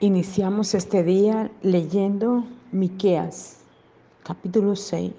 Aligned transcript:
Iniciamos 0.00 0.74
este 0.74 1.04
día 1.04 1.52
leyendo 1.62 2.44
Miqueas, 2.72 3.60
capítulo 4.24 4.74
6. 4.74 5.12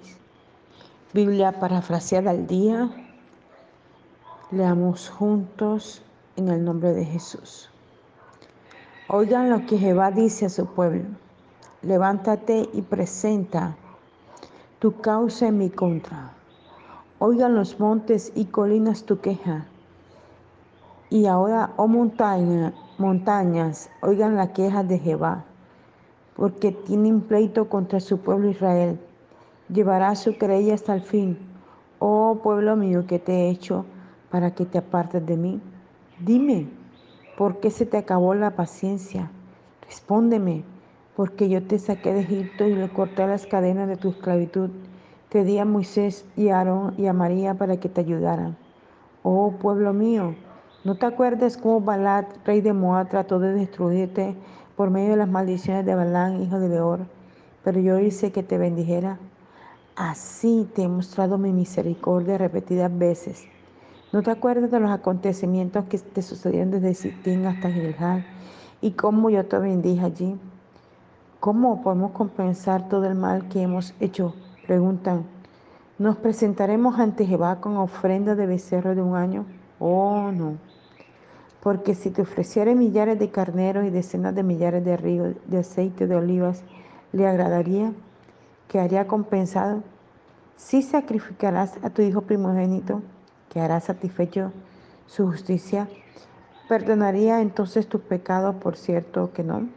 Biblia 1.14 1.58
parafraseada 1.58 2.32
al 2.32 2.46
día. 2.46 2.90
Leamos 4.50 5.08
juntos 5.08 6.02
en 6.36 6.48
el 6.48 6.62
nombre 6.62 6.92
de 6.92 7.06
Jesús. 7.06 7.70
Oigan 9.08 9.48
lo 9.48 9.64
que 9.64 9.78
Jehová 9.78 10.10
dice 10.10 10.44
a 10.44 10.50
su 10.50 10.66
pueblo. 10.66 11.04
Levántate 11.80 12.68
y 12.74 12.82
presenta 12.82 13.76
tu 14.78 15.00
causa 15.00 15.48
en 15.48 15.56
mi 15.56 15.70
contra. 15.70 16.32
Oigan 17.18 17.54
los 17.54 17.80
montes 17.80 18.30
y 18.34 18.44
colinas 18.44 19.04
tu 19.04 19.20
queja. 19.20 19.68
Y 21.08 21.24
ahora, 21.24 21.72
oh 21.78 21.88
montaña, 21.88 22.74
montañas, 22.98 23.90
oigan 24.00 24.36
la 24.36 24.52
queja 24.52 24.82
de 24.82 24.98
Jehová, 24.98 25.44
porque 26.34 26.72
tienen 26.72 27.20
pleito 27.20 27.68
contra 27.68 28.00
su 28.00 28.18
pueblo 28.18 28.50
Israel. 28.50 28.98
Llevará 29.68 30.14
su 30.14 30.36
querella 30.38 30.74
hasta 30.74 30.94
el 30.94 31.02
fin. 31.02 31.38
Oh 31.98 32.40
pueblo 32.42 32.76
mío, 32.76 33.06
que 33.06 33.18
te 33.18 33.32
he 33.32 33.50
hecho 33.50 33.84
para 34.30 34.54
que 34.54 34.66
te 34.66 34.78
apartes 34.78 35.24
de 35.24 35.36
mí? 35.36 35.60
Dime, 36.20 36.68
¿por 37.36 37.60
qué 37.60 37.70
se 37.70 37.86
te 37.86 37.96
acabó 37.96 38.34
la 38.34 38.50
paciencia? 38.50 39.30
Respóndeme, 39.86 40.64
porque 41.14 41.48
yo 41.48 41.62
te 41.62 41.78
saqué 41.78 42.12
de 42.12 42.20
Egipto 42.20 42.66
y 42.66 42.74
le 42.74 42.88
corté 42.88 43.26
las 43.26 43.46
cadenas 43.46 43.88
de 43.88 43.96
tu 43.96 44.10
esclavitud. 44.10 44.70
Te 45.28 45.44
di 45.44 45.58
a 45.58 45.64
Moisés 45.64 46.24
y 46.36 46.48
a 46.48 46.58
Aarón 46.58 46.94
y 46.96 47.06
a 47.06 47.12
María 47.12 47.54
para 47.54 47.78
que 47.78 47.88
te 47.88 48.00
ayudaran. 48.00 48.56
Oh 49.22 49.52
pueblo 49.52 49.92
mío, 49.92 50.34
¿No 50.86 50.94
te 50.94 51.04
acuerdas 51.04 51.56
cómo 51.56 51.80
Balat, 51.80 52.28
rey 52.44 52.60
de 52.60 52.72
Moab, 52.72 53.08
trató 53.08 53.40
de 53.40 53.52
destruirte 53.52 54.36
por 54.76 54.90
medio 54.90 55.10
de 55.10 55.16
las 55.16 55.28
maldiciones 55.28 55.84
de 55.84 55.96
Balán, 55.96 56.40
hijo 56.40 56.60
de 56.60 56.68
Beor? 56.68 57.00
Pero 57.64 57.80
yo 57.80 57.98
hice 57.98 58.30
que 58.30 58.44
te 58.44 58.56
bendijera. 58.56 59.18
Así 59.96 60.70
te 60.76 60.84
he 60.84 60.88
mostrado 60.88 61.38
mi 61.38 61.52
misericordia 61.52 62.38
repetidas 62.38 62.96
veces. 62.96 63.48
¿No 64.12 64.22
te 64.22 64.30
acuerdas 64.30 64.70
de 64.70 64.78
los 64.78 64.92
acontecimientos 64.92 65.86
que 65.86 65.98
te 65.98 66.22
sucedieron 66.22 66.70
desde 66.70 66.94
Sitín 66.94 67.46
hasta 67.46 67.68
Gilgal 67.68 68.24
y 68.80 68.92
cómo 68.92 69.28
yo 69.28 69.44
te 69.44 69.58
bendije 69.58 70.04
allí? 70.04 70.38
¿Cómo 71.40 71.82
podemos 71.82 72.12
compensar 72.12 72.88
todo 72.88 73.06
el 73.06 73.16
mal 73.16 73.48
que 73.48 73.60
hemos 73.60 73.92
hecho? 73.98 74.36
Preguntan. 74.68 75.24
¿Nos 75.98 76.16
presentaremos 76.18 76.96
ante 77.00 77.26
Jehová 77.26 77.60
con 77.60 77.76
ofrenda 77.76 78.36
de 78.36 78.46
becerro 78.46 78.94
de 78.94 79.02
un 79.02 79.16
año? 79.16 79.46
Oh, 79.78 80.30
no. 80.32 80.56
Porque 81.62 81.94
si 81.94 82.10
te 82.10 82.22
ofreciere 82.22 82.74
millares 82.74 83.18
de 83.18 83.30
carneros 83.30 83.84
y 83.84 83.90
decenas 83.90 84.34
de 84.34 84.42
millares 84.42 84.84
de 84.84 84.96
ríos 84.96 85.34
de 85.46 85.58
aceite 85.58 86.06
de 86.06 86.16
olivas, 86.16 86.62
¿le 87.12 87.26
agradaría? 87.26 87.92
¿Que 88.68 88.78
haría 88.80 89.06
compensado? 89.06 89.82
Si 90.56 90.82
sacrificarás 90.82 91.78
a 91.82 91.90
tu 91.90 92.02
hijo 92.02 92.22
primogénito, 92.22 93.02
que 93.50 93.60
hará 93.60 93.80
satisfecho 93.80 94.52
su 95.06 95.26
justicia, 95.26 95.88
¿perdonaría 96.68 97.40
entonces 97.40 97.88
tus 97.88 98.00
pecados, 98.00 98.56
por 98.56 98.76
cierto 98.76 99.32
que 99.32 99.44
no? 99.44 99.68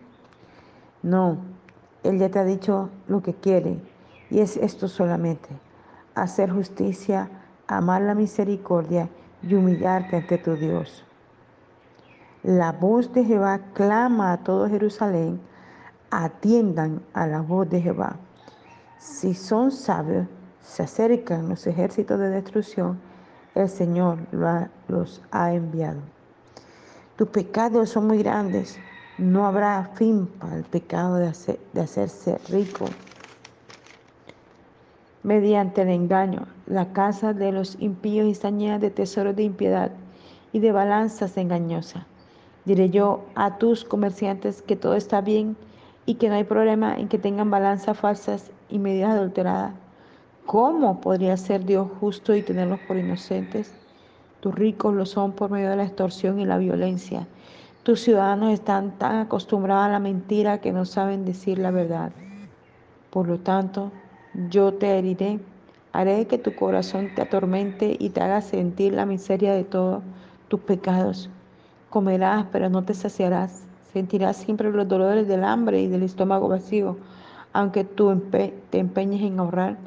No, 1.04 1.38
Él 2.04 2.20
ya 2.20 2.30
te 2.30 2.40
ha 2.40 2.46
dicho 2.46 2.90
lo 3.08 3.22
que 3.22 3.34
quiere, 3.34 3.80
y 4.30 4.40
es 4.40 4.58
esto 4.58 4.88
solamente, 4.88 5.50
hacer 6.16 6.52
justicia, 6.52 7.30
amar 7.68 8.02
la 8.02 8.16
misericordia 8.16 9.10
y 9.42 9.56
humillarte 9.56 10.18
ante 10.18 10.38
tu 10.38 10.56
Dios. 10.56 11.04
La 12.44 12.72
voz 12.72 13.12
de 13.14 13.24
Jehová 13.24 13.60
clama 13.74 14.34
a 14.34 14.38
todo 14.38 14.70
Jerusalén, 14.70 15.42
atiendan 16.10 17.02
a 17.14 17.28
la 17.28 17.42
voz 17.42 17.70
de 17.70 17.82
Jehová. 17.82 18.16
Si 18.98 19.34
son 19.34 19.72
sabios, 19.72 20.28
se 20.62 20.84
acercan 20.84 21.50
los 21.50 21.66
ejércitos 21.68 22.20
de 22.20 22.30
destrucción, 22.30 23.00
el 23.56 23.70
Señor 23.70 24.20
los 24.88 25.22
ha 25.32 25.54
enviado. 25.54 26.00
Tus 27.16 27.28
pecados 27.28 27.90
son 27.90 28.08
muy 28.08 28.20
grandes, 28.20 28.80
no 29.18 29.46
habrá 29.46 29.90
fin 29.96 30.28
para 30.40 30.56
el 30.56 30.64
pecado 30.64 31.16
de, 31.16 31.34
de 31.74 31.82
hacerse 31.82 32.40
rico. 32.50 32.86
Mediante 35.24 35.82
el 35.82 35.90
engaño, 35.90 36.48
la 36.66 36.94
casa 36.94 37.34
de 37.34 37.52
los 37.52 37.76
impíos 37.82 38.28
está 38.28 38.52
llena 38.52 38.80
de 38.80 38.90
tesoros 38.90 39.36
de 39.36 39.44
impiedad 39.44 39.92
y 40.54 40.60
de 40.60 40.72
balanzas 40.72 41.36
engañosas. 41.36 42.06
Diré 42.64 42.90
yo 42.90 43.26
a 43.36 43.58
tus 43.58 43.84
comerciantes 43.84 44.62
que 44.62 44.78
todo 44.78 44.96
está 44.96 45.20
bien 45.20 45.58
y 46.06 46.16
que 46.16 46.30
no 46.30 46.36
hay 46.36 46.46
problema 46.46 46.96
en 46.98 47.10
que 47.10 47.18
tengan 47.18 47.52
balanzas 47.52 47.98
falsas 47.98 48.52
y 48.70 48.80
medidas 48.80 49.12
adulteradas. 49.12 49.74
¿Cómo 50.46 51.02
podría 51.02 51.36
ser 51.36 51.66
Dios 51.66 51.88
justo 52.00 52.34
y 52.34 52.42
tenerlos 52.42 52.80
por 52.88 52.96
inocentes? 52.96 53.74
Tus 54.40 54.56
ricos 54.56 54.96
lo 54.96 55.06
son 55.06 55.34
por 55.34 55.52
medio 55.52 55.70
de 55.70 55.76
la 55.76 55.84
extorsión 55.84 56.40
y 56.40 56.46
la 56.46 56.58
violencia. 56.58 57.28
Tus 57.84 58.00
ciudadanos 58.02 58.54
están 58.54 58.98
tan 58.98 59.18
acostumbrados 59.18 59.88
a 59.88 59.92
la 59.92 60.00
mentira 60.00 60.62
que 60.62 60.72
no 60.72 60.86
saben 60.86 61.26
decir 61.26 61.60
la 61.60 61.72
verdad. 61.72 62.12
Por 63.10 63.28
lo 63.28 63.40
tanto, 63.40 63.92
yo 64.48 64.74
te 64.74 64.98
heriré, 64.98 65.40
haré 65.92 66.28
que 66.28 66.38
tu 66.38 66.56
corazón 66.56 67.10
te 67.10 67.22
atormente 67.22 67.96
y 68.00 68.12
te 68.12 68.22
haga 68.22 68.42
sentir 68.42 68.94
la 68.94 69.06
miseria 69.06 69.54
de 69.54 69.64
todos 69.64 70.04
tus 70.48 70.62
pecados 70.62 71.30
Comerás, 71.90 72.46
pero 72.52 72.70
no 72.70 72.86
te 72.86 72.94
saciarás. 72.94 73.64
Sentirás 73.94 74.38
siempre 74.38 74.72
los 74.72 74.88
dolores 74.88 75.28
del 75.28 75.44
hambre 75.44 75.82
y 75.82 75.88
del 75.88 76.04
estómago 76.04 76.48
vacío. 76.48 76.98
Aunque 77.52 77.84
tú 77.84 78.16
te 78.70 78.78
empeñes 78.78 79.24
en 79.24 79.40
ahorrar, 79.40 79.78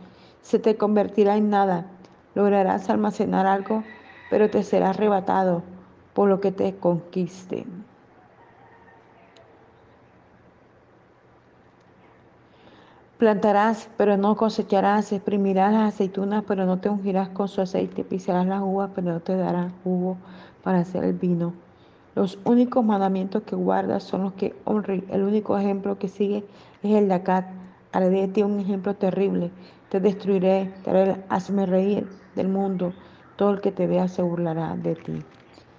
se 0.43 0.59
te 0.59 0.77
convertirá 0.77 1.37
en 1.37 1.49
nada. 1.51 1.87
Lograrás 2.35 2.91
almacenar 2.91 3.47
algo, 3.47 3.85
pero 4.29 4.51
te 4.51 4.65
será 4.65 4.91
arrebatado 4.91 5.63
por 6.13 6.29
lo 6.29 6.41
que 6.41 6.51
te 6.51 6.75
conquiste. 6.75 7.67
Plantarás, 13.23 13.89
pero 13.97 14.17
no 14.17 14.35
cosecharás, 14.35 15.13
exprimirás 15.13 15.73
las 15.73 15.95
aceitunas, 15.95 16.43
pero 16.45 16.67
no 16.67 16.81
te 16.81 16.89
ungirás 16.89 17.29
con 17.29 17.47
su 17.47 17.61
aceite, 17.61 18.03
pisarás 18.03 18.49
las 18.49 18.61
uvas, 18.61 18.91
pero 18.97 19.13
no 19.13 19.21
te 19.21 19.37
darán 19.37 19.73
jugo 19.85 20.17
para 20.65 20.81
hacer 20.81 21.05
el 21.05 21.13
vino. 21.13 21.55
Los 22.17 22.41
únicos 22.45 22.85
mandamientos 22.85 23.45
que 23.45 23.55
guardas 23.55 24.03
son 24.03 24.25
los 24.25 24.33
que 24.33 24.57
honren. 24.65 25.05
El 25.09 25.23
único 25.23 25.57
ejemplo 25.57 26.01
que 26.01 26.09
sigue 26.09 26.45
es 26.83 26.97
el 26.97 27.07
de 27.07 27.15
Acat. 27.15 27.47
Haré 27.93 28.11
de 28.11 28.27
ti 28.27 28.43
un 28.43 28.59
ejemplo 28.59 28.97
terrible. 28.97 29.53
Te 29.89 30.01
destruiré, 30.01 30.75
te 30.83 30.91
haré, 30.91 31.25
hazme 31.29 31.65
reír 31.65 32.09
del 32.35 32.49
mundo. 32.49 32.93
Todo 33.37 33.51
el 33.51 33.61
que 33.61 33.71
te 33.71 33.87
vea 33.87 34.09
se 34.09 34.23
burlará 34.23 34.75
de 34.75 34.97
ti. 34.97 35.23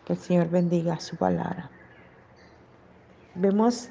Que 0.05 0.13
el 0.13 0.19
Señor 0.19 0.49
bendiga 0.49 0.97
su 1.01 1.17
palabra. 1.17 1.69
Vemos 3.35 3.89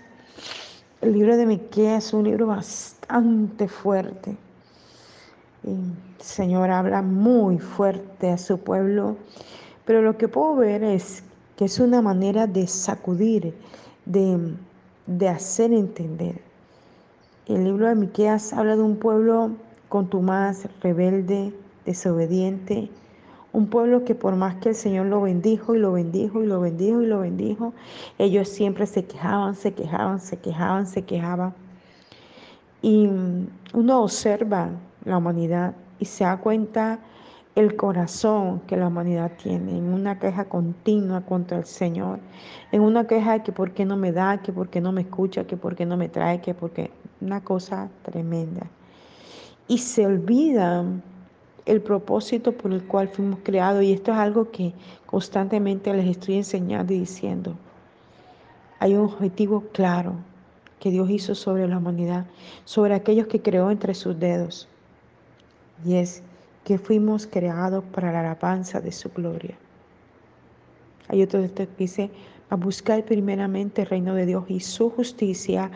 el 1.02 1.14
libro 1.14 1.36
de 1.36 1.46
Miqueas, 1.46 2.06
es 2.06 2.12
un 2.14 2.24
libro 2.24 2.46
bastante 2.46 3.66
fuerte. 3.66 4.36
el 5.64 5.92
Señor 6.18 6.70
habla 6.70 7.02
muy 7.02 7.58
fuerte 7.58 8.30
a 8.30 8.38
su 8.38 8.58
pueblo, 8.58 9.16
pero 9.84 10.00
lo 10.00 10.16
que 10.16 10.28
puedo 10.28 10.54
ver 10.54 10.84
es 10.84 11.24
que 11.56 11.64
es 11.64 11.80
una 11.80 12.00
manera 12.02 12.46
de 12.46 12.68
sacudir, 12.68 13.52
de, 14.06 15.28
hacer 15.28 15.72
entender. 15.72 16.40
El 17.48 17.64
libro 17.64 17.88
de 17.88 17.96
Miqueas 17.96 18.52
habla 18.52 18.76
de 18.76 18.82
un 18.82 18.96
pueblo 18.96 19.50
contumaz, 19.88 20.68
rebelde, 20.82 21.52
desobediente, 21.84 22.88
un 23.52 23.66
pueblo 23.66 24.04
que 24.04 24.14
por 24.14 24.34
más 24.36 24.56
que 24.56 24.70
el 24.70 24.74
Señor 24.74 25.06
lo 25.06 25.20
bendijo 25.22 25.74
y 25.74 25.78
lo 25.78 25.92
bendijo 25.92 26.42
y 26.42 26.46
lo 26.46 26.60
bendijo 26.60 27.02
y 27.02 27.06
lo 27.06 27.20
bendijo, 27.20 27.74
ellos 28.18 28.48
siempre 28.48 28.86
se 28.86 29.04
quejaban, 29.04 29.54
se 29.54 29.74
quejaban, 29.74 30.20
se 30.20 30.38
quejaban, 30.38 30.86
se 30.86 31.02
quejaban. 31.02 31.54
Y 32.80 33.08
uno 33.74 34.02
observa 34.02 34.70
la 35.04 35.18
humanidad 35.18 35.74
y 35.98 36.06
se 36.06 36.24
da 36.24 36.38
cuenta 36.38 36.98
el 37.54 37.76
corazón 37.76 38.60
que 38.60 38.78
la 38.78 38.86
humanidad 38.86 39.32
tiene, 39.42 39.76
en 39.76 39.92
una 39.92 40.18
queja 40.18 40.46
continua 40.46 41.20
contra 41.20 41.58
el 41.58 41.66
Señor, 41.66 42.18
en 42.72 42.80
una 42.80 43.06
queja 43.06 43.34
de 43.34 43.42
que 43.42 43.52
por 43.52 43.72
qué 43.72 43.84
no 43.84 43.96
me 43.96 44.10
da, 44.10 44.40
que 44.40 44.52
por 44.52 44.70
qué 44.70 44.80
no 44.80 44.90
me 44.90 45.02
escucha, 45.02 45.44
que 45.44 45.58
por 45.58 45.76
qué 45.76 45.84
no 45.84 45.98
me 45.98 46.08
trae, 46.08 46.40
que 46.40 46.54
porque 46.54 46.90
una 47.20 47.42
cosa 47.42 47.90
tremenda. 48.02 48.66
Y 49.68 49.78
se 49.78 50.06
olvida 50.06 50.84
el 51.66 51.80
propósito 51.80 52.52
por 52.52 52.72
el 52.72 52.84
cual 52.84 53.08
fuimos 53.08 53.40
creados 53.42 53.82
y 53.84 53.92
esto 53.92 54.12
es 54.12 54.18
algo 54.18 54.50
que 54.50 54.72
constantemente 55.06 55.92
les 55.94 56.06
estoy 56.08 56.36
enseñando 56.36 56.92
y 56.92 57.00
diciendo. 57.00 57.54
Hay 58.80 58.94
un 58.94 59.04
objetivo 59.04 59.62
claro 59.72 60.14
que 60.80 60.90
Dios 60.90 61.08
hizo 61.10 61.34
sobre 61.36 61.68
la 61.68 61.78
humanidad, 61.78 62.26
sobre 62.64 62.94
aquellos 62.94 63.28
que 63.28 63.40
creó 63.40 63.70
entre 63.70 63.94
sus 63.94 64.18
dedos. 64.18 64.68
Y 65.84 65.94
es 65.94 66.22
que 66.64 66.78
fuimos 66.78 67.26
creados 67.26 67.84
para 67.92 68.10
la 68.10 68.20
alabanza 68.20 68.80
de 68.80 68.90
su 68.90 69.08
gloria. 69.10 69.56
Hay 71.08 71.22
otro 71.22 71.40
texto 71.42 71.66
que 71.76 71.84
dice, 71.84 72.10
a 72.50 72.56
buscar 72.56 73.04
primeramente 73.04 73.82
el 73.82 73.88
reino 73.88 74.14
de 74.14 74.26
Dios 74.26 74.44
y 74.48 74.60
su 74.60 74.90
justicia, 74.90 75.70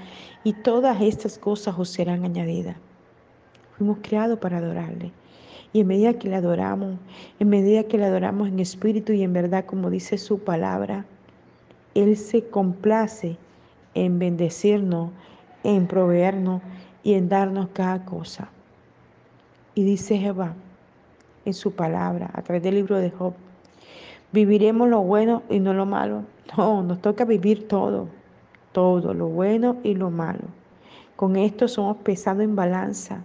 y 0.45 0.53
todas 0.53 1.01
estas 1.01 1.39
cosas 1.39 1.75
os 1.79 1.89
serán 1.89 2.25
añadidas. 2.25 2.77
Fuimos 3.77 3.99
creados 4.03 4.39
para 4.39 4.59
adorarle. 4.59 5.13
Y 5.77 5.81
en 5.81 5.89
medida 5.89 6.15
que 6.15 6.31
le 6.31 6.37
adoramos, 6.37 6.97
en 7.39 7.51
medida 7.51 7.85
que 7.85 7.99
le 7.99 8.07
adoramos 8.07 8.49
en 8.49 8.61
espíritu 8.61 9.13
y 9.13 9.23
en 9.23 9.35
verdad, 9.35 9.67
como 9.67 9.91
dice 9.91 10.17
su 10.17 10.39
palabra, 10.39 11.05
Él 11.95 12.17
se 12.17 12.49
complace 12.49 13.37
en 13.93 14.19
bendecirnos, 14.19 15.11
en 15.65 15.87
proveernos 15.87 16.63
y 17.03 17.13
en 17.13 17.29
darnos 17.29 17.69
cada 17.75 18.07
cosa. 18.07 18.49
Y 19.75 19.85
dice 19.85 20.17
Jehová 20.17 20.55
en 21.45 21.53
su 21.53 21.73
palabra, 21.73 22.31
a 22.33 22.41
través 22.41 22.63
del 22.63 22.77
libro 22.77 22.97
de 22.97 23.11
Job, 23.11 23.35
viviremos 24.33 24.89
lo 24.89 25.03
bueno 25.03 25.43
y 25.51 25.61
no 25.61 25.75
lo 25.75 25.85
malo. 25.85 26.23
No, 26.57 26.83
nos 26.83 27.03
toca 27.03 27.27
vivir 27.27 27.69
todo, 27.69 28.09
todo, 28.73 29.13
lo 29.13 29.27
bueno 29.27 29.77
y 29.83 29.95
lo 29.95 30.09
malo. 30.11 30.45
Con 31.17 31.37
esto 31.37 31.67
somos 31.67 31.97
pesados 31.99 32.45
en 32.45 32.55
balanza. 32.55 33.23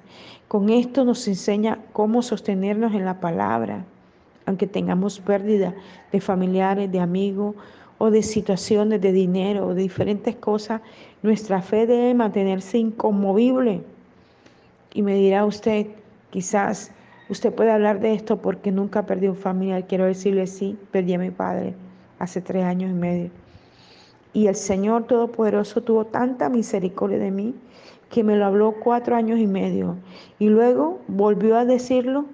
Con 0.48 0.70
esto 0.70 1.04
nos 1.04 1.28
enseña 1.28 1.80
cómo 1.92 2.22
sostenernos 2.22 2.94
en 2.94 3.04
la 3.04 3.20
palabra, 3.20 3.86
aunque 4.46 4.66
tengamos 4.66 5.20
pérdida 5.20 5.74
de 6.12 6.22
familiares, 6.22 6.92
de 6.92 7.00
amigos 7.00 7.56
o 7.98 8.10
de 8.10 8.24
situaciones 8.24 9.02
de 9.02 9.12
dinero 9.12 9.68
o 9.68 9.74
de 9.74 9.84
diferentes 9.84 10.36
cosas, 10.38 10.82
nuestra 11.22 11.62
fe 11.62 11.86
debe 11.86 12.14
mantenerse 12.14 12.78
inconmovible. 12.78 13.84
Y 14.94 15.04
me 15.04 15.16
dirá 15.16 15.46
usted, 15.46 15.88
quizás 16.32 16.92
usted 17.30 17.54
puede 17.54 17.72
hablar 17.72 18.00
de 18.00 18.14
esto 18.14 18.42
porque 18.42 18.72
nunca 18.72 19.06
perdí 19.06 19.28
un 19.28 19.36
familiar. 19.36 19.86
Quiero 19.86 20.06
decirle 20.06 20.48
sí, 20.48 20.78
perdí 20.92 21.14
a 21.14 21.20
mi 21.20 21.32
padre 21.32 21.76
hace 22.20 22.42
tres 22.42 22.64
años 22.64 22.90
y 22.90 22.94
medio. 22.94 23.41
Y 24.34 24.48
el 24.48 24.56
Señor 24.56 25.06
Todopoderoso 25.08 25.82
tuvo 25.82 26.06
tanta 26.06 26.50
misericordia 26.50 27.20
de 27.20 27.32
mí 27.32 27.56
que 28.10 28.24
me 28.24 28.36
lo 28.36 28.46
habló 28.46 28.74
cuatro 28.74 29.16
años 29.16 29.40
y 29.40 29.48
medio. 29.48 29.98
Y 30.40 30.50
luego 30.50 31.00
volvió 31.08 31.58
a 31.58 31.66
decirlo 31.66 32.26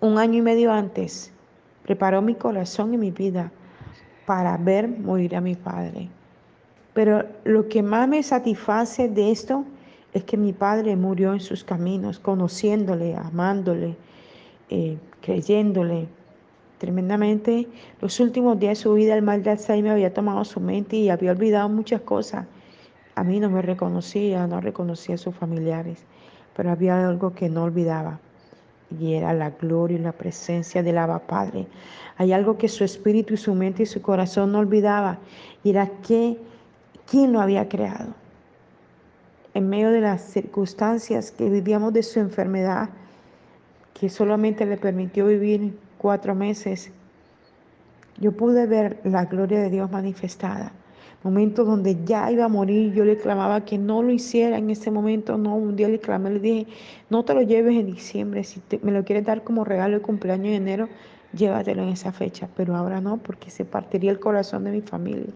un 0.00 0.18
año 0.18 0.38
y 0.38 0.42
medio 0.42 0.72
antes. 0.72 1.32
Preparó 1.82 2.22
mi 2.22 2.34
corazón 2.34 2.94
y 2.94 2.98
mi 2.98 3.10
vida 3.10 3.50
para 4.26 4.56
ver 4.56 4.88
morir 4.88 5.36
a 5.36 5.40
mi 5.40 5.54
padre. 5.54 6.08
Pero 6.92 7.24
lo 7.44 7.68
que 7.68 7.82
más 7.82 8.08
me 8.08 8.22
satisface 8.22 9.08
de 9.08 9.30
esto 9.30 9.64
es 10.12 10.24
que 10.24 10.36
mi 10.36 10.52
padre 10.52 10.94
murió 10.94 11.32
en 11.32 11.40
sus 11.40 11.64
caminos, 11.64 12.20
conociéndole, 12.20 13.16
amándole, 13.16 13.96
eh, 14.70 14.96
creyéndole. 15.20 16.06
Tremendamente, 16.78 17.68
los 18.00 18.18
últimos 18.20 18.58
días 18.58 18.78
de 18.78 18.82
su 18.82 18.94
vida, 18.94 19.14
el 19.14 19.22
mal 19.22 19.42
de 19.42 19.50
Alzheimer 19.50 19.92
había 19.92 20.12
tomado 20.12 20.44
su 20.44 20.60
mente 20.60 20.96
y 20.96 21.08
había 21.08 21.30
olvidado 21.30 21.68
muchas 21.68 22.00
cosas. 22.00 22.46
A 23.14 23.22
mí 23.22 23.38
no 23.38 23.48
me 23.48 23.62
reconocía, 23.62 24.46
no 24.46 24.60
reconocía 24.60 25.14
a 25.14 25.18
sus 25.18 25.34
familiares, 25.34 26.04
pero 26.56 26.70
había 26.70 27.08
algo 27.08 27.32
que 27.32 27.48
no 27.48 27.62
olvidaba 27.62 28.18
y 29.00 29.14
era 29.14 29.32
la 29.32 29.50
gloria 29.50 29.98
y 29.98 30.00
la 30.00 30.12
presencia 30.12 30.82
del 30.82 30.98
Abba 30.98 31.20
Padre. 31.20 31.66
Hay 32.16 32.32
algo 32.32 32.58
que 32.58 32.68
su 32.68 32.84
espíritu 32.84 33.34
y 33.34 33.38
su 33.38 33.54
mente 33.54 33.84
y 33.84 33.86
su 33.86 34.02
corazón 34.02 34.52
no 34.52 34.58
olvidaba 34.58 35.18
y 35.62 35.70
era 35.70 35.88
que 36.06 36.38
quién 37.08 37.32
lo 37.32 37.40
había 37.40 37.68
creado. 37.68 38.14
En 39.54 39.68
medio 39.68 39.90
de 39.90 40.00
las 40.00 40.22
circunstancias 40.22 41.30
que 41.30 41.48
vivíamos 41.48 41.92
de 41.92 42.02
su 42.02 42.18
enfermedad, 42.18 42.90
que 43.94 44.08
solamente 44.08 44.66
le 44.66 44.76
permitió 44.76 45.26
vivir 45.26 45.78
cuatro 46.04 46.34
meses, 46.34 46.92
yo 48.20 48.32
pude 48.32 48.66
ver 48.66 49.00
la 49.04 49.24
gloria 49.24 49.58
de 49.60 49.70
Dios 49.70 49.90
manifestada 49.90 50.72
momento 51.24 51.64
donde 51.64 52.04
ya 52.04 52.30
iba 52.30 52.44
a 52.44 52.48
morir, 52.48 52.92
yo 52.92 53.04
le 53.04 53.16
clamaba 53.16 53.64
que 53.64 53.78
no 53.78 54.02
lo 54.02 54.12
hiciera 54.12 54.58
en 54.58 54.68
ese 54.68 54.90
momento, 54.90 55.38
no, 55.38 55.56
un 55.56 55.74
día 55.74 55.88
le 55.88 55.98
clamé, 55.98 56.30
le 56.30 56.38
dije, 56.38 56.66
no 57.08 57.24
te 57.24 57.32
lo 57.32 57.40
lleves 57.40 57.74
en 57.76 57.86
diciembre, 57.86 58.44
si 58.44 58.60
me 58.82 58.92
lo 58.92 59.04
quieres 59.04 59.24
dar 59.24 59.42
como 59.42 59.64
regalo 59.64 59.96
de 59.96 60.02
cumpleaños 60.02 60.48
de 60.48 60.56
enero, 60.56 60.88
llévatelo 61.32 61.82
en 61.82 61.88
esa 61.88 62.12
fecha, 62.12 62.48
pero 62.54 62.76
ahora 62.76 63.00
no, 63.00 63.16
porque 63.16 63.50
se 63.50 63.64
partiría 63.64 64.10
el 64.10 64.20
corazón 64.20 64.64
de 64.64 64.72
mi 64.72 64.82
familia. 64.82 65.32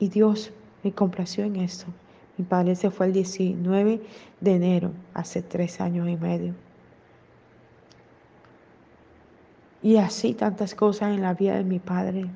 Y 0.00 0.08
Dios 0.08 0.50
me 0.82 0.90
complació 0.90 1.44
en 1.44 1.54
esto. 1.56 1.86
Mi 2.36 2.44
padre 2.44 2.74
se 2.74 2.90
fue 2.90 3.06
el 3.06 3.12
19 3.12 4.00
de 4.40 4.52
enero, 4.52 4.90
hace 5.14 5.40
tres 5.40 5.80
años 5.80 6.08
y 6.08 6.16
medio. 6.16 6.52
Y 9.82 9.96
así 9.96 10.34
tantas 10.34 10.74
cosas 10.74 11.14
en 11.14 11.22
la 11.22 11.34
vida 11.34 11.56
de 11.56 11.64
mi 11.64 11.78
padre. 11.78 12.26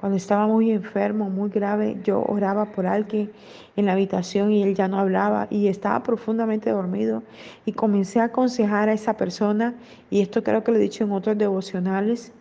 Cuando 0.00 0.18
estaba 0.18 0.46
muy 0.46 0.72
enfermo, 0.72 1.30
muy 1.30 1.48
grave, 1.48 1.98
yo 2.04 2.22
oraba 2.22 2.66
por 2.66 2.86
alguien 2.86 3.32
en 3.76 3.86
la 3.86 3.92
habitación 3.92 4.52
y 4.52 4.62
él 4.62 4.74
ya 4.74 4.88
no 4.88 4.98
hablaba 4.98 5.46
y 5.50 5.68
estaba 5.68 6.02
profundamente 6.02 6.70
dormido. 6.70 7.22
Y 7.64 7.72
comencé 7.72 8.20
a 8.20 8.24
aconsejar 8.24 8.90
a 8.90 8.92
esa 8.92 9.16
persona, 9.16 9.74
y 10.10 10.20
esto 10.20 10.42
creo 10.42 10.62
que 10.62 10.72
lo 10.72 10.78
he 10.78 10.80
dicho 10.80 11.04
en 11.04 11.12
otros 11.12 11.38
devocionales, 11.38 12.32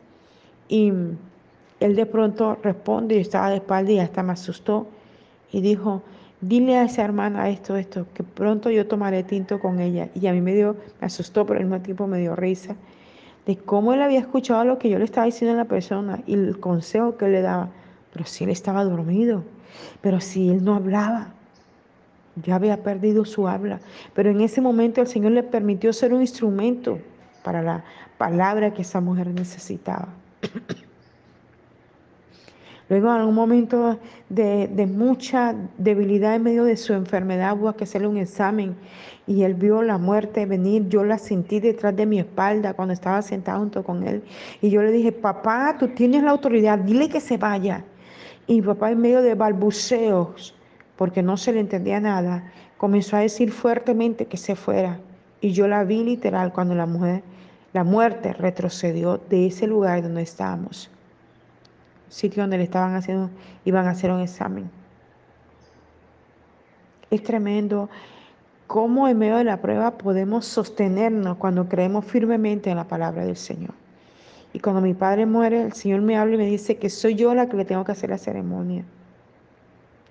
y 0.68 0.92
él 1.80 1.96
de 1.96 2.06
pronto 2.06 2.58
responde, 2.62 3.16
y 3.16 3.20
estaba 3.20 3.50
de 3.50 3.58
espalda 3.58 3.92
y 3.92 4.00
hasta 4.00 4.22
me 4.22 4.34
asustó, 4.34 4.88
y 5.52 5.62
dijo, 5.62 6.02
dile 6.48 6.78
a 6.78 6.84
esa 6.84 7.04
hermana 7.04 7.50
esto, 7.50 7.76
esto, 7.76 8.08
que 8.14 8.24
pronto 8.24 8.70
yo 8.70 8.88
tomaré 8.88 9.24
tinto 9.24 9.60
con 9.60 9.80
ella. 9.80 10.10
Y 10.16 10.28
a 10.28 10.34
mí 10.34 10.42
me 10.42 10.54
dio, 10.54 10.76
me 11.00 11.08
asustó, 11.08 11.46
pero 11.46 11.60
al 11.60 11.66
mismo 11.66 11.82
tiempo 11.82 12.08
me 12.08 12.20
dio 12.20 12.36
risa 12.36 12.76
de 13.46 13.58
cómo 13.58 13.94
él 13.94 14.02
había 14.02 14.20
escuchado 14.20 14.66
lo 14.66 14.80
que 14.80 14.90
yo 14.90 14.98
le 14.98 15.06
estaba 15.06 15.26
diciendo 15.26 15.54
a 15.54 15.64
la 15.64 15.66
persona 15.66 16.22
y 16.26 16.34
el 16.34 16.60
consejo 16.60 17.18
que 17.18 17.26
él 17.26 17.34
le 17.34 17.42
daba. 17.42 17.70
Pero 18.12 18.26
si 18.26 18.44
él 18.44 18.50
estaba 18.50 18.84
dormido, 18.84 19.44
pero 20.02 20.20
si 20.20 20.50
él 20.50 20.64
no 20.64 20.76
hablaba, 20.76 21.34
ya 22.44 22.56
había 22.56 22.82
perdido 22.84 23.26
su 23.26 23.48
habla. 23.48 23.80
Pero 24.14 24.30
en 24.32 24.42
ese 24.42 24.62
momento 24.62 25.02
el 25.02 25.08
Señor 25.08 25.34
le 25.34 25.44
permitió 25.44 25.94
ser 25.94 26.14
un 26.14 26.22
instrumento 26.22 27.00
para 27.44 27.62
la 27.62 27.84
palabra 28.18 28.74
que 28.74 28.82
esa 28.82 29.02
mujer 29.02 29.28
necesitaba. 29.28 30.10
Luego, 32.88 33.16
en 33.16 33.22
un 33.24 33.34
momento 33.34 33.98
de, 34.30 34.88
mucha 34.92 35.56
debilidad 35.80 36.36
en 36.36 36.44
medio 36.44 36.66
de 36.66 36.78
su 36.78 36.94
enfermedad, 36.94 37.58
hubo 37.60 37.74
que 37.74 37.86
hacerle 37.86 38.08
un 38.08 38.18
examen 38.18 38.76
y 39.26 39.42
él 39.42 39.56
vio 39.56 39.82
la 39.82 39.98
muerte 39.98 40.46
venir. 40.46 40.88
Yo 40.88 41.04
la 41.04 41.18
sentí 41.18 41.60
detrás 41.60 41.96
de 41.96 42.06
mi 42.06 42.20
espalda 42.20 42.76
cuando 42.76 42.94
estaba 42.94 43.24
sentado 43.24 43.60
junto 43.60 43.84
con 43.84 44.08
él. 44.08 44.24
Y 44.62 44.70
yo 44.70 44.84
le 44.84 44.92
dije, 44.92 45.12
papá, 45.12 45.78
tú 45.80 45.88
tienes 45.90 46.22
la 46.22 46.30
autoridad, 46.30 46.78
dile 46.78 47.10
que 47.10 47.22
se 47.22 47.38
vaya. 47.38 47.84
Y 48.46 48.62
papá, 48.62 48.92
en 48.92 49.02
medio 49.02 49.24
de 49.24 49.34
balbuceos, 49.34 50.54
porque 50.96 51.24
no 51.24 51.38
se 51.38 51.54
le 51.54 51.62
entendía 51.62 52.00
nada, 52.00 52.52
comenzó 52.78 53.18
a 53.18 53.22
decir 53.22 53.52
fuertemente 53.52 54.28
que 54.28 54.38
se 54.38 54.56
fuera. 54.56 55.00
Y 55.42 55.54
yo 55.54 55.68
la 55.68 55.84
vi 55.84 56.04
literal 56.04 56.54
cuando 56.54 56.76
la 56.76 56.86
mujer, 56.86 57.24
la 57.74 57.84
muerte 57.84 58.32
retrocedió 58.34 59.20
de 59.28 59.48
ese 59.48 59.66
lugar 59.66 60.04
donde 60.04 60.22
estábamos 60.22 60.92
sitio 62.16 62.44
donde 62.44 62.58
le 62.58 62.64
estaban 62.64 62.96
haciendo, 62.96 63.30
iban 63.66 63.88
a 63.88 63.92
hacer 63.92 64.10
un 64.10 64.22
examen. 64.22 64.70
Es 67.12 67.22
tremendo 67.24 67.90
cómo 68.68 69.10
en 69.10 69.18
medio 69.18 69.36
de 69.36 69.44
la 69.44 69.62
prueba 69.62 69.98
podemos 69.98 70.46
sostenernos 70.46 71.36
cuando 71.36 71.68
creemos 71.68 72.06
firmemente 72.06 72.70
en 72.70 72.78
la 72.78 72.86
palabra 72.86 73.26
del 73.26 73.36
Señor. 73.36 73.74
Y 74.54 74.62
cuando 74.62 74.80
mi 74.80 74.94
padre 74.94 75.26
muere, 75.26 75.64
el 75.64 75.74
Señor 75.74 76.02
me 76.02 76.18
habla 76.18 76.36
y 76.36 76.38
me 76.38 76.46
dice 76.46 76.78
que 76.78 76.90
soy 76.90 77.16
yo 77.16 77.36
la 77.36 77.50
que 77.50 77.58
le 77.58 77.66
tengo 77.66 77.84
que 77.84 77.92
hacer 77.92 78.10
la 78.10 78.18
ceremonia. 78.18 78.86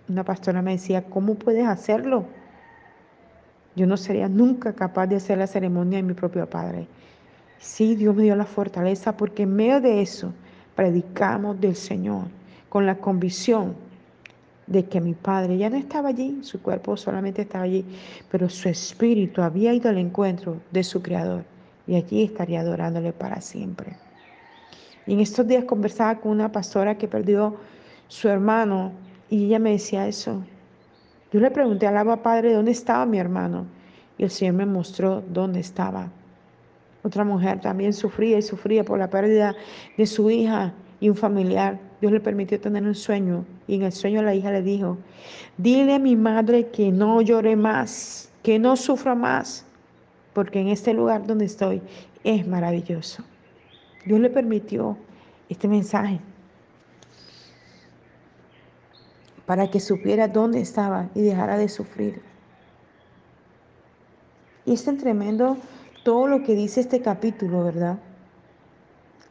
Una 0.06 0.24
pastora 0.24 0.60
me 0.60 0.72
decía, 0.72 1.04
¿cómo 1.04 1.36
puedes 1.36 1.66
hacerlo? 1.66 2.26
Yo 3.76 3.86
no 3.86 3.96
sería 3.96 4.28
nunca 4.28 4.74
capaz 4.74 5.06
de 5.06 5.16
hacer 5.16 5.38
la 5.38 5.46
ceremonia 5.46 5.96
de 5.96 6.02
mi 6.02 6.12
propio 6.12 6.48
padre. 6.50 6.86
Sí, 7.58 7.94
Dios 7.94 8.14
me 8.14 8.24
dio 8.24 8.36
la 8.36 8.44
fortaleza 8.44 9.16
porque 9.16 9.44
en 9.44 9.56
medio 9.56 9.80
de 9.80 10.02
eso 10.02 10.34
predicamos 10.74 11.60
del 11.60 11.76
Señor 11.76 12.24
con 12.68 12.86
la 12.86 12.96
convicción 12.96 13.74
de 14.66 14.86
que 14.86 15.00
mi 15.00 15.14
padre 15.14 15.58
ya 15.58 15.70
no 15.70 15.76
estaba 15.76 16.08
allí, 16.08 16.38
su 16.42 16.60
cuerpo 16.62 16.96
solamente 16.96 17.42
estaba 17.42 17.64
allí, 17.64 17.84
pero 18.30 18.48
su 18.48 18.68
espíritu 18.68 19.42
había 19.42 19.72
ido 19.74 19.90
al 19.90 19.98
encuentro 19.98 20.60
de 20.70 20.82
su 20.82 21.02
Creador 21.02 21.44
y 21.86 21.96
allí 21.96 22.22
estaría 22.22 22.60
adorándole 22.60 23.12
para 23.12 23.40
siempre. 23.40 23.96
Y 25.06 25.12
en 25.12 25.20
estos 25.20 25.46
días 25.46 25.64
conversaba 25.64 26.18
con 26.20 26.32
una 26.32 26.50
pastora 26.50 26.96
que 26.96 27.08
perdió 27.08 27.56
su 28.08 28.28
hermano 28.28 28.92
y 29.28 29.46
ella 29.46 29.58
me 29.58 29.72
decía 29.72 30.08
eso. 30.08 30.42
Yo 31.32 31.40
le 31.40 31.50
pregunté 31.50 31.86
al 31.86 31.96
Abba 31.96 32.22
Padre 32.22 32.54
dónde 32.54 32.70
estaba 32.70 33.04
mi 33.04 33.18
hermano 33.18 33.66
y 34.16 34.24
el 34.24 34.30
Señor 34.30 34.54
me 34.54 34.66
mostró 34.66 35.22
dónde 35.28 35.60
estaba. 35.60 36.10
Otra 37.04 37.22
mujer 37.22 37.60
también 37.60 37.92
sufría 37.92 38.38
y 38.38 38.42
sufría 38.42 38.82
por 38.82 38.98
la 38.98 39.10
pérdida 39.10 39.54
de 39.98 40.06
su 40.06 40.30
hija 40.30 40.72
y 41.00 41.10
un 41.10 41.16
familiar. 41.16 41.78
Dios 42.00 42.10
le 42.10 42.18
permitió 42.18 42.58
tener 42.58 42.82
un 42.82 42.94
sueño 42.94 43.44
y 43.66 43.74
en 43.74 43.82
el 43.82 43.92
sueño 43.92 44.22
la 44.22 44.34
hija 44.34 44.50
le 44.50 44.62
dijo, 44.62 44.96
dile 45.58 45.96
a 45.96 45.98
mi 45.98 46.16
madre 46.16 46.68
que 46.68 46.90
no 46.90 47.20
llore 47.20 47.56
más, 47.56 48.32
que 48.42 48.58
no 48.58 48.74
sufra 48.76 49.14
más, 49.14 49.66
porque 50.32 50.60
en 50.60 50.68
este 50.68 50.94
lugar 50.94 51.26
donde 51.26 51.44
estoy 51.44 51.82
es 52.24 52.46
maravilloso. 52.46 53.22
Dios 54.06 54.18
le 54.18 54.30
permitió 54.30 54.96
este 55.50 55.68
mensaje 55.68 56.20
para 59.44 59.70
que 59.70 59.78
supiera 59.78 60.26
dónde 60.26 60.62
estaba 60.62 61.10
y 61.14 61.20
dejara 61.20 61.58
de 61.58 61.68
sufrir. 61.68 62.22
Y 64.64 64.72
es 64.72 64.84
tremendo 64.84 65.58
todo 66.04 66.28
lo 66.28 66.42
que 66.42 66.54
dice 66.54 66.80
este 66.80 67.00
capítulo, 67.00 67.64
¿verdad? 67.64 67.98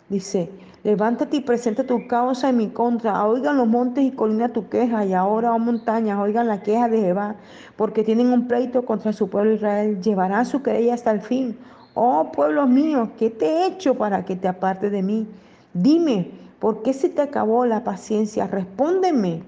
Dice, 0.09 0.49
levántate 0.83 1.37
y 1.37 1.41
presenta 1.41 1.85
tu 1.85 2.07
causa 2.07 2.49
en 2.49 2.57
mi 2.57 2.69
contra. 2.69 3.25
Oigan 3.25 3.57
los 3.57 3.67
montes 3.67 4.03
y 4.03 4.11
colinas 4.11 4.51
tu 4.51 4.67
queja. 4.67 5.05
Y 5.05 5.13
ahora, 5.13 5.53
oh 5.53 5.59
montañas, 5.59 6.19
oigan 6.19 6.47
la 6.47 6.61
queja 6.61 6.89
de 6.89 6.99
Jehová. 6.99 7.35
Porque 7.77 8.03
tienen 8.03 8.27
un 8.27 8.47
pleito 8.47 8.83
contra 8.83 9.13
su 9.13 9.29
pueblo 9.29 9.53
Israel. 9.53 10.01
Llevarán 10.01 10.45
su 10.45 10.61
querella 10.61 10.95
hasta 10.95 11.11
el 11.11 11.21
fin. 11.21 11.57
Oh 11.93 12.31
pueblo 12.31 12.67
mío, 12.67 13.11
¿qué 13.17 13.29
te 13.29 13.45
he 13.45 13.67
hecho 13.67 13.95
para 13.95 14.25
que 14.25 14.35
te 14.35 14.47
apartes 14.47 14.91
de 14.91 15.03
mí? 15.03 15.27
Dime, 15.73 16.31
¿por 16.59 16.81
qué 16.81 16.91
se 16.91 17.09
te 17.09 17.21
acabó 17.21 17.65
la 17.65 17.83
paciencia? 17.83 18.47
Respóndeme. 18.47 19.43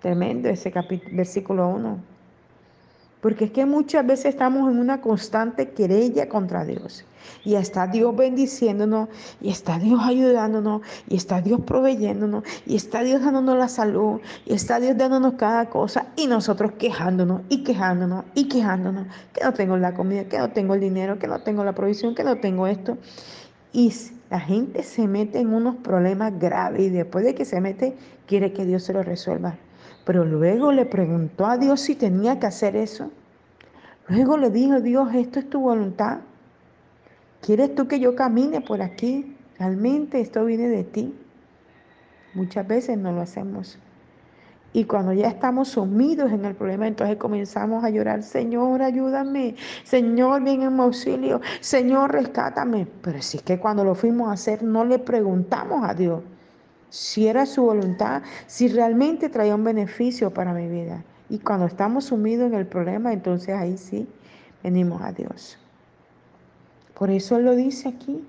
Tremendo 0.00 0.50
ese 0.50 0.70
capítulo, 0.70 1.16
versículo 1.16 1.68
1. 1.68 2.13
Porque 3.24 3.46
es 3.46 3.52
que 3.52 3.64
muchas 3.64 4.06
veces 4.06 4.26
estamos 4.26 4.70
en 4.70 4.78
una 4.78 5.00
constante 5.00 5.70
querella 5.70 6.28
contra 6.28 6.66
Dios. 6.66 7.06
Y 7.42 7.54
está 7.54 7.86
Dios 7.86 8.14
bendiciéndonos, 8.14 9.08
y 9.40 9.48
está 9.48 9.78
Dios 9.78 9.98
ayudándonos, 10.04 10.82
y 11.08 11.16
está 11.16 11.40
Dios 11.40 11.62
proveyéndonos, 11.62 12.44
y 12.66 12.76
está 12.76 13.02
Dios 13.02 13.22
dándonos 13.22 13.56
la 13.56 13.68
salud, 13.68 14.20
y 14.44 14.52
está 14.52 14.78
Dios 14.78 14.98
dándonos 14.98 15.36
cada 15.38 15.70
cosa, 15.70 16.08
y 16.16 16.26
nosotros 16.26 16.72
quejándonos, 16.72 17.40
y 17.48 17.64
quejándonos, 17.64 18.26
y 18.34 18.46
quejándonos, 18.46 19.06
que 19.32 19.42
no 19.42 19.54
tengo 19.54 19.78
la 19.78 19.94
comida, 19.94 20.24
que 20.24 20.36
no 20.36 20.50
tengo 20.50 20.74
el 20.74 20.80
dinero, 20.80 21.18
que 21.18 21.26
no 21.26 21.40
tengo 21.40 21.64
la 21.64 21.74
provisión, 21.74 22.14
que 22.14 22.24
no 22.24 22.36
tengo 22.40 22.66
esto. 22.66 22.98
Y 23.72 23.90
la 24.28 24.40
gente 24.40 24.82
se 24.82 25.08
mete 25.08 25.38
en 25.38 25.54
unos 25.54 25.76
problemas 25.76 26.38
graves 26.38 26.82
y 26.82 26.90
después 26.90 27.24
de 27.24 27.34
que 27.34 27.46
se 27.46 27.62
mete, 27.62 27.96
quiere 28.26 28.52
que 28.52 28.66
Dios 28.66 28.82
se 28.82 28.92
lo 28.92 29.02
resuelva. 29.02 29.56
Pero 30.04 30.24
luego 30.24 30.72
le 30.72 30.84
preguntó 30.84 31.46
a 31.46 31.56
Dios 31.56 31.80
si 31.80 31.94
tenía 31.94 32.38
que 32.38 32.46
hacer 32.46 32.76
eso. 32.76 33.10
Luego 34.08 34.36
le 34.36 34.50
dijo, 34.50 34.80
Dios, 34.80 35.14
esto 35.14 35.38
es 35.38 35.48
tu 35.48 35.60
voluntad. 35.60 36.18
¿Quieres 37.40 37.74
tú 37.74 37.88
que 37.88 38.00
yo 38.00 38.14
camine 38.14 38.60
por 38.60 38.82
aquí? 38.82 39.36
Realmente 39.58 40.20
esto 40.20 40.44
viene 40.44 40.68
de 40.68 40.84
ti. 40.84 41.14
Muchas 42.34 42.66
veces 42.66 42.98
no 42.98 43.12
lo 43.12 43.22
hacemos. 43.22 43.78
Y 44.72 44.84
cuando 44.84 45.12
ya 45.12 45.28
estamos 45.28 45.68
sumidos 45.68 46.32
en 46.32 46.44
el 46.44 46.54
problema, 46.56 46.88
entonces 46.88 47.16
comenzamos 47.16 47.84
a 47.84 47.90
llorar, 47.90 48.24
Señor, 48.24 48.82
ayúdame, 48.82 49.54
Señor, 49.84 50.42
ven 50.42 50.62
en 50.62 50.74
mi 50.74 50.82
auxilio, 50.82 51.40
Señor, 51.60 52.12
rescátame. 52.12 52.88
Pero 53.00 53.22
si 53.22 53.36
es 53.36 53.44
que 53.44 53.60
cuando 53.60 53.84
lo 53.84 53.94
fuimos 53.94 54.28
a 54.28 54.32
hacer, 54.32 54.64
no 54.64 54.84
le 54.84 54.98
preguntamos 54.98 55.88
a 55.88 55.94
Dios 55.94 56.22
si 56.94 57.26
era 57.26 57.44
su 57.44 57.64
voluntad, 57.64 58.22
si 58.46 58.68
realmente 58.68 59.28
traía 59.28 59.56
un 59.56 59.64
beneficio 59.64 60.32
para 60.32 60.54
mi 60.54 60.68
vida. 60.68 61.02
Y 61.28 61.40
cuando 61.40 61.66
estamos 61.66 62.04
sumidos 62.04 62.46
en 62.46 62.54
el 62.54 62.66
problema, 62.66 63.12
entonces 63.12 63.56
ahí 63.56 63.76
sí 63.76 64.06
venimos 64.62 65.02
a 65.02 65.10
Dios. 65.10 65.58
Por 66.96 67.10
eso 67.10 67.36
Él 67.36 67.46
lo 67.46 67.56
dice 67.56 67.88
aquí, 67.88 68.24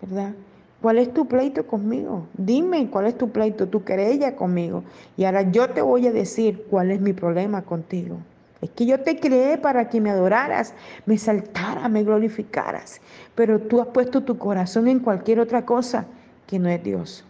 ¿verdad? 0.00 0.34
¿Cuál 0.80 0.98
es 0.98 1.12
tu 1.12 1.26
pleito 1.26 1.66
conmigo? 1.66 2.28
Dime 2.38 2.88
cuál 2.90 3.06
es 3.06 3.18
tu 3.18 3.30
pleito, 3.30 3.66
tu 3.66 3.82
querella 3.82 4.36
conmigo. 4.36 4.84
Y 5.16 5.24
ahora 5.24 5.50
yo 5.50 5.70
te 5.70 5.82
voy 5.82 6.06
a 6.06 6.12
decir 6.12 6.64
cuál 6.70 6.92
es 6.92 7.00
mi 7.00 7.12
problema 7.12 7.62
contigo. 7.62 8.18
Es 8.62 8.70
que 8.70 8.86
yo 8.86 9.00
te 9.00 9.18
creé 9.18 9.58
para 9.58 9.88
que 9.88 10.00
me 10.00 10.10
adoraras, 10.10 10.74
me 11.06 11.18
saltaras, 11.18 11.90
me 11.90 12.04
glorificaras. 12.04 13.00
Pero 13.34 13.58
tú 13.58 13.80
has 13.80 13.88
puesto 13.88 14.22
tu 14.22 14.38
corazón 14.38 14.86
en 14.86 15.00
cualquier 15.00 15.40
otra 15.40 15.66
cosa 15.66 16.06
que 16.46 16.60
no 16.60 16.68
es 16.68 16.84
Dios. 16.84 17.25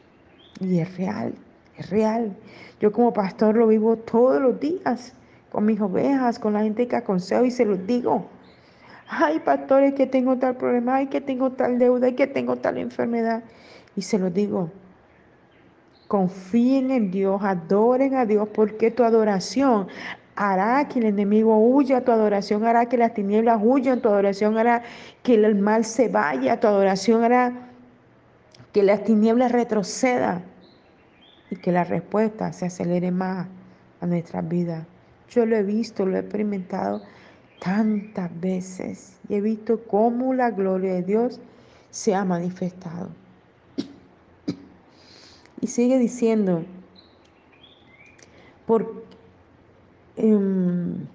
Y 0.61 0.81
es 0.81 0.97
real, 0.97 1.35
es 1.77 1.91
real. 1.91 2.35
Yo 2.81 2.93
como 2.93 3.13
pastor 3.13 3.57
lo 3.57 3.67
vivo 3.67 3.97
todos 3.97 4.41
los 4.41 4.59
días 4.59 5.13
con 5.51 5.65
mis 5.65 5.81
ovejas, 5.81 6.39
con 6.39 6.53
la 6.53 6.63
gente 6.63 6.87
que 6.87 6.97
aconsejo 6.97 7.45
y 7.45 7.51
se 7.51 7.65
los 7.65 7.87
digo. 7.87 8.27
Ay, 9.09 9.41
pastores, 9.41 9.95
que 9.95 10.07
tengo 10.07 10.37
tal 10.37 10.57
problema, 10.57 10.97
ay, 10.97 11.07
que 11.07 11.21
tengo 11.21 11.53
tal 11.53 11.79
deuda, 11.79 12.09
ay, 12.09 12.15
que 12.15 12.27
tengo 12.27 12.57
tal 12.57 12.77
enfermedad. 12.79 13.45
Y 13.95 14.03
se 14.03 14.19
los 14.19 14.35
digo, 14.35 14.71
confíen 16.09 16.91
en 16.91 17.11
Dios, 17.11 17.41
adoren 17.43 18.15
a 18.15 18.27
Dios, 18.27 18.49
porque 18.49 18.91
tu 18.91 19.05
adoración 19.05 19.87
hará 20.35 20.87
que 20.89 20.99
el 20.99 21.07
enemigo 21.07 21.57
huya, 21.57 22.05
tu 22.05 22.13
adoración 22.13 22.65
hará 22.65 22.87
que 22.87 22.99
las 22.99 23.15
tinieblas 23.15 23.61
huyan, 23.63 24.01
tu 24.01 24.09
adoración 24.09 24.59
hará 24.59 24.83
que 25.23 25.35
el 25.35 25.55
mal 25.55 25.85
se 25.85 26.09
vaya, 26.09 26.61
tu 26.61 26.67
adoración 26.67 27.25
hará 27.25 27.66
que 28.77 28.83
las 28.83 29.05
tinieblas 29.05 29.53
retrocedan 29.53 30.45
y 31.51 31.57
que 31.57 31.73
la 31.73 31.85
respuesta 31.85 32.53
se 32.53 32.67
acelere 32.67 33.11
más 33.11 33.47
a 34.03 34.07
nuestras 34.07 34.47
vidas. 34.47 34.85
Yo 35.31 35.47
lo 35.47 35.57
he 35.57 35.63
visto, 35.63 36.05
lo 36.05 36.15
he 36.15 36.21
experimentado 36.21 37.01
tantas 37.59 38.31
veces 38.39 39.17
y 39.31 39.37
he 39.37 39.41
visto 39.41 39.83
cómo 39.85 40.35
la 40.35 40.51
gloria 40.51 40.93
de 40.93 41.03
Dios 41.03 41.41
se 41.91 42.15
ha 42.15 42.23
manifestado. 42.27 43.09
Y 45.63 45.69
sigue 45.69 45.99
diciendo, 45.99 46.63
por, 48.67 49.05
em, 50.19 51.07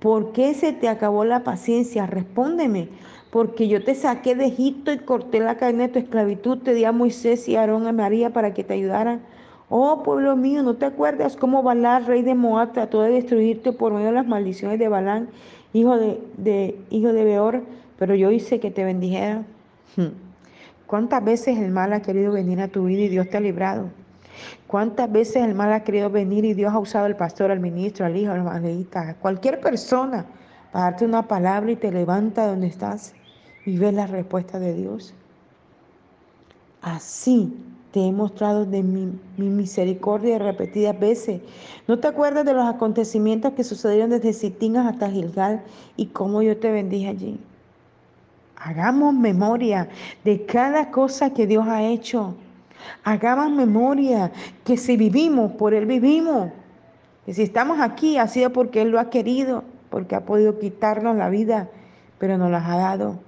¿por 0.00 0.32
qué 0.32 0.52
se 0.52 0.74
te 0.74 0.90
acabó 0.90 1.24
la 1.24 1.44
paciencia? 1.44 2.04
Respóndeme 2.04 2.90
porque 3.36 3.68
yo 3.68 3.84
te 3.84 3.94
saqué 3.94 4.34
de 4.34 4.46
Egipto 4.46 4.90
y 4.90 4.96
corté 4.96 5.40
la 5.40 5.58
cadena 5.58 5.82
de 5.82 5.88
tu 5.90 5.98
esclavitud, 5.98 6.56
te 6.56 6.72
di 6.72 6.86
a 6.86 6.92
Moisés 6.92 7.46
y 7.50 7.56
a 7.56 7.60
Aarón 7.60 7.86
a 7.86 7.92
María 7.92 8.30
para 8.30 8.54
que 8.54 8.64
te 8.64 8.72
ayudaran. 8.72 9.20
Oh 9.68 10.02
pueblo 10.02 10.36
mío, 10.36 10.62
¿no 10.62 10.76
te 10.76 10.86
acuerdas 10.86 11.36
cómo 11.36 11.62
Balán, 11.62 12.06
rey 12.06 12.22
de 12.22 12.34
Moab, 12.34 12.72
trató 12.72 13.02
de 13.02 13.10
destruirte 13.10 13.74
por 13.74 13.92
medio 13.92 14.06
de 14.06 14.12
las 14.14 14.26
maldiciones 14.26 14.78
de 14.78 14.88
Balán, 14.88 15.28
hijo 15.74 15.98
de, 15.98 16.80
hijo 16.88 17.12
de 17.12 17.24
Beor? 17.24 17.62
Pero 17.98 18.14
yo 18.14 18.30
hice 18.30 18.58
que 18.58 18.70
te 18.70 18.84
bendijera. 18.84 19.44
Hmm. 19.96 20.16
¿Cuántas 20.86 21.22
veces 21.22 21.58
el 21.58 21.72
mal 21.72 21.92
ha 21.92 22.00
querido 22.00 22.32
venir 22.32 22.62
a 22.62 22.68
tu 22.68 22.86
vida 22.86 23.02
y 23.02 23.08
Dios 23.08 23.28
te 23.28 23.36
ha 23.36 23.40
librado? 23.40 23.90
¿Cuántas 24.66 25.12
veces 25.12 25.44
el 25.44 25.54
mal 25.54 25.74
ha 25.74 25.84
querido 25.84 26.08
venir 26.08 26.46
y 26.46 26.54
Dios 26.54 26.72
ha 26.72 26.78
usado 26.78 27.04
al 27.04 27.16
pastor, 27.16 27.50
al 27.50 27.60
ministro, 27.60 28.06
al 28.06 28.16
hijo, 28.16 28.32
al 28.32 28.40
evangelista, 28.40 29.14
cualquier 29.20 29.60
persona 29.60 30.24
para 30.72 30.86
darte 30.86 31.04
una 31.04 31.28
palabra 31.28 31.70
y 31.70 31.76
te 31.76 31.92
levanta 31.92 32.46
donde 32.46 32.68
estás 32.68 33.12
y 33.66 33.76
ves 33.76 33.92
la 33.92 34.06
respuesta 34.06 34.58
de 34.58 34.74
Dios. 34.74 35.12
Así 36.80 37.54
te 37.90 38.00
he 38.00 38.12
mostrado 38.12 38.64
de 38.64 38.82
mi, 38.82 39.12
misericordia 39.36 40.38
repetidas 40.38 40.98
veces. 40.98 41.40
¿No 41.86 41.98
te 41.98 42.08
acuerdas 42.08 42.44
de 42.44 42.54
los 42.54 42.66
acontecimientos 42.66 43.52
que 43.52 43.64
sucedieron 43.64 44.10
desde 44.10 44.32
Sitín 44.32 44.76
hasta 44.76 45.10
Gilgal 45.10 45.62
y 45.96 46.06
cómo 46.06 46.42
yo 46.42 46.56
te 46.56 46.70
bendije 46.70 47.08
allí? 47.08 47.40
Hagamos 48.56 49.12
memoria 49.12 49.88
de 50.24 50.46
cada 50.46 50.90
cosa 50.90 51.34
que 51.34 51.46
Dios 51.46 51.66
ha 51.68 51.82
hecho. 51.82 52.34
Hagamos 53.04 53.50
memoria 53.50 54.32
que 54.64 54.76
si 54.76 54.96
vivimos, 54.96 55.52
por 55.52 55.74
Él 55.74 55.86
vivimos. 55.86 56.50
Que 57.26 57.34
si 57.34 57.42
estamos 57.42 57.80
aquí 57.80 58.16
ha 58.16 58.28
sido 58.28 58.50
porque 58.50 58.82
Él 58.82 58.90
lo 58.90 59.00
ha 59.00 59.10
querido 59.10 59.64
porque 59.90 60.14
ha 60.14 60.24
podido 60.24 60.58
quitarnos 60.58 61.16
la 61.16 61.28
vida, 61.28 61.68
pero 62.18 62.38
nos 62.38 62.50
las 62.50 62.64
ha 62.68 62.76
dado. 62.76 63.18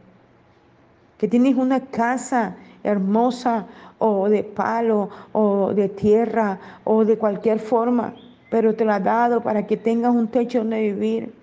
Que 1.18 1.28
tienes 1.28 1.56
una 1.56 1.80
casa 1.80 2.56
hermosa 2.82 3.66
o 3.98 4.28
de 4.28 4.44
palo 4.44 5.10
o 5.32 5.74
de 5.74 5.88
tierra 5.88 6.58
o 6.84 7.04
de 7.04 7.18
cualquier 7.18 7.58
forma, 7.58 8.14
pero 8.50 8.74
te 8.74 8.84
la 8.84 8.96
ha 8.96 9.00
dado 9.00 9.42
para 9.42 9.66
que 9.66 9.76
tengas 9.76 10.14
un 10.14 10.28
techo 10.28 10.58
donde 10.60 10.80
vivir. 10.80 11.34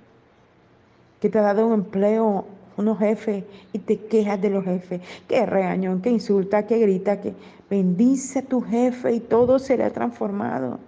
Que 1.19 1.29
te 1.29 1.39
ha 1.39 1.41
dado 1.41 1.67
un 1.67 1.73
empleo, 1.73 2.45
unos 2.77 2.99
jefes 2.99 3.43
y 3.73 3.79
te 3.79 3.99
quejas 3.99 4.41
de 4.41 4.49
los 4.49 4.63
jefes. 4.63 5.01
Que 5.27 5.45
regañón, 5.45 6.01
que 6.01 6.09
insulta, 6.09 6.65
que 6.65 6.79
grita, 6.79 7.21
que 7.21 7.33
bendice 7.69 8.39
a 8.39 8.41
tu 8.43 8.61
jefe 8.61 9.13
y 9.13 9.19
todo 9.19 9.59
será 9.59 9.89
transformado. 9.91 10.79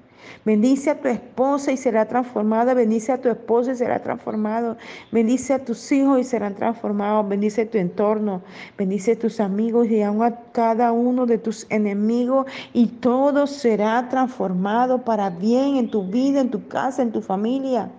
Bendice 0.46 0.92
a 0.92 1.00
tu 1.00 1.08
esposa 1.08 1.72
y 1.72 1.78
será 1.78 2.06
transformada. 2.06 2.74
Bendice 2.74 3.12
a 3.12 3.22
tu 3.22 3.30
esposo 3.30 3.72
y 3.72 3.76
será 3.76 4.02
transformado. 4.02 4.78
Bendice 5.12 5.54
a 5.54 5.66
tus 5.66 5.92
hijos 5.92 6.20
y 6.20 6.24
serán 6.24 6.56
transformados. 6.56 7.28
Bendice 7.28 7.66
tu 7.66 7.78
entorno. 7.78 8.42
Bendice 8.78 9.14
a 9.14 9.20
tus 9.20 9.40
amigos 9.40 9.88
y 9.90 10.02
aún 10.02 10.24
a 10.24 10.36
cada 10.52 10.92
uno 10.92 11.26
de 11.26 11.38
tus 11.38 11.66
enemigos. 11.70 12.46
Y 12.74 12.88
todo 12.88 13.48
será 13.48 14.08
transformado 14.10 15.04
para 15.04 15.30
bien 15.30 15.76
en 15.78 15.92
tu 15.92 16.04
vida, 16.08 16.42
en 16.42 16.50
tu 16.50 16.68
casa, 16.68 17.02
en 17.02 17.12
tu 17.12 17.22
familia. 17.22 17.90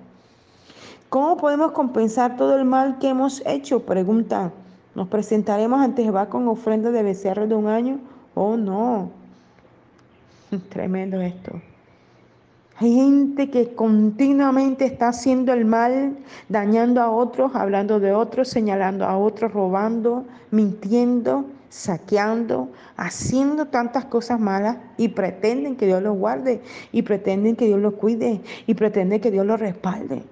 ¿Cómo 1.09 1.37
podemos 1.39 1.73
compensar 1.73 2.37
todo 2.37 2.57
el 2.57 2.65
mal 2.65 2.99
que 2.99 3.09
hemos 3.09 3.43
hecho? 3.47 3.81
Pregunta. 3.81 4.53
¿Nos 4.95 5.09
presentaremos 5.09 5.81
ante 5.81 6.03
Jehová 6.03 6.29
con 6.29 6.49
ofrenda 6.49 6.91
de 6.91 7.03
becerro 7.03 7.47
de 7.47 7.55
un 7.55 7.69
año? 7.69 8.01
Oh, 8.35 8.57
no. 8.57 9.11
Tremendo 10.71 11.21
esto. 11.21 11.61
Gente 12.79 13.51
que 13.51 13.75
continuamente 13.75 14.85
está 14.85 15.09
haciendo 15.09 15.53
el 15.53 15.65
mal, 15.65 16.17
dañando 16.49 17.03
a 17.03 17.11
otros, 17.11 17.57
hablando 17.57 17.99
de 17.99 18.13
otros, 18.13 18.49
señalando 18.49 19.05
a 19.05 19.19
otros, 19.19 19.53
robando, 19.53 20.25
mintiendo, 20.53 21.47
saqueando, 21.71 22.71
haciendo 22.97 23.67
tantas 23.67 24.05
cosas 24.05 24.39
malas 24.39 24.77
y 24.97 25.09
pretenden 25.09 25.75
que 25.75 25.87
Dios 25.87 26.01
los 26.03 26.17
guarde 26.17 26.63
y 26.93 27.03
pretenden 27.03 27.57
que 27.57 27.67
Dios 27.67 27.81
los 27.81 27.95
cuide 27.95 28.43
y 28.69 28.75
pretenden 28.75 29.21
que 29.21 29.33
Dios 29.33 29.45
los 29.45 29.59
respalde. 29.59 30.23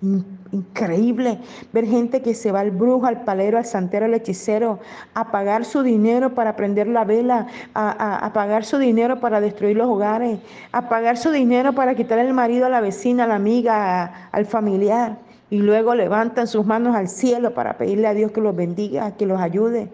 Increíble 0.00 1.40
ver 1.72 1.84
gente 1.84 2.22
que 2.22 2.32
se 2.32 2.52
va 2.52 2.60
al 2.60 2.70
brujo, 2.70 3.06
al 3.06 3.24
palero, 3.24 3.58
al 3.58 3.64
santero, 3.64 4.04
al 4.04 4.14
hechicero, 4.14 4.78
a 5.14 5.32
pagar 5.32 5.64
su 5.64 5.82
dinero 5.82 6.34
para 6.34 6.54
prender 6.54 6.86
la 6.86 7.04
vela, 7.04 7.48
a, 7.74 8.30
pagar 8.32 8.64
su 8.64 8.78
dinero 8.78 9.18
para 9.18 9.40
destruir 9.40 9.76
los 9.76 9.88
hogares, 9.88 10.38
a 10.70 10.88
pagar 10.88 11.16
su 11.16 11.32
dinero 11.32 11.72
para 11.72 11.96
quitar 11.96 12.20
el 12.20 12.32
marido 12.32 12.66
a 12.66 12.68
la 12.68 12.80
vecina, 12.80 13.24
a 13.24 13.26
la 13.26 13.34
amiga, 13.34 14.28
al 14.30 14.46
familiar. 14.46 15.18
Y 15.50 15.58
luego 15.58 15.94
levantan 15.94 16.46
sus 16.46 16.64
manos 16.64 16.94
al 16.94 17.08
cielo 17.08 17.52
para 17.52 17.76
pedirle 17.76 18.06
a 18.06 18.14
Dios 18.14 18.30
que 18.30 18.40
los 18.40 18.54
bendiga, 18.54 19.16
que 19.16 19.26
los 19.26 19.40
ayude. 19.40 19.90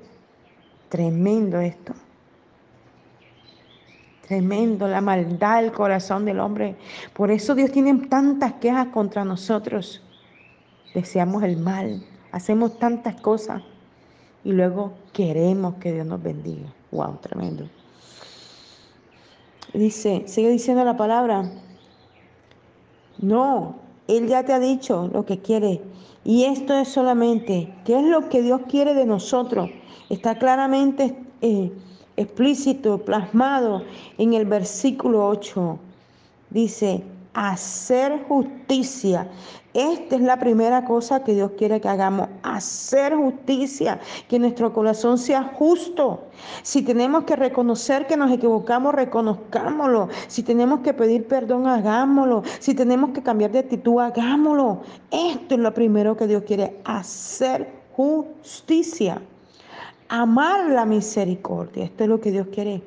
Tremendo 0.90 1.60
esto. 1.60 1.94
Tremendo 4.26 4.88
la 4.88 5.00
maldad 5.00 5.62
del 5.62 5.72
corazón 5.72 6.24
del 6.24 6.40
hombre. 6.40 6.76
Por 7.12 7.30
eso 7.30 7.54
Dios 7.54 7.70
tiene 7.70 7.94
tantas 8.06 8.54
quejas 8.54 8.88
contra 8.88 9.24
nosotros. 9.24 10.02
Deseamos 10.94 11.42
el 11.42 11.58
mal, 11.58 12.02
hacemos 12.32 12.78
tantas 12.78 13.20
cosas 13.20 13.62
y 14.44 14.52
luego 14.52 14.92
queremos 15.12 15.74
que 15.74 15.92
Dios 15.92 16.06
nos 16.06 16.22
bendiga. 16.22 16.72
Wow, 16.90 17.18
tremendo. 17.20 17.68
Dice, 19.74 20.22
sigue 20.26 20.50
diciendo 20.50 20.84
la 20.84 20.96
palabra. 20.96 21.50
No, 23.18 23.76
Él 24.06 24.28
ya 24.28 24.44
te 24.44 24.52
ha 24.52 24.60
dicho 24.60 25.10
lo 25.12 25.26
que 25.26 25.40
quiere. 25.40 25.82
Y 26.24 26.44
esto 26.44 26.74
es 26.78 26.88
solamente, 26.88 27.74
¿qué 27.84 27.98
es 27.98 28.04
lo 28.04 28.28
que 28.28 28.40
Dios 28.40 28.62
quiere 28.68 28.94
de 28.94 29.04
nosotros? 29.04 29.68
Está 30.08 30.38
claramente 30.38 31.16
eh, 31.42 31.72
explícito, 32.16 32.98
plasmado 32.98 33.82
en 34.18 34.34
el 34.34 34.44
versículo 34.44 35.26
8. 35.28 35.78
Dice, 36.50 37.02
hacer 37.34 38.24
justicia. 38.28 39.28
Esta 39.74 40.14
es 40.14 40.22
la 40.22 40.38
primera 40.38 40.84
cosa 40.84 41.24
que 41.24 41.34
Dios 41.34 41.50
quiere 41.58 41.80
que 41.80 41.88
hagamos, 41.88 42.28
hacer 42.44 43.16
justicia, 43.16 43.98
que 44.28 44.38
nuestro 44.38 44.72
corazón 44.72 45.18
sea 45.18 45.42
justo. 45.42 46.22
Si 46.62 46.82
tenemos 46.82 47.24
que 47.24 47.34
reconocer 47.34 48.06
que 48.06 48.16
nos 48.16 48.30
equivocamos, 48.30 48.94
reconozcámoslo. 48.94 50.08
Si 50.28 50.44
tenemos 50.44 50.80
que 50.80 50.94
pedir 50.94 51.26
perdón, 51.26 51.66
hagámoslo. 51.66 52.44
Si 52.60 52.74
tenemos 52.74 53.10
que 53.10 53.22
cambiar 53.24 53.50
de 53.50 53.58
actitud, 53.58 54.00
hagámoslo. 54.00 54.82
Esto 55.10 55.56
es 55.56 55.60
lo 55.60 55.74
primero 55.74 56.16
que 56.16 56.28
Dios 56.28 56.44
quiere, 56.46 56.80
hacer 56.84 57.68
justicia 57.96 59.20
amar 60.08 60.70
la 60.70 60.84
misericordia. 60.84 61.84
Esto 61.84 62.04
es 62.04 62.10
lo 62.10 62.20
que 62.20 62.30
Dios 62.30 62.48
quiere, 62.52 62.82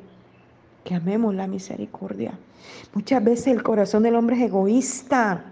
que 0.83 0.95
amemos 0.95 1.35
la 1.35 1.47
misericordia. 1.47 2.37
Muchas 2.93 3.23
veces 3.23 3.47
el 3.47 3.63
corazón 3.63 4.03
del 4.03 4.15
hombre 4.15 4.35
es 4.37 4.43
egoísta. 4.43 5.43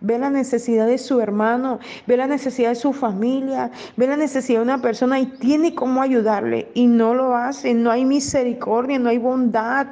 Ve 0.00 0.18
la 0.18 0.30
necesidad 0.30 0.88
de 0.88 0.98
su 0.98 1.20
hermano, 1.20 1.78
ve 2.08 2.16
la 2.16 2.26
necesidad 2.26 2.70
de 2.70 2.74
su 2.74 2.92
familia, 2.92 3.70
ve 3.96 4.08
la 4.08 4.16
necesidad 4.16 4.58
de 4.58 4.64
una 4.64 4.82
persona 4.82 5.20
y 5.20 5.26
tiene 5.26 5.76
cómo 5.76 6.02
ayudarle 6.02 6.68
y 6.74 6.88
no 6.88 7.14
lo 7.14 7.36
hace. 7.36 7.72
No 7.72 7.88
hay 7.90 8.04
misericordia, 8.04 8.98
no 8.98 9.10
hay 9.10 9.18
bondad. 9.18 9.86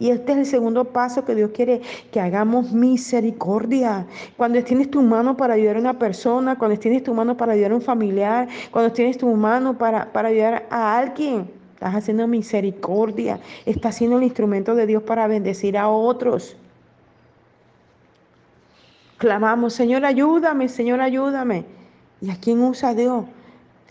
Y 0.00 0.10
este 0.10 0.32
es 0.32 0.38
el 0.38 0.46
segundo 0.46 0.86
paso 0.86 1.26
que 1.26 1.34
Dios 1.34 1.50
quiere 1.54 1.82
que 2.10 2.20
hagamos 2.20 2.72
misericordia. 2.72 4.06
Cuando 4.38 4.64
tienes 4.64 4.90
tu 4.90 5.02
mano 5.02 5.36
para 5.36 5.54
ayudar 5.54 5.76
a 5.76 5.80
una 5.80 5.98
persona, 5.98 6.56
cuando 6.56 6.78
tienes 6.78 7.04
tu 7.04 7.12
mano 7.12 7.36
para 7.36 7.52
ayudar 7.52 7.72
a 7.72 7.74
un 7.74 7.82
familiar, 7.82 8.48
cuando 8.70 8.90
tienes 8.92 9.18
tu 9.18 9.28
mano 9.28 9.76
para, 9.76 10.10
para 10.10 10.28
ayudar 10.28 10.66
a 10.70 10.96
alguien, 10.96 11.50
estás 11.74 11.94
haciendo 11.94 12.26
misericordia, 12.26 13.40
estás 13.66 13.96
siendo 13.96 14.16
el 14.16 14.24
instrumento 14.24 14.74
de 14.74 14.86
Dios 14.86 15.02
para 15.02 15.28
bendecir 15.28 15.76
a 15.76 15.90
otros. 15.90 16.56
Clamamos, 19.18 19.74
Señor, 19.74 20.06
ayúdame, 20.06 20.70
Señor, 20.70 21.02
ayúdame. 21.02 21.66
¿Y 22.22 22.30
a 22.30 22.36
quién 22.36 22.62
usa 22.62 22.94
Dios? 22.94 23.26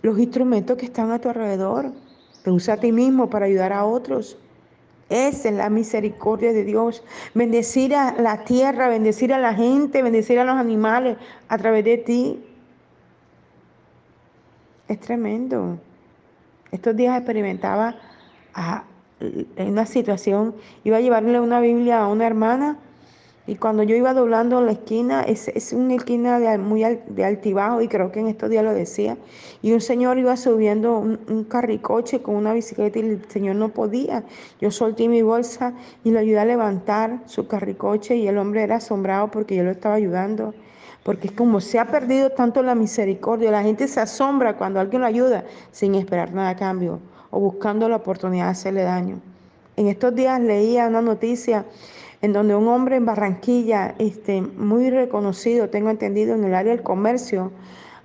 Los 0.01 0.17
instrumentos 0.17 0.75
que 0.75 0.86
están 0.86 1.12
a 1.12 1.19
tu 1.19 1.29
alrededor. 1.29 1.91
Te 2.43 2.49
usa 2.49 2.73
a 2.73 2.77
ti 2.77 2.91
mismo 2.91 3.29
para 3.29 3.45
ayudar 3.45 3.73
a 3.73 3.86
otros. 3.86 4.39
Esa 5.09 5.49
es 5.49 5.55
la 5.55 5.69
misericordia 5.69 6.53
de 6.53 6.63
Dios. 6.63 7.03
Bendecir 7.33 7.95
a 7.95 8.13
la 8.13 8.43
tierra, 8.43 8.87
bendecir 8.87 9.33
a 9.33 9.39
la 9.39 9.53
gente, 9.53 10.03
bendecir 10.03 10.39
a 10.39 10.45
los 10.45 10.55
animales 10.55 11.17
a 11.47 11.57
través 11.57 11.83
de 11.83 11.97
ti. 11.97 12.39
Es 14.87 14.99
tremendo. 14.99 15.79
Estos 16.71 16.95
días 16.95 17.17
experimentaba 17.17 17.95
en 19.19 19.69
una 19.69 19.85
situación, 19.85 20.55
iba 20.83 20.97
a 20.97 21.01
llevarle 21.01 21.39
una 21.39 21.59
Biblia 21.59 22.01
a 22.01 22.07
una 22.07 22.27
hermana 22.27 22.77
y 23.49 23.55
cuando 23.55 23.81
yo 23.81 23.95
iba 23.95 24.13
doblando 24.13 24.62
la 24.62 24.73
esquina, 24.73 25.23
es, 25.23 25.47
es 25.47 25.73
una 25.73 25.95
esquina 25.95 26.38
de, 26.38 26.59
muy 26.59 26.83
de 26.83 27.25
altibajo 27.25 27.81
y 27.81 27.88
creo 27.88 28.12
que 28.12 28.19
en 28.19 28.27
estos 28.27 28.47
días 28.51 28.63
lo 28.63 28.73
decía, 28.73 29.17
y 29.63 29.71
un 29.71 29.81
señor 29.81 30.19
iba 30.19 30.38
subiendo 30.38 30.99
un, 30.99 31.45
carricoche 31.45 32.21
con 32.21 32.35
una 32.35 32.53
bicicleta 32.53 32.99
y 32.99 33.01
el 33.01 33.25
señor 33.27 33.55
no 33.55 33.69
podía. 33.69 34.23
Yo 34.62 34.69
solté 34.69 35.07
mi 35.07 35.23
bolsa 35.23 35.73
y 36.03 36.12
le 36.12 36.19
ayudé 36.19 36.38
a 36.38 36.45
levantar 36.45 37.21
su 37.25 37.47
carricoche 37.47 38.17
y 38.17 38.27
el 38.27 38.38
hombre 38.38 38.62
era 38.62 38.75
asombrado 38.75 39.31
porque 39.31 39.55
yo 39.55 39.63
lo 39.63 39.71
estaba 39.71 39.95
ayudando. 39.95 40.53
Porque 41.03 41.29
es 41.29 41.33
como 41.33 41.59
se 41.59 41.79
ha 41.79 41.88
perdido 41.88 42.29
tanto 42.29 42.62
la 42.62 42.75
misericordia, 42.75 43.49
la 43.49 43.63
gente 43.63 43.88
se 43.88 43.99
asombra 43.99 44.57
cuando 44.57 44.79
alguien 44.79 45.01
lo 45.01 45.07
ayuda 45.07 45.43
sin 45.71 45.95
esperar 45.95 46.33
nada 46.33 46.49
a 46.49 46.55
cambio 46.55 46.99
o 47.31 47.39
buscando 47.39 47.89
la 47.89 47.95
oportunidad 47.95 48.45
de 48.45 48.51
hacerle 48.51 48.83
daño. 48.83 49.19
En 49.75 49.88
estos 49.88 50.13
días 50.13 50.39
leía 50.39 50.88
una 50.88 51.01
noticia 51.01 51.65
en 52.21 52.34
donde 52.34 52.55
un 52.55 52.67
hombre 52.67 52.97
en 52.97 53.05
Barranquilla, 53.05 53.95
este, 53.97 54.41
muy 54.41 54.89
reconocido, 54.89 55.69
tengo 55.69 55.89
entendido, 55.89 56.36
en 56.36 56.43
el 56.43 56.53
área 56.53 56.73
del 56.73 56.84
comercio, 56.84 57.51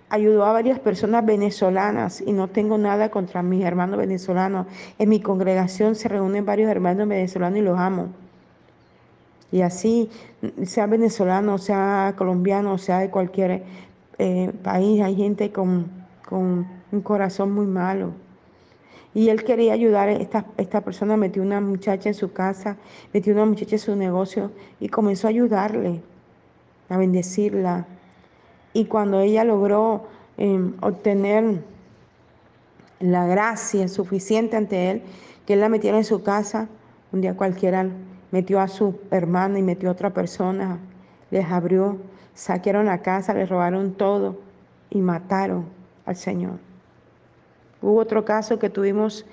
ayudó 0.09 0.45
a 0.45 0.53
varias 0.53 0.79
personas 0.79 1.27
venezolanas 1.27 2.21
y 2.21 2.33
no 2.33 2.49
tengo 2.49 2.79
nada 2.79 3.11
contra 3.11 3.43
mis 3.43 3.65
hermanos 3.65 3.99
venezolanos. 3.99 4.67
En 4.99 5.09
mi 5.09 5.21
congregación 5.21 5.97
se 5.97 6.09
reúnen 6.09 6.47
varios 6.47 6.71
hermanos 6.71 7.09
venezolanos 7.09 7.59
y 7.59 7.63
los 7.63 7.79
amo. 7.79 8.09
Y 9.51 9.63
así, 9.63 10.11
sea 10.65 10.87
venezolano, 10.87 11.59
sea 11.59 12.15
colombiano, 12.17 12.79
sea 12.79 12.99
de 13.01 13.11
cualquier 13.11 13.63
eh, 14.19 14.53
país, 14.63 15.03
hay 15.03 15.17
gente 15.17 15.51
con, 15.51 15.91
con 16.29 16.67
un 16.93 17.01
corazón 17.01 17.53
muy 17.53 17.67
malo. 17.67 18.13
Y 19.15 19.29
él 19.29 19.45
quería 19.45 19.73
ayudar, 19.73 20.09
esta, 20.09 20.45
esta 20.57 20.81
persona 20.81 21.17
metió 21.17 21.43
una 21.43 21.61
muchacha 21.61 22.09
en 22.09 22.15
su 22.15 22.33
casa, 22.33 22.77
metió 23.13 23.33
una 23.33 23.45
muchacha 23.45 23.77
en 23.77 23.81
su 23.81 23.95
negocio 23.95 24.51
y 24.81 24.89
comenzó 24.89 25.29
a 25.29 25.31
ayudarle, 25.31 26.03
a 26.89 26.97
bendecirla. 26.97 27.87
Y 28.73 28.87
cuando 28.87 29.21
ella 29.21 29.45
logró 29.45 30.09
em, 30.37 30.75
obtener 30.81 31.63
la 32.99 33.27
gracia 33.27 33.87
suficiente 33.87 34.57
ante 34.57 34.91
él, 34.91 35.03
que 35.47 35.53
él 35.53 35.61
la 35.61 35.69
metiera 35.69 35.97
en 35.97 36.05
su 36.05 36.25
casa, 36.25 36.69
un 37.13 37.21
día 37.21 37.37
cualquiera 37.37 37.89
metió 38.33 38.59
a 38.59 38.67
su 38.67 38.99
hermana 39.13 39.61
y 39.61 39.63
metió 39.63 39.89
a 39.89 39.93
otra 39.93 40.11
persona, 40.11 40.81
les 41.31 41.47
abrió, 41.47 41.99
saquearon 42.35 42.87
la 42.87 43.03
casa, 43.03 43.33
les 43.33 43.49
robaron 43.49 43.93
todo 43.93 44.41
y 44.91 44.99
mataron 44.99 45.67
al 46.05 46.17
Señor. 46.17 46.74
Hubo 47.85 48.01
otro 48.01 48.25
caso 48.25 48.59
que 48.59 48.71
tuvimos 48.71 49.27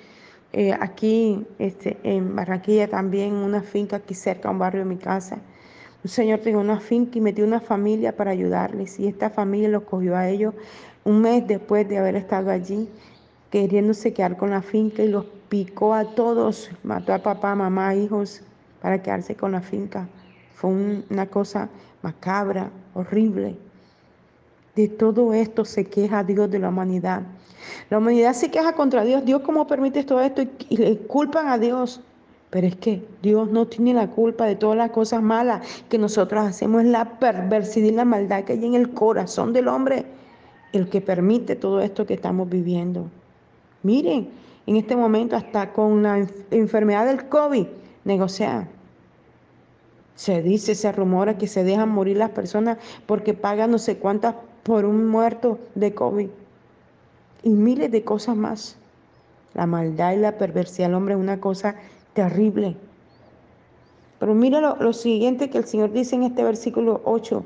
eh, 0.52 0.76
aquí 0.78 1.46
este, 1.58 1.96
en 2.02 2.36
Barranquilla 2.36 2.86
también, 2.86 3.32
una 3.32 3.62
finca 3.62 3.96
aquí 3.96 4.14
cerca, 4.14 4.50
un 4.50 4.58
barrio 4.58 4.82
de 4.82 4.90
mi 4.90 4.98
casa. 4.98 5.38
Un 6.04 6.10
señor 6.10 6.40
tenía 6.40 6.58
una 6.58 6.78
finca 6.78 7.16
y 7.16 7.22
metió 7.22 7.46
una 7.46 7.60
familia 7.60 8.14
para 8.14 8.32
ayudarles 8.32 9.00
y 9.00 9.06
esta 9.06 9.30
familia 9.30 9.70
los 9.70 9.84
cogió 9.84 10.16
a 10.16 10.28
ellos 10.28 10.52
un 11.04 11.22
mes 11.22 11.46
después 11.46 11.88
de 11.88 11.96
haber 11.96 12.14
estado 12.14 12.50
allí, 12.50 12.90
queriéndose 13.50 14.12
quedar 14.12 14.36
con 14.36 14.50
la 14.50 14.60
finca 14.60 15.02
y 15.02 15.08
los 15.08 15.24
picó 15.48 15.94
a 15.94 16.04
todos, 16.14 16.70
mató 16.82 17.14
a 17.14 17.20
papá, 17.20 17.54
mamá, 17.54 17.94
hijos 17.94 18.42
para 18.82 19.00
quedarse 19.00 19.34
con 19.34 19.52
la 19.52 19.62
finca. 19.62 20.06
Fue 20.54 20.70
una 20.70 21.26
cosa 21.26 21.70
macabra, 22.02 22.70
horrible. 22.92 23.56
De 24.74 24.88
todo 24.88 25.34
esto 25.34 25.64
se 25.64 25.84
queja 25.84 26.24
Dios 26.24 26.50
de 26.50 26.58
la 26.58 26.70
humanidad. 26.70 27.22
La 27.90 27.98
humanidad 27.98 28.32
se 28.32 28.50
queja 28.50 28.72
contra 28.72 29.04
Dios. 29.04 29.24
Dios, 29.24 29.42
¿cómo 29.42 29.66
permite 29.66 30.02
todo 30.04 30.20
esto? 30.20 30.42
Y, 30.68 30.76
le 30.76 30.96
culpan 30.98 31.48
a 31.48 31.58
Dios. 31.58 32.00
Pero 32.50 32.66
es 32.66 32.76
que 32.76 33.04
Dios 33.22 33.50
no 33.50 33.66
tiene 33.66 33.94
la 33.94 34.08
culpa 34.08 34.46
de 34.46 34.56
todas 34.56 34.76
las 34.76 34.90
cosas 34.90 35.22
malas 35.22 35.66
que 35.88 35.98
nosotros 35.98 36.44
hacemos. 36.44 36.82
Es 36.82 36.88
la 36.88 37.18
perversidad 37.18 37.88
y 37.88 37.92
la 37.92 38.04
maldad 38.04 38.44
que 38.44 38.54
hay 38.54 38.64
en 38.64 38.74
el 38.74 38.90
corazón 38.90 39.52
del 39.52 39.68
hombre 39.68 40.06
el 40.72 40.88
que 40.88 41.00
permite 41.00 41.54
todo 41.54 41.80
esto 41.80 42.06
que 42.06 42.14
estamos 42.14 42.48
viviendo. 42.48 43.06
Miren, 43.82 44.30
en 44.66 44.76
este 44.76 44.96
momento 44.96 45.36
hasta 45.36 45.72
con 45.72 46.02
la 46.02 46.26
enfermedad 46.50 47.06
del 47.06 47.28
COVID 47.28 47.66
negociar. 48.04 48.68
Se 50.14 50.42
dice, 50.42 50.74
se 50.74 50.92
rumora 50.92 51.36
que 51.36 51.46
se 51.46 51.64
dejan 51.64 51.88
morir 51.88 52.16
las 52.16 52.30
personas 52.30 52.78
porque 53.06 53.34
pagan 53.34 53.70
no 53.70 53.78
sé 53.78 53.98
cuántas 53.98 54.34
por 54.62 54.84
un 54.84 55.08
muerto 55.08 55.58
de 55.74 55.94
COVID. 55.94 56.28
Y 57.42 57.50
miles 57.50 57.90
de 57.90 58.04
cosas 58.04 58.36
más. 58.36 58.76
La 59.54 59.66
maldad 59.66 60.12
y 60.12 60.16
la 60.16 60.38
perversidad 60.38 60.88
del 60.88 60.94
hombre 60.94 61.14
es 61.14 61.20
una 61.20 61.40
cosa 61.40 61.74
terrible. 62.14 62.76
Pero 64.18 64.34
mira 64.34 64.60
lo, 64.60 64.76
lo, 64.76 64.92
siguiente 64.92 65.50
que 65.50 65.58
el 65.58 65.64
Señor 65.64 65.92
dice 65.92 66.14
en 66.14 66.22
este 66.22 66.44
versículo 66.44 67.00
8. 67.04 67.44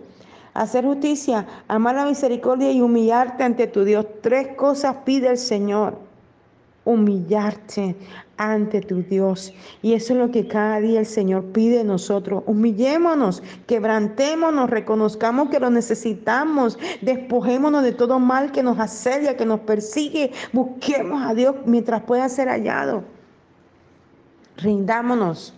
Hacer 0.54 0.84
justicia, 0.84 1.46
amar 1.68 1.96
la 1.96 2.06
misericordia 2.06 2.70
y 2.70 2.80
humillarte 2.80 3.42
ante 3.42 3.66
tu 3.66 3.84
Dios. 3.84 4.06
Tres 4.20 4.56
cosas 4.56 4.96
pide 5.04 5.28
el 5.28 5.38
Señor 5.38 6.05
humillarte 6.86 7.96
ante 8.38 8.80
tu 8.80 9.02
Dios. 9.02 9.52
Y 9.82 9.92
eso 9.92 10.14
es 10.14 10.18
lo 10.18 10.30
que 10.30 10.48
cada 10.48 10.80
día 10.80 11.00
el 11.00 11.06
Señor 11.06 11.44
pide 11.52 11.78
de 11.78 11.84
nosotros. 11.84 12.42
Humillémonos, 12.46 13.42
quebrantémonos, 13.66 14.70
reconozcamos 14.70 15.50
que 15.50 15.60
lo 15.60 15.68
necesitamos, 15.68 16.78
despojémonos 17.02 17.82
de 17.82 17.92
todo 17.92 18.18
mal 18.18 18.52
que 18.52 18.62
nos 18.62 18.78
asedia, 18.78 19.36
que 19.36 19.44
nos 19.44 19.60
persigue. 19.60 20.32
Busquemos 20.52 21.22
a 21.22 21.34
Dios 21.34 21.56
mientras 21.66 22.02
pueda 22.02 22.28
ser 22.28 22.48
hallado. 22.48 23.04
Rindámonos 24.56 25.52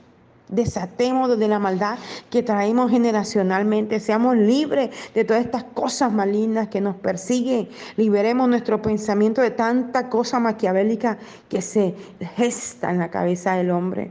Desatemos 0.48 1.38
de 1.38 1.48
la 1.48 1.58
maldad 1.58 1.98
que 2.30 2.42
traemos 2.42 2.90
generacionalmente. 2.90 4.00
Seamos 4.00 4.36
libres 4.36 4.90
de 5.14 5.24
todas 5.24 5.44
estas 5.44 5.64
cosas 5.64 6.12
malignas 6.12 6.68
que 6.68 6.80
nos 6.80 6.96
persiguen. 6.96 7.68
Liberemos 7.96 8.48
nuestro 8.48 8.80
pensamiento 8.80 9.42
de 9.42 9.50
tanta 9.50 10.08
cosa 10.08 10.40
maquiavélica 10.40 11.18
que 11.48 11.60
se 11.60 11.94
gesta 12.36 12.90
en 12.90 12.98
la 12.98 13.10
cabeza 13.10 13.54
del 13.56 13.70
hombre. 13.70 14.10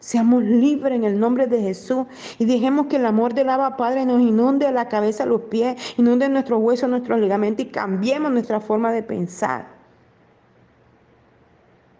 Seamos 0.00 0.44
libres 0.44 0.94
en 0.94 1.04
el 1.04 1.18
nombre 1.18 1.46
de 1.46 1.60
Jesús 1.60 2.06
y 2.38 2.44
dejemos 2.44 2.86
que 2.86 2.96
el 2.96 3.06
amor 3.06 3.34
del 3.34 3.50
Abba 3.50 3.76
Padre 3.76 4.06
nos 4.06 4.20
inunde 4.20 4.70
la 4.70 4.88
cabeza, 4.88 5.26
los 5.26 5.42
pies, 5.42 5.76
inunde 5.98 6.28
nuestros 6.28 6.60
huesos, 6.62 6.88
nuestros 6.88 7.20
ligamentos 7.20 7.66
y 7.66 7.68
cambiemos 7.68 8.30
nuestra 8.30 8.60
forma 8.60 8.92
de 8.92 9.02
pensar. 9.02 9.66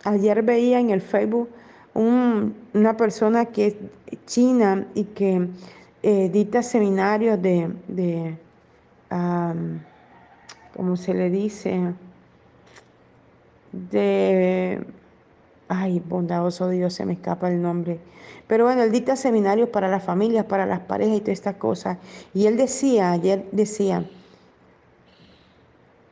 Ayer 0.04 0.42
veía 0.42 0.78
en 0.78 0.90
el 0.90 1.00
Facebook 1.00 1.48
una 1.94 2.96
persona 2.96 3.46
que 3.46 3.66
es 3.66 3.74
china 4.26 4.86
y 4.94 5.04
que 5.04 5.48
eh, 6.02 6.28
dicta 6.28 6.62
seminarios 6.62 7.40
de, 7.42 7.72
de 7.88 8.38
¿cómo 10.76 10.96
se 10.96 11.14
le 11.14 11.30
dice? 11.30 11.94
De, 13.72 14.84
ay, 15.68 16.00
bondadoso 16.06 16.68
Dios, 16.68 16.94
se 16.94 17.04
me 17.04 17.14
escapa 17.14 17.50
el 17.50 17.60
nombre. 17.60 17.98
Pero 18.46 18.64
bueno, 18.64 18.82
él 18.82 18.92
dicta 18.92 19.16
seminarios 19.16 19.68
para 19.68 19.88
las 19.88 20.04
familias, 20.04 20.44
para 20.46 20.66
las 20.66 20.80
parejas 20.80 21.16
y 21.16 21.20
todas 21.20 21.38
estas 21.38 21.56
cosas. 21.56 21.98
Y 22.32 22.46
él 22.46 22.56
decía, 22.56 23.12
ayer 23.12 23.44
decía, 23.52 24.04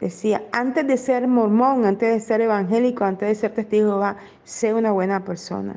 Decía, 0.01 0.43
antes 0.53 0.87
de 0.87 0.97
ser 0.97 1.27
mormón, 1.27 1.87
antes 1.87 2.13
de 2.13 2.21
ser 2.21 2.41
evangélico, 2.43 3.05
antes 3.05 3.29
de 3.29 3.35
ser 3.35 3.55
testigo 3.55 3.87
de 3.87 3.93
Jehová, 3.93 4.17
sé 4.45 4.75
una 4.75 4.93
buena 4.93 5.25
persona. 5.25 5.75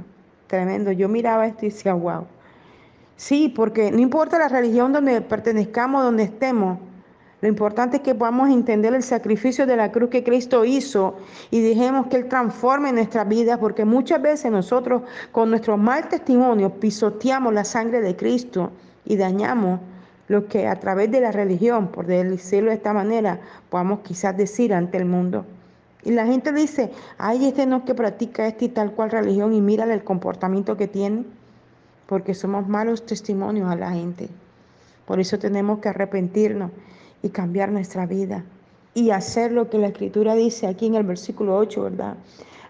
Tremendo. 0.48 0.92
Yo 0.92 1.08
miraba 1.08 1.48
esto 1.48 1.66
y 1.66 1.70
decía, 1.70 1.94
wow. 1.94 2.26
Sí, 3.16 3.54
porque 3.56 3.92
no 3.92 4.00
importa 4.00 4.40
la 4.40 4.48
religión 4.48 4.92
donde 4.92 5.22
pertenezcamos, 5.22 6.04
donde 6.04 6.24
estemos, 6.24 6.80
lo 7.42 7.48
importante 7.48 7.98
es 7.98 8.04
que 8.04 8.16
podamos 8.16 8.50
entender 8.50 8.94
el 8.94 9.04
sacrificio 9.04 9.66
de 9.66 9.78
la 9.78 9.92
cruz 9.92 10.10
que 10.10 10.26
Cristo 10.26 10.66
hizo 10.66 11.16
y 11.52 11.62
dejemos 11.62 12.08
que 12.08 12.18
Él 12.18 12.28
transforme 12.28 12.92
nuestra 12.92 13.24
vida, 13.24 13.58
porque 13.58 13.86
muchas 13.86 14.22
veces 14.22 14.52
nosotros 14.52 15.04
con 15.32 15.50
nuestro 15.50 15.78
mal 15.78 16.10
testimonio 16.10 16.70
pisoteamos 16.70 17.54
la 17.54 17.64
sangre 17.64 18.02
de 18.02 18.18
Cristo 18.18 18.72
y 19.06 19.16
dañamos 19.16 19.80
lo 20.30 20.48
que 20.48 20.68
a 20.68 20.80
través 20.80 21.12
de 21.12 21.20
la 21.20 21.32
religión, 21.32 21.90
por 21.90 22.06
decirlo 22.06 22.70
de 22.70 22.78
esta 22.78 22.94
manera, 22.94 23.42
podamos 23.70 24.00
quizás 24.00 24.38
decir 24.38 24.74
ante 24.74 24.98
el 24.98 25.06
mundo. 25.06 25.44
Y 26.04 26.12
la 26.12 26.26
gente 26.26 26.54
dice, 26.54 26.92
ay, 27.18 27.46
este 27.46 27.66
no 27.66 27.84
que 27.84 27.94
practica 27.94 28.48
esta 28.48 28.64
y 28.64 28.70
tal 28.70 28.94
cual 28.94 29.12
religión 29.12 29.54
y 29.54 29.60
mírale 29.60 29.94
el 29.94 30.04
comportamiento 30.04 30.78
que 30.78 30.88
tiene, 30.88 31.26
porque 32.06 32.34
somos 32.34 32.68
malos 32.68 33.06
testimonios 33.06 33.70
a 33.70 33.76
la 33.76 33.92
gente. 33.92 34.30
Por 35.06 35.20
eso 35.20 35.40
tenemos 35.40 35.80
que 35.80 35.90
arrepentirnos 35.90 36.72
y 37.22 37.30
cambiar 37.30 37.72
nuestra 37.72 38.06
vida 38.06 38.46
y 38.94 39.10
hacer 39.10 39.52
lo 39.52 39.70
que 39.70 39.80
la 39.80 39.88
Escritura 39.88 40.36
dice 40.36 40.68
aquí 40.68 40.86
en 40.86 40.96
el 40.96 41.04
versículo 41.04 41.58
8, 41.58 41.84
¿verdad? 41.84 42.16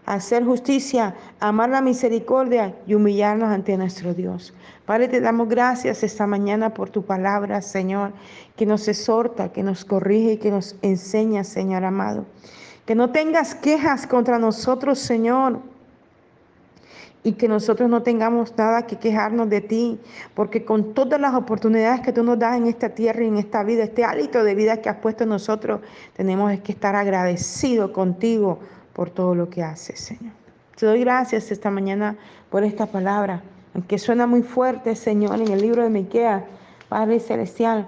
Hacer 0.09 0.43
justicia, 0.43 1.13
amar 1.39 1.69
la 1.69 1.81
misericordia 1.81 2.73
y 2.87 2.95
humillarnos 2.95 3.49
ante 3.49 3.77
nuestro 3.77 4.15
Dios. 4.15 4.55
Padre, 4.87 5.07
te 5.07 5.21
damos 5.21 5.47
gracias 5.47 6.01
esta 6.01 6.25
mañana 6.25 6.73
por 6.73 6.89
tu 6.89 7.03
palabra, 7.03 7.61
Señor, 7.61 8.11
que 8.55 8.65
nos 8.65 8.87
exhorta, 8.87 9.51
que 9.51 9.61
nos 9.61 9.85
corrige 9.85 10.33
y 10.33 10.37
que 10.37 10.49
nos 10.49 10.75
enseña, 10.81 11.43
Señor 11.43 11.85
amado. 11.85 12.25
Que 12.87 12.95
no 12.95 13.11
tengas 13.11 13.53
quejas 13.53 14.07
contra 14.07 14.39
nosotros, 14.39 14.97
Señor, 14.97 15.59
y 17.21 17.33
que 17.33 17.47
nosotros 17.47 17.87
no 17.87 18.01
tengamos 18.01 18.57
nada 18.57 18.87
que 18.87 18.97
quejarnos 18.97 19.47
de 19.47 19.61
ti, 19.61 19.99
porque 20.33 20.65
con 20.65 20.95
todas 20.95 21.21
las 21.21 21.35
oportunidades 21.35 22.01
que 22.01 22.13
tú 22.13 22.23
nos 22.23 22.39
das 22.39 22.57
en 22.57 22.65
esta 22.65 22.89
tierra 22.89 23.23
y 23.23 23.27
en 23.27 23.37
esta 23.37 23.61
vida, 23.61 23.83
este 23.83 24.05
hálito 24.05 24.43
de 24.43 24.55
vida 24.55 24.77
que 24.77 24.89
has 24.89 24.97
puesto 24.97 25.25
en 25.25 25.29
nosotros, 25.29 25.81
tenemos 26.15 26.59
que 26.61 26.71
estar 26.71 26.95
agradecidos 26.95 27.91
contigo 27.91 28.57
por 28.99 29.11
todo 29.11 29.33
lo 29.33 29.49
que 29.49 29.63
haces, 29.63 29.97
Señor. 29.97 30.33
Te 30.77 30.85
doy 30.85 30.99
gracias 30.99 31.51
esta 31.51 31.71
mañana 31.71 32.17
por 32.49 32.65
esta 32.65 32.85
palabra, 32.85 33.41
aunque 33.73 33.97
suena 33.97 34.27
muy 34.27 34.41
fuerte, 34.41 34.93
Señor, 34.93 35.39
en 35.39 35.47
el 35.47 35.61
libro 35.61 35.83
de 35.83 35.89
Miqueas, 35.89 36.43
Padre 36.89 37.21
Celestial. 37.21 37.87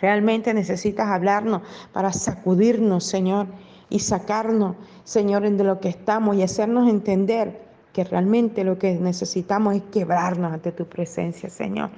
Realmente 0.00 0.54
necesitas 0.54 1.08
hablarnos 1.08 1.60
para 1.92 2.14
sacudirnos, 2.14 3.04
Señor, 3.04 3.48
y 3.90 3.98
sacarnos, 3.98 4.74
Señor, 5.04 5.42
de 5.42 5.64
lo 5.64 5.80
que 5.80 5.90
estamos 5.90 6.34
y 6.36 6.42
hacernos 6.42 6.88
entender 6.88 7.60
que 7.92 8.04
realmente 8.04 8.64
lo 8.64 8.78
que 8.78 8.94
necesitamos 8.94 9.76
es 9.76 9.82
quebrarnos 9.92 10.50
ante 10.50 10.72
tu 10.72 10.86
presencia, 10.86 11.50
Señor, 11.50 11.90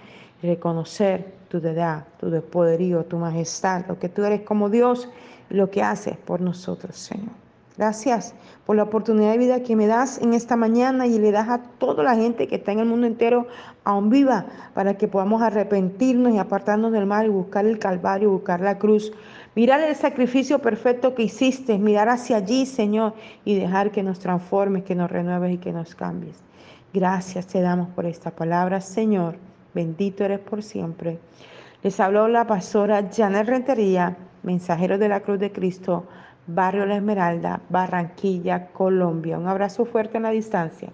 reconocer 0.42 1.35
tu 1.48 1.61
deidad, 1.61 2.05
tu 2.18 2.42
poderío, 2.42 3.05
tu 3.05 3.16
majestad, 3.16 3.87
lo 3.87 3.96
que 3.96 4.09
tú 4.09 4.24
eres 4.24 4.40
como 4.40 4.68
Dios 4.70 5.09
lo 5.50 5.70
que 5.70 5.82
haces 5.82 6.16
por 6.16 6.40
nosotros, 6.40 6.96
Señor. 6.96 7.32
Gracias 7.78 8.34
por 8.66 8.74
la 8.74 8.82
oportunidad 8.82 9.30
de 9.30 9.38
vida 9.38 9.62
que 9.62 9.76
me 9.76 9.87
das 9.87 10.20
en 10.20 10.34
esta 10.34 10.56
mañana 10.56 11.06
y 11.06 11.16
le 11.20 11.30
das 11.30 11.48
a 11.48 11.62
toda 11.62 12.02
la 12.02 12.16
gente 12.16 12.48
que 12.48 12.56
está 12.56 12.72
en 12.72 12.80
el 12.80 12.87
mundo 12.87 13.06
entero 13.06 13.46
aún 13.84 14.11
viva 14.11 14.46
para 14.74 14.94
que 14.94 15.06
podamos 15.06 15.42
arrepentirnos 15.42 16.34
y 16.34 16.38
apartarnos 16.38 16.90
del 16.90 17.06
mal 17.06 17.26
y 17.26 17.28
buscar 17.28 17.66
el 17.66 17.78
Calvario, 17.78 18.32
buscar 18.32 18.61
la 18.61 18.78
cruz. 18.78 19.12
Mirar 19.54 19.80
el 19.80 19.94
sacrificio 19.94 20.58
perfecto 20.58 21.14
que 21.14 21.22
hiciste, 21.22 21.78
mirar 21.78 22.08
hacia 22.08 22.38
allí, 22.38 22.66
Señor, 22.66 23.14
y 23.44 23.54
dejar 23.54 23.92
que 23.92 24.02
nos 24.02 24.18
transformes, 24.18 24.82
que 24.82 24.96
nos 24.96 25.08
renueves 25.08 25.54
y 25.54 25.58
que 25.58 25.72
nos 25.72 25.94
cambies. 25.94 26.42
Gracias 26.92 27.46
te 27.46 27.61
damos 27.61 27.90
por 27.90 28.06
esta 28.06 28.32
palabra, 28.32 28.80
Señor. 28.80 29.37
Bendito 29.72 30.24
eres 30.24 30.40
por 30.40 30.64
siempre. 30.64 31.20
Les 31.84 32.00
habló 32.00 32.26
la 32.26 32.44
pastora 32.44 33.08
Janet 33.14 33.46
Rentería 33.46 34.16
Mensajeros 34.42 34.98
de 34.98 35.09
la 35.09 35.20
Cruz 35.20 35.38
de 35.38 35.53
Cristo, 35.53 36.05
Barrio 36.46 36.87
La 36.87 36.96
Esmeralda, 36.96 37.61
Barranquilla, 37.68 38.68
Colombia. 38.68 39.38
Un 39.38 39.48
abrazo 39.48 39.85
fuerte 39.85 40.16
en 40.16 40.22
la 40.22 40.31
distancia. 40.31 40.90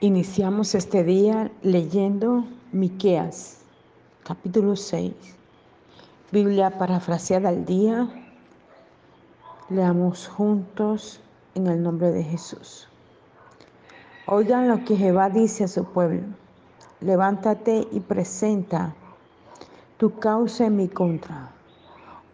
Iniciamos 0.00 0.74
este 0.74 1.04
día 1.04 1.52
leyendo 1.62 2.46
Miqueas, 2.72 3.62
capítulo 4.24 4.74
6. 4.74 5.12
Biblia 6.32 6.78
parafraseada 6.78 7.50
al 7.50 7.64
día. 7.64 8.08
Leamos 9.68 10.26
juntos 10.26 11.20
en 11.54 11.66
el 11.66 11.82
nombre 11.82 12.10
de 12.10 12.24
Jesús. 12.24 12.88
Oigan 14.26 14.68
lo 14.68 14.84
que 14.84 14.96
Jehová 14.96 15.28
dice 15.28 15.64
a 15.64 15.68
su 15.68 15.84
pueblo 15.84 16.39
levántate 17.00 17.86
y 17.90 18.00
presenta 18.00 18.94
tu 19.96 20.18
causa 20.18 20.66
en 20.66 20.76
mi 20.76 20.88
contra. 20.88 21.50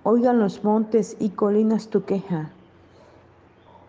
Oigan 0.02 0.38
los 0.38 0.62
montes 0.64 1.16
y 1.18 1.30
colinas 1.30 1.88
tu 1.88 2.04
queja. 2.04 2.50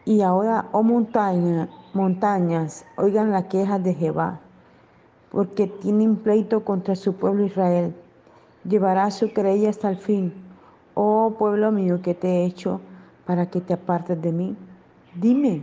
Y 0.06 0.22
ahora, 0.22 0.68
oh 0.72 0.84
montaña, 0.84 1.70
montañas, 1.94 2.86
oigan 2.98 3.32
la 3.32 3.48
queja 3.48 3.78
de 3.78 3.94
Jehová, 3.94 4.40
porque 5.32 5.68
tienen 5.68 6.16
pleito 6.16 6.64
contra 6.64 6.96
su 6.96 7.14
pueblo 7.14 7.46
Israel. 7.46 7.94
Llevará 8.64 9.12
su 9.12 9.34
querella 9.34 9.70
hasta 9.70 9.90
el 9.90 9.98
fin. 9.98 10.34
Oh 10.94 11.36
pueblo 11.38 11.72
mío, 11.72 12.02
que 12.02 12.14
te 12.14 12.28
he 12.28 12.46
hecho 12.46 12.82
para 13.28 13.50
que 13.50 13.62
te 13.62 13.74
apartes 13.74 14.20
de 14.20 14.32
mí? 14.32 14.56
Dime, 15.14 15.62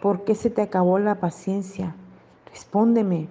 ¿por 0.00 0.24
qué 0.24 0.34
se 0.34 0.50
te 0.50 0.62
acabó 0.62 0.98
la 0.98 1.20
paciencia? 1.20 1.94
Respóndeme, 2.50 3.28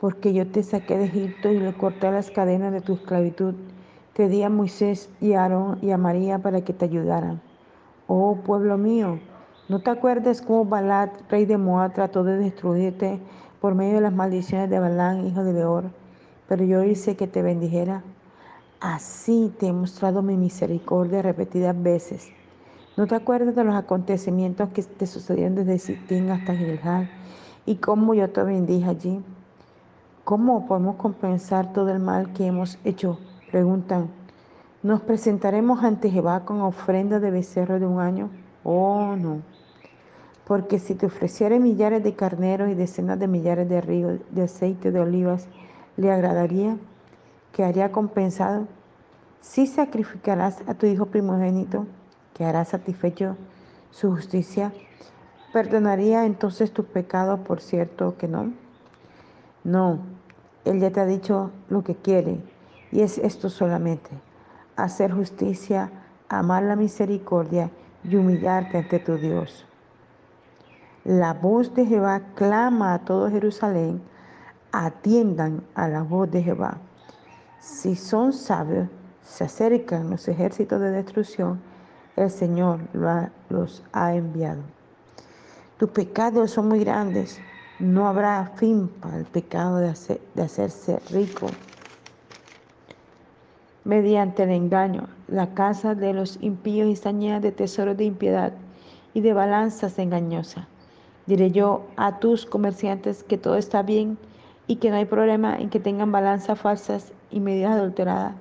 porque 0.00 0.32
yo 0.32 0.46
te 0.46 0.62
saqué 0.62 0.98
de 0.98 1.04
Egipto 1.06 1.52
y 1.52 1.58
le 1.60 1.72
corté 1.72 2.10
las 2.10 2.30
cadenas 2.30 2.72
de 2.72 2.80
tu 2.80 2.94
esclavitud. 2.94 3.54
Te 4.14 4.28
di 4.28 4.42
a 4.42 4.50
Moisés 4.50 5.10
y 5.20 5.34
a 5.34 5.42
Aarón 5.42 5.78
y 5.82 5.90
a 5.90 5.98
María 5.98 6.38
para 6.38 6.62
que 6.62 6.72
te 6.72 6.84
ayudaran. 6.86 7.40
Oh 8.06 8.36
pueblo 8.44 8.78
mío, 8.78 9.20
¿No 9.68 9.80
te 9.80 9.90
acuerdas 9.90 10.42
cómo 10.42 10.64
Balad, 10.64 11.10
rey 11.28 11.44
de 11.44 11.58
Moab, 11.58 11.92
trató 11.92 12.22
de 12.22 12.36
destruirte 12.38 13.20
por 13.60 13.74
medio 13.74 13.96
de 13.96 14.00
las 14.00 14.12
maldiciones 14.12 14.70
de 14.70 14.78
Balán, 14.78 15.26
hijo 15.26 15.42
de 15.42 15.52
Beor? 15.52 15.90
Pero 16.48 16.64
yo 16.64 16.84
hice 16.84 17.16
que 17.16 17.26
te 17.26 17.42
bendijera. 17.42 18.04
Así 18.80 19.52
te 19.58 19.66
he 19.66 19.72
mostrado 19.72 20.22
mi 20.22 20.36
misericordia 20.36 21.20
repetidas 21.20 21.82
veces. 21.82 22.32
¿No 22.96 23.08
te 23.08 23.16
acuerdas 23.16 23.56
de 23.56 23.64
los 23.64 23.74
acontecimientos 23.74 24.68
que 24.70 24.82
te 24.84 25.06
sucedieron 25.08 25.56
desde 25.56 25.78
Sitín 25.80 26.30
hasta 26.30 26.54
Gilgal 26.54 27.08
y 27.66 27.76
cómo 27.76 28.14
yo 28.14 28.30
te 28.30 28.44
bendije 28.44 28.88
allí? 28.88 29.24
¿Cómo 30.26 30.66
podemos 30.66 30.96
compensar 30.96 31.72
todo 31.72 31.90
el 31.90 32.00
mal 32.00 32.32
que 32.32 32.46
hemos 32.46 32.80
hecho? 32.82 33.20
Preguntan. 33.52 34.08
¿Nos 34.82 35.00
presentaremos 35.00 35.84
ante 35.84 36.10
Jehová 36.10 36.44
con 36.44 36.62
ofrenda 36.62 37.20
de 37.20 37.30
becerro 37.30 37.78
de 37.78 37.86
un 37.86 38.00
año? 38.00 38.30
Oh, 38.64 39.14
no. 39.14 39.42
Porque 40.44 40.80
si 40.80 40.96
te 40.96 41.06
ofreciere 41.06 41.60
millares 41.60 42.02
de 42.02 42.16
carneros 42.16 42.68
y 42.68 42.74
decenas 42.74 43.20
de 43.20 43.28
millares 43.28 43.68
de 43.68 43.80
ríos 43.80 44.18
de 44.32 44.42
aceite 44.42 44.90
de 44.90 44.98
olivas, 44.98 45.46
¿le 45.96 46.10
agradaría? 46.10 46.76
¿Quedaría 47.52 47.92
compensado? 47.92 48.66
Si 49.40 49.68
sacrificarás 49.68 50.60
a 50.66 50.74
tu 50.74 50.86
hijo 50.86 51.06
primogénito, 51.06 51.86
¿quedará 52.34 52.64
satisfecho 52.64 53.36
su 53.92 54.10
justicia? 54.10 54.72
¿Perdonaría 55.52 56.26
entonces 56.26 56.72
tus 56.72 56.86
pecados? 56.86 57.38
Por 57.46 57.60
cierto 57.60 58.16
que 58.18 58.26
no. 58.26 58.52
No, 59.62 59.98
Él 60.66 60.80
ya 60.80 60.90
te 60.90 61.00
ha 61.00 61.06
dicho 61.06 61.52
lo 61.70 61.82
que 61.82 61.94
quiere, 61.94 62.40
y 62.90 63.00
es 63.00 63.18
esto 63.18 63.48
solamente, 63.48 64.10
hacer 64.74 65.12
justicia, 65.12 65.90
amar 66.28 66.64
la 66.64 66.74
misericordia 66.74 67.70
y 68.02 68.16
humillarte 68.16 68.78
ante 68.78 68.98
tu 68.98 69.16
Dios. 69.16 69.64
La 71.04 71.34
voz 71.34 71.72
de 71.72 71.86
Jehová 71.86 72.20
clama 72.34 72.94
a 72.94 72.98
todo 72.98 73.30
Jerusalén, 73.30 74.02
atiendan 74.72 75.62
a 75.76 75.86
la 75.86 76.02
voz 76.02 76.28
de 76.32 76.42
Jehová. 76.42 76.78
Si 77.60 77.94
son 77.94 78.32
sabios, 78.32 78.88
se 79.22 79.44
acercan 79.44 80.10
los 80.10 80.26
ejércitos 80.26 80.80
de 80.80 80.90
destrucción, 80.90 81.60
el 82.16 82.30
Señor 82.30 82.80
los 83.48 83.84
ha 83.92 84.14
enviado. 84.14 84.62
Tus 85.76 85.90
pecados 85.90 86.50
son 86.50 86.68
muy 86.68 86.80
grandes, 86.80 87.40
no 87.78 88.08
habrá 88.08 88.52
fin 88.56 88.88
para 88.88 89.18
el 89.18 89.24
pecado 89.26 89.78
de, 89.78 89.88
hacerse 90.42 90.98
rico. 91.10 91.48
Mediante 93.84 94.44
el 94.44 94.50
engaño, 94.50 95.08
la 95.28 95.54
casa 95.54 95.94
de 95.94 96.12
los 96.12 96.38
impíos 96.40 96.88
está 96.88 97.12
llena 97.12 97.40
de 97.40 97.52
tesoros 97.52 97.96
de 97.96 98.04
impiedad 98.04 98.52
y 99.14 99.20
de 99.20 99.32
balanzas 99.32 99.98
engañosas. 99.98 100.66
Diré 101.26 101.50
yo 101.50 101.84
a 101.96 102.18
tus 102.18 102.46
comerciantes 102.46 103.22
que 103.22 103.38
todo 103.38 103.56
está 103.56 103.82
bien 103.82 104.18
y 104.66 104.76
que 104.76 104.90
no 104.90 104.96
hay 104.96 105.04
problema 105.04 105.56
en 105.56 105.70
que 105.70 105.80
tengan 105.80 106.12
balanzas 106.12 106.58
falsas 106.58 107.12
y 107.30 107.40
medidas 107.40 107.72
adulteradas. 107.72 108.34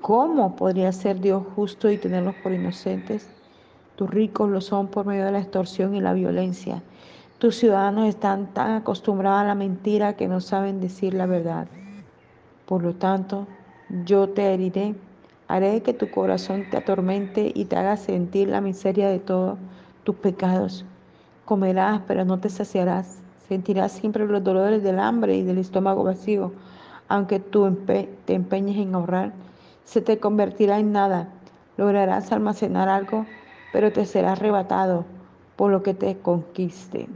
¿Cómo 0.00 0.56
podría 0.56 0.92
ser 0.92 1.20
Dios 1.20 1.42
justo 1.54 1.90
y 1.90 1.98
tenerlos 1.98 2.34
por 2.36 2.52
inocentes? 2.52 3.28
Tus 3.96 4.08
ricos 4.08 4.48
lo 4.48 4.62
son 4.62 4.88
por 4.88 5.04
medio 5.04 5.26
de 5.26 5.32
la 5.32 5.40
extorsión 5.40 5.94
y 5.94 6.00
la 6.00 6.14
violencia. 6.14 6.82
Tus 7.40 7.56
ciudadanos 7.56 8.06
están 8.06 8.52
tan 8.52 8.72
acostumbrados 8.72 9.40
a 9.40 9.44
la 9.44 9.54
mentira 9.54 10.14
que 10.14 10.28
no 10.28 10.42
saben 10.42 10.78
decir 10.78 11.14
la 11.14 11.24
verdad. 11.24 11.68
Por 12.66 12.82
lo 12.82 12.92
tanto, 12.92 13.46
yo 14.04 14.28
te 14.28 14.52
heriré, 14.52 14.94
haré 15.48 15.80
que 15.80 15.94
tu 15.94 16.10
corazón 16.10 16.66
te 16.68 16.76
atormente 16.76 17.50
y 17.54 17.64
te 17.64 17.76
haga 17.76 17.96
sentir 17.96 18.50
la 18.50 18.60
miseria 18.60 19.08
de 19.08 19.20
todos 19.20 19.58
tus 20.04 20.16
pecados. 20.16 20.84
Comerás, 21.46 22.02
pero 22.06 22.26
no 22.26 22.38
te 22.38 22.50
saciarás. 22.50 23.22
Sentirás 23.48 23.92
siempre 23.92 24.26
los 24.26 24.44
dolores 24.44 24.82
del 24.82 24.98
hambre 24.98 25.34
y 25.34 25.42
del 25.42 25.56
estómago 25.56 26.04
vacío. 26.04 26.52
Aunque 27.08 27.40
tú 27.40 27.74
te 28.26 28.34
empeñes 28.34 28.76
en 28.76 28.94
ahorrar, 28.94 29.32
se 29.84 30.02
te 30.02 30.18
convertirá 30.18 30.78
en 30.78 30.92
nada. 30.92 31.30
Lograrás 31.78 32.32
almacenar 32.32 32.90
algo, 32.90 33.24
pero 33.72 33.90
te 33.92 34.04
será 34.04 34.32
arrebatado 34.32 35.06
por 35.56 35.70
lo 35.70 35.82
que 35.82 35.92
te 35.92 36.16
conquiste. 36.16 37.08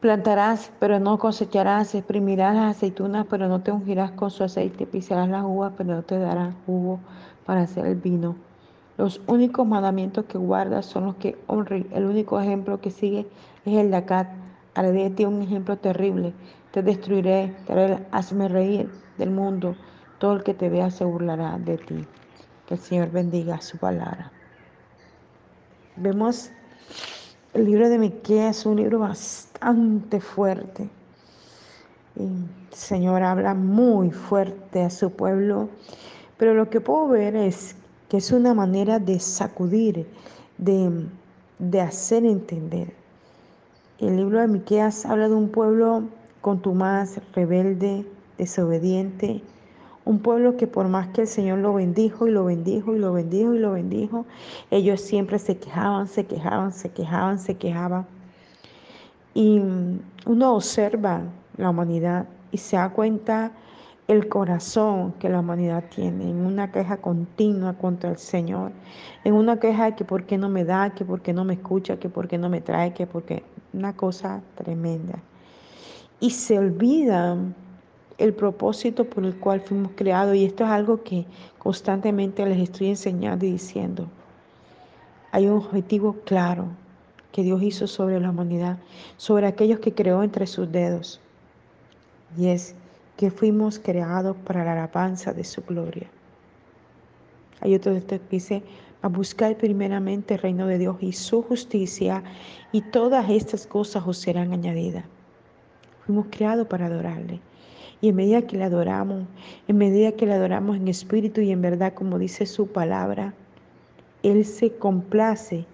Plantarás, 0.00 0.72
pero 0.78 0.98
no 0.98 1.18
cosecharás, 1.18 1.94
exprimirás 1.94 2.54
las 2.54 2.76
aceitunas, 2.76 3.26
pero 3.28 3.48
no 3.48 3.60
te 3.60 3.70
ungirás 3.70 4.12
con 4.12 4.30
su 4.30 4.42
aceite, 4.42 4.86
pisarás 4.86 5.28
las 5.28 5.44
uvas, 5.44 5.74
pero 5.76 5.94
no 5.94 6.02
te 6.02 6.18
darán 6.18 6.56
jugo 6.64 7.00
para 7.44 7.62
hacer 7.62 7.84
el 7.84 7.96
vino. 7.96 8.34
Los 8.96 9.20
únicos 9.26 9.66
mandamientos 9.66 10.24
que 10.24 10.38
guardas 10.38 10.86
son 10.86 11.04
los 11.04 11.16
que 11.16 11.38
honren. 11.46 11.86
El 11.92 12.06
único 12.06 12.40
ejemplo 12.40 12.80
que 12.80 12.90
sigue 12.90 13.26
es 13.66 13.74
el 13.74 13.90
de 13.90 13.96
Acat. 13.98 14.28
Haré 14.74 14.92
de 14.92 15.10
ti 15.10 15.26
un 15.26 15.42
ejemplo 15.42 15.76
terrible. 15.76 16.32
Te 16.70 16.82
destruiré, 16.82 17.54
te 17.66 17.72
haré, 17.72 18.06
hazme 18.10 18.48
reír 18.48 18.90
del 19.18 19.30
mundo. 19.30 19.76
Todo 20.18 20.34
el 20.34 20.42
que 20.42 20.54
te 20.54 20.70
vea 20.70 20.90
se 20.90 21.04
burlará 21.04 21.58
de 21.58 21.76
ti. 21.76 22.06
Que 22.66 22.74
el 22.74 22.80
Señor 22.80 23.10
bendiga 23.10 23.60
su 23.60 23.76
palabra. 23.76 24.32
Vemos 25.96 26.50
el 27.52 27.64
libro 27.64 27.88
de 27.88 27.98
Miqueas, 27.98 28.60
es 28.60 28.66
un 28.66 28.76
libro 28.76 29.00
bastante 29.00 30.20
fuerte. 30.20 30.88
el 32.16 32.46
Señor 32.70 33.22
habla 33.22 33.54
muy 33.54 34.10
fuerte 34.10 34.82
a 34.82 34.90
su 34.90 35.10
pueblo, 35.10 35.68
pero 36.36 36.54
lo 36.54 36.70
que 36.70 36.80
puedo 36.80 37.08
ver 37.08 37.34
es 37.34 37.74
que 38.08 38.18
es 38.18 38.30
una 38.30 38.54
manera 38.54 38.98
de 38.98 39.18
sacudir, 39.18 40.06
de, 40.58 41.80
hacer 41.80 42.24
entender. 42.24 42.92
El 43.98 44.16
libro 44.16 44.40
de 44.40 44.48
Miqueas 44.48 45.04
habla 45.04 45.28
de 45.28 45.34
un 45.34 45.48
pueblo 45.48 46.04
contumaz, 46.40 47.18
rebelde, 47.34 48.06
desobediente, 48.38 49.42
un 50.10 50.18
pueblo 50.18 50.56
que 50.56 50.66
por 50.66 50.88
más 50.88 51.06
que 51.08 51.20
el 51.20 51.28
Señor 51.28 51.58
lo 51.58 51.74
bendijo 51.74 52.26
y 52.26 52.32
lo 52.32 52.44
bendijo 52.44 52.96
y 52.96 52.98
lo 52.98 53.12
bendijo 53.12 53.54
y 53.54 53.58
lo 53.60 53.72
bendijo, 53.72 54.26
ellos 54.72 55.00
siempre 55.00 55.38
se 55.38 55.56
quejaban, 55.56 56.08
se 56.08 56.26
quejaban, 56.26 56.72
se 56.72 56.90
quejaban, 56.90 57.38
se 57.38 57.54
quejaban. 57.56 58.06
Y 59.34 59.60
uno 60.26 60.54
observa 60.56 61.22
la 61.56 61.70
humanidad 61.70 62.26
y 62.50 62.58
se 62.58 62.76
da 62.76 62.88
cuenta 62.90 63.52
el 64.08 64.28
corazón 64.28 65.12
que 65.20 65.28
la 65.28 65.38
humanidad 65.38 65.84
tiene, 65.94 66.28
en 66.28 66.44
una 66.44 66.72
queja 66.72 66.96
continua 66.96 67.74
contra 67.74 68.10
el 68.10 68.18
Señor, 68.18 68.72
en 69.22 69.34
una 69.34 69.60
queja 69.60 69.84
de 69.84 69.94
que 69.94 70.04
por 70.04 70.24
qué 70.24 70.36
no 70.36 70.48
me 70.48 70.64
da, 70.64 70.90
que 70.90 71.04
por 71.04 71.22
qué 71.22 71.32
no 71.32 71.44
me 71.44 71.54
escucha, 71.54 72.00
que 72.00 72.08
por 72.08 72.26
qué 72.26 72.36
no 72.36 72.48
me 72.48 72.60
trae, 72.60 72.92
que 72.92 73.06
porque 73.06 73.44
una 73.72 73.94
cosa 73.94 74.42
tremenda. 74.56 75.20
Y 76.18 76.30
se 76.30 76.58
olvida 76.58 77.36
el 78.20 78.34
propósito 78.34 79.04
por 79.04 79.24
el 79.24 79.34
cual 79.36 79.60
fuimos 79.60 79.92
creados 79.96 80.36
y 80.36 80.44
esto 80.44 80.64
es 80.64 80.70
algo 80.70 81.02
que 81.02 81.24
constantemente 81.58 82.44
les 82.46 82.58
estoy 82.58 82.88
enseñando 82.88 83.46
y 83.46 83.52
diciendo. 83.52 84.06
Hay 85.32 85.46
un 85.46 85.56
objetivo 85.56 86.16
claro 86.24 86.66
que 87.32 87.42
Dios 87.42 87.62
hizo 87.62 87.86
sobre 87.86 88.20
la 88.20 88.30
humanidad, 88.30 88.78
sobre 89.16 89.46
aquellos 89.46 89.80
que 89.80 89.94
creó 89.94 90.22
entre 90.22 90.46
sus 90.46 90.70
dedos. 90.70 91.20
Y 92.36 92.48
es 92.48 92.74
que 93.16 93.30
fuimos 93.30 93.78
creados 93.78 94.36
para 94.44 94.64
la 94.64 94.72
alabanza 94.72 95.32
de 95.32 95.44
su 95.44 95.62
gloria. 95.62 96.08
Hay 97.60 97.74
otro 97.74 97.92
texto 97.94 98.16
que 98.16 98.36
dice, 98.36 98.62
a 99.02 99.08
buscar 99.08 99.56
primeramente 99.56 100.34
el 100.34 100.40
reino 100.40 100.66
de 100.66 100.78
Dios 100.78 100.96
y 101.00 101.12
su 101.12 101.42
justicia, 101.42 102.22
y 102.72 102.82
todas 102.82 103.30
estas 103.30 103.66
cosas 103.66 104.06
os 104.06 104.18
serán 104.18 104.52
añadidas. 104.52 105.04
Fuimos 106.04 106.26
creados 106.30 106.66
para 106.66 106.86
adorarle. 106.86 107.40
Y 108.00 108.08
en 108.08 108.16
medida 108.16 108.42
que 108.42 108.56
le 108.56 108.64
adoramos, 108.64 109.24
en 109.68 109.76
medida 109.76 110.12
que 110.12 110.26
le 110.26 110.32
adoramos 110.32 110.76
en 110.76 110.88
espíritu 110.88 111.40
y 111.40 111.50
en 111.50 111.60
verdad, 111.60 111.92
como 111.92 112.18
dice 112.18 112.46
su 112.46 112.66
palabra, 112.66 113.34
Él 114.22 114.44
se 114.44 114.74
complace 114.76 115.66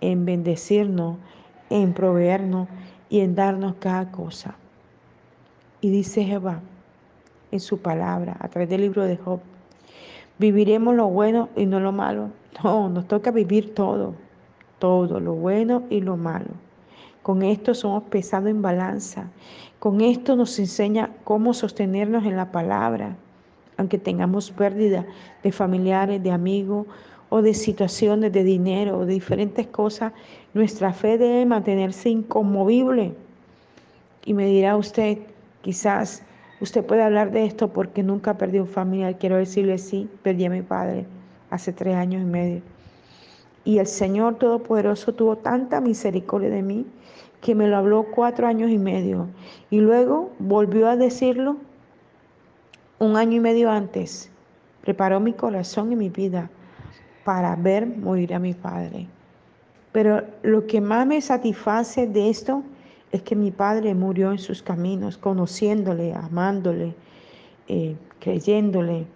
en 0.00 0.24
bendecirnos, 0.24 1.16
en 1.70 1.92
proveernos 1.92 2.68
y 3.08 3.20
en 3.20 3.34
darnos 3.34 3.74
cada 3.78 4.10
cosa. 4.10 4.56
Y 5.80 5.90
dice 5.90 6.24
Jehová, 6.24 6.60
en 7.50 7.60
su 7.60 7.78
palabra, 7.78 8.36
a 8.40 8.48
través 8.48 8.68
del 8.68 8.82
libro 8.82 9.04
de 9.04 9.16
Job. 9.16 9.40
¿Viviremos 10.38 10.94
lo 10.94 11.08
bueno 11.08 11.48
y 11.56 11.66
no 11.66 11.80
lo 11.80 11.92
malo? 11.92 12.30
No, 12.64 12.88
nos 12.88 13.06
toca 13.06 13.30
vivir 13.30 13.74
todo, 13.74 14.14
todo, 14.80 15.20
lo 15.20 15.34
bueno 15.34 15.84
y 15.90 16.00
lo 16.00 16.16
malo. 16.16 16.50
Con 17.22 17.42
esto 17.42 17.74
somos 17.74 18.04
pesados 18.04 18.48
en 18.48 18.62
balanza. 18.62 19.28
Con 19.78 20.00
esto 20.00 20.36
nos 20.36 20.58
enseña 20.58 21.10
cómo 21.24 21.54
sostenernos 21.54 22.24
en 22.24 22.36
la 22.36 22.50
palabra, 22.50 23.16
aunque 23.76 23.98
tengamos 23.98 24.50
pérdida 24.50 25.06
de 25.42 25.52
familiares, 25.52 26.22
de 26.22 26.30
amigos 26.30 26.86
o 27.28 27.42
de 27.42 27.54
situaciones 27.54 28.32
de 28.32 28.42
dinero 28.42 28.98
o 28.98 29.06
de 29.06 29.14
diferentes 29.14 29.66
cosas, 29.66 30.12
nuestra 30.54 30.92
fe 30.92 31.18
debe 31.18 31.46
mantenerse 31.46 32.08
inconmovible. 32.08 33.14
Y 34.24 34.34
me 34.34 34.46
dirá 34.46 34.76
usted, 34.76 35.18
quizás 35.62 36.22
Usted 36.60 36.84
puede 36.84 37.04
hablar 37.04 37.30
de 37.30 37.44
esto 37.44 37.68
porque 37.68 38.02
nunca 38.02 38.36
perdí 38.36 38.58
un 38.58 38.66
familiar. 38.66 39.16
Quiero 39.18 39.36
decirle 39.36 39.78
sí, 39.78 40.08
perdí 40.22 40.46
a 40.46 40.50
mi 40.50 40.62
padre 40.62 41.06
hace 41.50 41.72
tres 41.72 41.94
años 41.94 42.22
y 42.22 42.24
medio. 42.24 42.62
Y 43.64 43.78
el 43.78 43.86
Señor 43.86 44.36
Todopoderoso 44.36 45.14
tuvo 45.14 45.36
tanta 45.36 45.80
misericordia 45.80 46.50
de 46.50 46.62
mí 46.62 46.86
que 47.40 47.54
me 47.54 47.68
lo 47.68 47.76
habló 47.76 48.04
cuatro 48.04 48.46
años 48.46 48.70
y 48.70 48.78
medio. 48.78 49.28
Y 49.70 49.80
luego 49.80 50.30
volvió 50.38 50.88
a 50.88 50.96
decirlo 50.96 51.56
un 52.98 53.16
año 53.16 53.36
y 53.36 53.40
medio 53.40 53.70
antes. 53.70 54.30
Preparó 54.82 55.20
mi 55.20 55.32
corazón 55.32 55.92
y 55.92 55.96
mi 55.96 56.08
vida 56.08 56.50
para 57.24 57.54
ver 57.56 57.86
morir 57.86 58.34
a 58.34 58.38
mi 58.38 58.54
padre. 58.54 59.06
Pero 59.92 60.22
lo 60.42 60.66
que 60.66 60.80
más 60.80 61.06
me 61.06 61.20
satisface 61.20 62.06
de 62.06 62.30
esto 62.30 62.62
es 63.12 63.22
que 63.22 63.36
mi 63.36 63.50
padre 63.50 63.94
murió 63.94 64.32
en 64.32 64.38
sus 64.38 64.62
caminos, 64.62 65.16
conociéndole, 65.16 66.14
amándole, 66.14 66.94
eh, 67.68 67.96
creyéndole. 68.20 69.06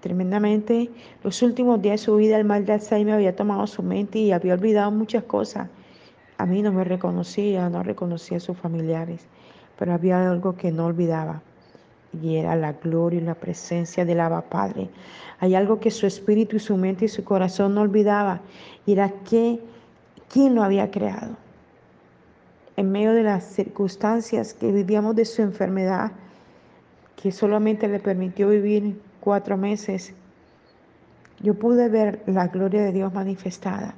Tremendamente, 0.00 0.90
los 1.22 1.42
últimos 1.42 1.80
días 1.80 2.00
de 2.00 2.04
su 2.06 2.16
vida, 2.16 2.36
el 2.36 2.44
mal 2.44 2.66
de 2.66 2.72
Alzheimer 2.72 3.14
había 3.14 3.36
tomado 3.36 3.66
su 3.66 3.82
mente 3.82 4.18
y 4.18 4.32
había 4.32 4.54
olvidado 4.54 4.90
muchas 4.90 5.24
cosas. 5.24 5.68
A 6.42 6.46
mí 6.46 6.60
no 6.60 6.72
me 6.72 6.82
reconocía, 6.82 7.70
no 7.70 7.84
reconocía 7.84 8.38
a 8.38 8.40
sus 8.40 8.58
familiares, 8.58 9.28
pero 9.78 9.92
había 9.92 10.28
algo 10.28 10.56
que 10.56 10.72
no 10.72 10.86
olvidaba 10.86 11.40
y 12.20 12.34
era 12.34 12.56
la 12.56 12.72
gloria 12.72 13.20
y 13.20 13.22
la 13.22 13.36
presencia 13.36 14.04
del 14.04 14.18
Abba 14.18 14.40
Padre. 14.40 14.90
Hay 15.38 15.54
algo 15.54 15.78
que 15.78 15.92
su 15.92 16.04
espíritu 16.04 16.56
y 16.56 16.58
su 16.58 16.76
mente 16.76 17.04
y 17.04 17.08
su 17.08 17.22
corazón 17.22 17.76
no 17.76 17.82
olvidaba 17.82 18.40
y 18.84 18.94
era 18.94 19.08
que 19.30 19.60
quién 20.28 20.56
lo 20.56 20.64
había 20.64 20.90
creado. 20.90 21.36
En 22.76 22.90
medio 22.90 23.12
de 23.12 23.22
las 23.22 23.44
circunstancias 23.44 24.52
que 24.52 24.72
vivíamos 24.72 25.14
de 25.14 25.26
su 25.26 25.42
enfermedad, 25.42 26.10
que 27.14 27.30
solamente 27.30 27.86
le 27.86 28.00
permitió 28.00 28.48
vivir 28.48 29.00
cuatro 29.20 29.56
meses, 29.56 30.12
yo 31.38 31.54
pude 31.54 31.88
ver 31.88 32.20
la 32.26 32.48
gloria 32.48 32.82
de 32.82 32.90
Dios 32.90 33.14
manifestada 33.14 33.94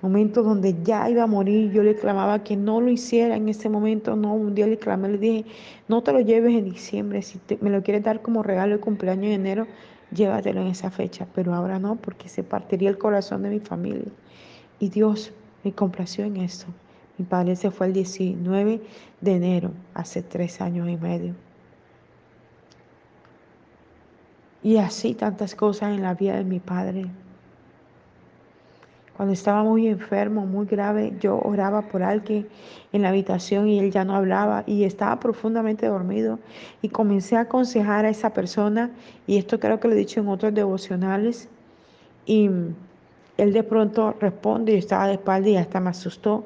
momentos 0.00 0.44
donde 0.44 0.76
ya 0.82 1.08
iba 1.10 1.24
a 1.24 1.26
morir, 1.26 1.72
yo 1.72 1.82
le 1.82 1.96
clamaba 1.96 2.44
que 2.44 2.56
no 2.56 2.80
lo 2.80 2.90
hiciera 2.90 3.36
en 3.36 3.48
ese 3.48 3.68
momento, 3.68 4.14
no, 4.16 4.34
un 4.34 4.54
día 4.54 4.66
le 4.66 4.78
clamé, 4.78 5.08
le 5.08 5.18
dije, 5.18 5.44
no 5.88 6.02
te 6.02 6.12
lo 6.12 6.20
lleves 6.20 6.54
en 6.54 6.64
diciembre, 6.64 7.22
si 7.22 7.40
me 7.60 7.70
lo 7.70 7.82
quieres 7.82 8.04
dar 8.04 8.22
como 8.22 8.42
regalo 8.42 8.74
de 8.74 8.80
cumpleaños 8.80 9.26
en 9.26 9.40
enero, 9.40 9.66
llévatelo 10.12 10.60
en 10.60 10.68
esa 10.68 10.90
fecha, 10.90 11.26
pero 11.34 11.54
ahora 11.54 11.78
no, 11.78 11.96
porque 11.96 12.28
se 12.28 12.42
partiría 12.42 12.90
el 12.90 12.98
corazón 12.98 13.42
de 13.42 13.50
mi 13.50 13.60
familia. 13.60 14.12
Y 14.78 14.88
Dios 14.88 15.32
me 15.64 15.72
complació 15.72 16.24
en 16.24 16.36
eso. 16.36 16.66
Mi 17.18 17.24
padre 17.24 17.56
se 17.56 17.70
fue 17.70 17.88
el 17.88 17.92
19 17.92 18.80
de 19.20 19.32
enero, 19.32 19.72
hace 19.94 20.22
tres 20.22 20.60
años 20.60 20.88
y 20.88 20.96
medio. 20.96 21.34
Y 24.62 24.76
así 24.76 25.14
tantas 25.14 25.54
cosas 25.54 25.94
en 25.94 26.02
la 26.02 26.14
vida 26.14 26.36
de 26.36 26.44
mi 26.44 26.60
padre. 26.60 27.06
Cuando 29.18 29.32
estaba 29.32 29.64
muy 29.64 29.88
enfermo, 29.88 30.46
muy 30.46 30.64
grave, 30.66 31.12
yo 31.18 31.40
oraba 31.40 31.82
por 31.82 32.04
alguien 32.04 32.46
en 32.92 33.02
la 33.02 33.08
habitación 33.08 33.66
y 33.66 33.80
él 33.80 33.90
ya 33.90 34.04
no 34.04 34.14
hablaba 34.14 34.62
y 34.64 34.84
estaba 34.84 35.18
profundamente 35.18 35.88
dormido. 35.88 36.38
Y 36.82 36.90
comencé 36.90 37.34
a 37.34 37.40
aconsejar 37.40 38.04
a 38.04 38.10
esa 38.10 38.32
persona, 38.32 38.92
y 39.26 39.36
esto 39.36 39.58
creo 39.58 39.80
que 39.80 39.88
lo 39.88 39.94
he 39.94 39.96
dicho 39.96 40.20
en 40.20 40.28
otros 40.28 40.54
devocionales, 40.54 41.48
y 42.26 42.48
él 43.38 43.52
de 43.52 43.62
pronto 43.64 44.14
responde 44.20 44.74
y 44.74 44.76
estaba 44.76 45.08
de 45.08 45.14
espalda 45.14 45.48
y 45.48 45.56
hasta 45.56 45.80
me 45.80 45.90
asustó 45.90 46.44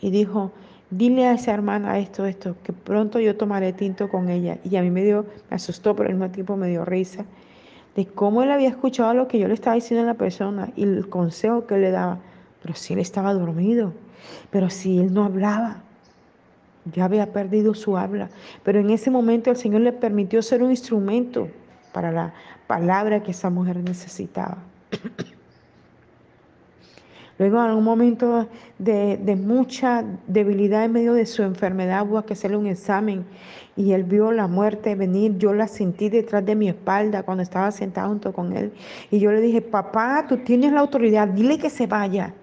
y 0.00 0.10
dijo, 0.10 0.50
dile 0.90 1.28
a 1.28 1.34
esa 1.34 1.54
hermana 1.54 2.00
esto, 2.00 2.26
esto, 2.26 2.56
que 2.64 2.72
pronto 2.72 3.20
yo 3.20 3.36
tomaré 3.36 3.72
tinto 3.72 4.08
con 4.08 4.30
ella. 4.30 4.58
Y 4.64 4.74
a 4.74 4.82
mí 4.82 4.90
me 4.90 5.04
dio, 5.04 5.26
me 5.48 5.54
asustó, 5.54 5.94
pero 5.94 6.08
al 6.08 6.16
mismo 6.16 6.32
tiempo 6.32 6.56
me 6.56 6.66
dio 6.66 6.84
risa 6.84 7.24
de 7.96 8.06
cómo 8.06 8.42
él 8.42 8.50
había 8.50 8.68
escuchado 8.68 9.14
lo 9.14 9.28
que 9.28 9.38
yo 9.38 9.48
le 9.48 9.54
estaba 9.54 9.74
diciendo 9.74 10.04
a 10.04 10.12
la 10.12 10.18
persona 10.18 10.70
y 10.76 10.84
el 10.84 11.08
consejo 11.08 11.66
que 11.66 11.76
le 11.76 11.90
daba. 11.90 12.18
Pero 12.62 12.74
si 12.74 12.92
él 12.92 13.00
estaba 13.00 13.34
dormido, 13.34 13.92
pero 14.50 14.70
si 14.70 14.98
él 14.98 15.12
no 15.12 15.24
hablaba, 15.24 15.82
ya 16.84 17.04
había 17.04 17.32
perdido 17.32 17.74
su 17.74 17.96
habla. 17.96 18.30
Pero 18.62 18.80
en 18.80 18.90
ese 18.90 19.10
momento 19.10 19.50
el 19.50 19.56
Señor 19.56 19.82
le 19.82 19.92
permitió 19.92 20.42
ser 20.42 20.62
un 20.62 20.70
instrumento 20.70 21.48
para 21.92 22.12
la 22.12 22.34
palabra 22.66 23.22
que 23.22 23.32
esa 23.32 23.50
mujer 23.50 23.76
necesitaba. 23.78 24.58
Luego, 27.40 27.64
en 27.64 27.70
un 27.70 27.84
momento 27.84 28.46
de, 28.78 29.34
mucha 29.34 30.04
debilidad 30.26 30.84
en 30.84 30.92
medio 30.92 31.14
de 31.14 31.24
su 31.24 31.42
enfermedad, 31.42 32.06
hubo 32.06 32.20
que 32.26 32.34
hacerle 32.34 32.58
un 32.58 32.66
examen 32.66 33.24
y 33.76 33.92
él 33.92 34.04
vio 34.04 34.30
la 34.30 34.46
muerte 34.46 34.94
venir. 34.94 35.38
Yo 35.38 35.54
la 35.54 35.66
sentí 35.66 36.10
detrás 36.10 36.44
de 36.44 36.54
mi 36.54 36.68
espalda 36.68 37.22
cuando 37.22 37.42
estaba 37.42 37.70
sentado 37.70 38.10
junto 38.10 38.34
con 38.34 38.54
él. 38.54 38.74
Y 39.10 39.20
yo 39.20 39.32
le 39.32 39.40
dije, 39.40 39.62
papá, 39.62 40.26
tú 40.28 40.36
tienes 40.36 40.74
la 40.74 40.80
autoridad, 40.80 41.28
dile 41.28 41.56
que 41.56 41.70
se 41.70 41.86
vaya. 41.86 42.34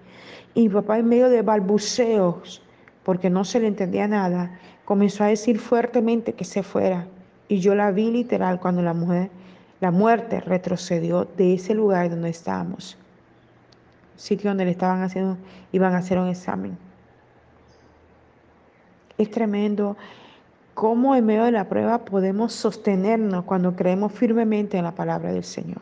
Y 0.52 0.68
papá, 0.68 0.98
en 0.98 1.06
medio 1.06 1.28
de 1.28 1.42
balbuceos, 1.42 2.60
porque 3.04 3.30
no 3.30 3.44
se 3.44 3.60
le 3.60 3.68
entendía 3.68 4.08
nada, 4.08 4.58
comenzó 4.84 5.22
a 5.22 5.28
decir 5.28 5.60
fuertemente 5.60 6.32
que 6.32 6.44
se 6.44 6.64
fuera. 6.64 7.06
Y 7.46 7.60
yo 7.60 7.76
la 7.76 7.92
vi 7.92 8.10
literal 8.10 8.58
cuando 8.58 8.82
la 8.82 9.92
muerte 9.92 10.40
retrocedió 10.40 11.24
de 11.36 11.54
ese 11.54 11.72
lugar 11.72 12.10
donde 12.10 12.30
estábamos 12.30 12.98
sitio 14.18 14.50
donde 14.50 14.64
le 14.64 14.72
estaban 14.72 15.02
haciendo, 15.02 15.38
iban 15.72 15.94
a 15.94 15.98
hacer 15.98 16.18
un 16.18 16.28
examen. 16.28 16.76
Es 19.16 19.30
tremendo 19.30 19.96
cómo 20.74 21.14
en 21.14 21.24
medio 21.24 21.44
de 21.44 21.52
la 21.52 21.68
prueba 21.68 22.04
podemos 22.04 22.52
sostenernos 22.52 23.44
cuando 23.44 23.74
creemos 23.74 24.12
firmemente 24.12 24.76
en 24.76 24.84
la 24.84 24.94
palabra 24.94 25.32
del 25.32 25.44
Señor. 25.44 25.80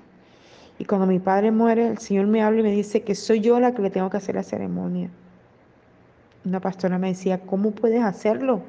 Y 0.78 0.84
cuando 0.84 1.06
mi 1.06 1.18
padre 1.18 1.50
muere, 1.50 1.88
el 1.88 1.98
Señor 1.98 2.26
me 2.26 2.42
habla 2.42 2.60
y 2.60 2.62
me 2.62 2.72
dice 2.72 3.02
que 3.02 3.14
soy 3.14 3.40
yo 3.40 3.58
la 3.58 3.74
que 3.74 3.82
le 3.82 3.90
tengo 3.90 4.10
que 4.10 4.18
hacer 4.18 4.34
la 4.34 4.42
ceremonia. 4.42 5.08
Una 6.44 6.60
pastora 6.60 6.98
me 6.98 7.08
decía, 7.08 7.40
¿cómo 7.40 7.70
puedes 7.70 8.02
hacerlo? 8.04 8.60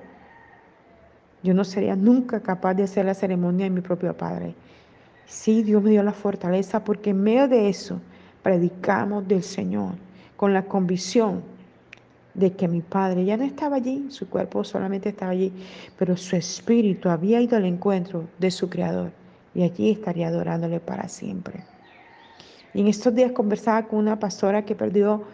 Yo 1.43 1.53
no 1.53 1.65
sería 1.65 1.95
nunca 1.95 2.39
capaz 2.39 2.73
de 2.73 2.84
hacer 2.84 3.06
la 3.06 3.13
ceremonia 3.13 3.65
de 3.65 3.69
mi 3.69 3.82
propio 3.82 4.15
padre. 4.15 4.56
Sí, 5.25 5.62
Dios 5.62 5.84
me 5.84 5.91
dio 5.91 6.03
la 6.03 6.13
fortaleza 6.13 6.84
porque 6.84 7.10
en 7.10 7.21
medio 7.21 7.49
de 7.49 7.67
eso 7.67 7.99
predicamos 8.47 9.27
del 9.27 9.43
Señor 9.43 9.95
con 10.38 10.53
la 10.53 10.63
convicción 10.63 11.43
de 12.33 12.53
que 12.53 12.69
mi 12.69 12.79
padre 12.79 13.25
ya 13.25 13.36
no 13.36 13.43
estaba 13.43 13.75
allí, 13.75 14.05
su 14.10 14.29
cuerpo 14.29 14.63
solamente 14.63 15.10
estaba 15.10 15.31
allí, 15.31 15.51
pero 15.99 16.15
su 16.15 16.38
espíritu 16.38 17.10
había 17.10 17.41
ido 17.41 17.57
al 17.57 17.65
encuentro 17.65 18.23
de 18.39 18.49
su 18.49 18.69
Creador 18.69 19.12
y 19.53 19.63
allí 19.63 19.89
estaría 19.89 20.29
adorándole 20.29 20.79
para 20.79 21.10
siempre. 21.10 21.65
Y 22.73 22.79
en 22.79 22.88
estos 22.88 23.13
días 23.13 23.33
conversaba 23.33 23.86
con 23.86 23.99
una 23.99 24.17
pastora 24.17 24.63
que 24.63 24.75
perdió 24.75 25.25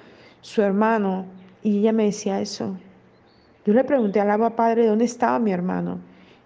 su 0.41 0.63
hermano 0.63 1.27
y 1.61 1.81
ella 1.81 1.93
me 1.93 2.05
decía 2.05 2.41
eso. 2.41 2.75
Yo 3.63 3.73
le 3.75 3.83
pregunté 3.83 4.21
al 4.21 4.31
Abba 4.31 4.55
Padre 4.55 4.87
dónde 4.87 5.05
estaba 5.05 5.37
mi 5.37 5.51
hermano 5.51 5.99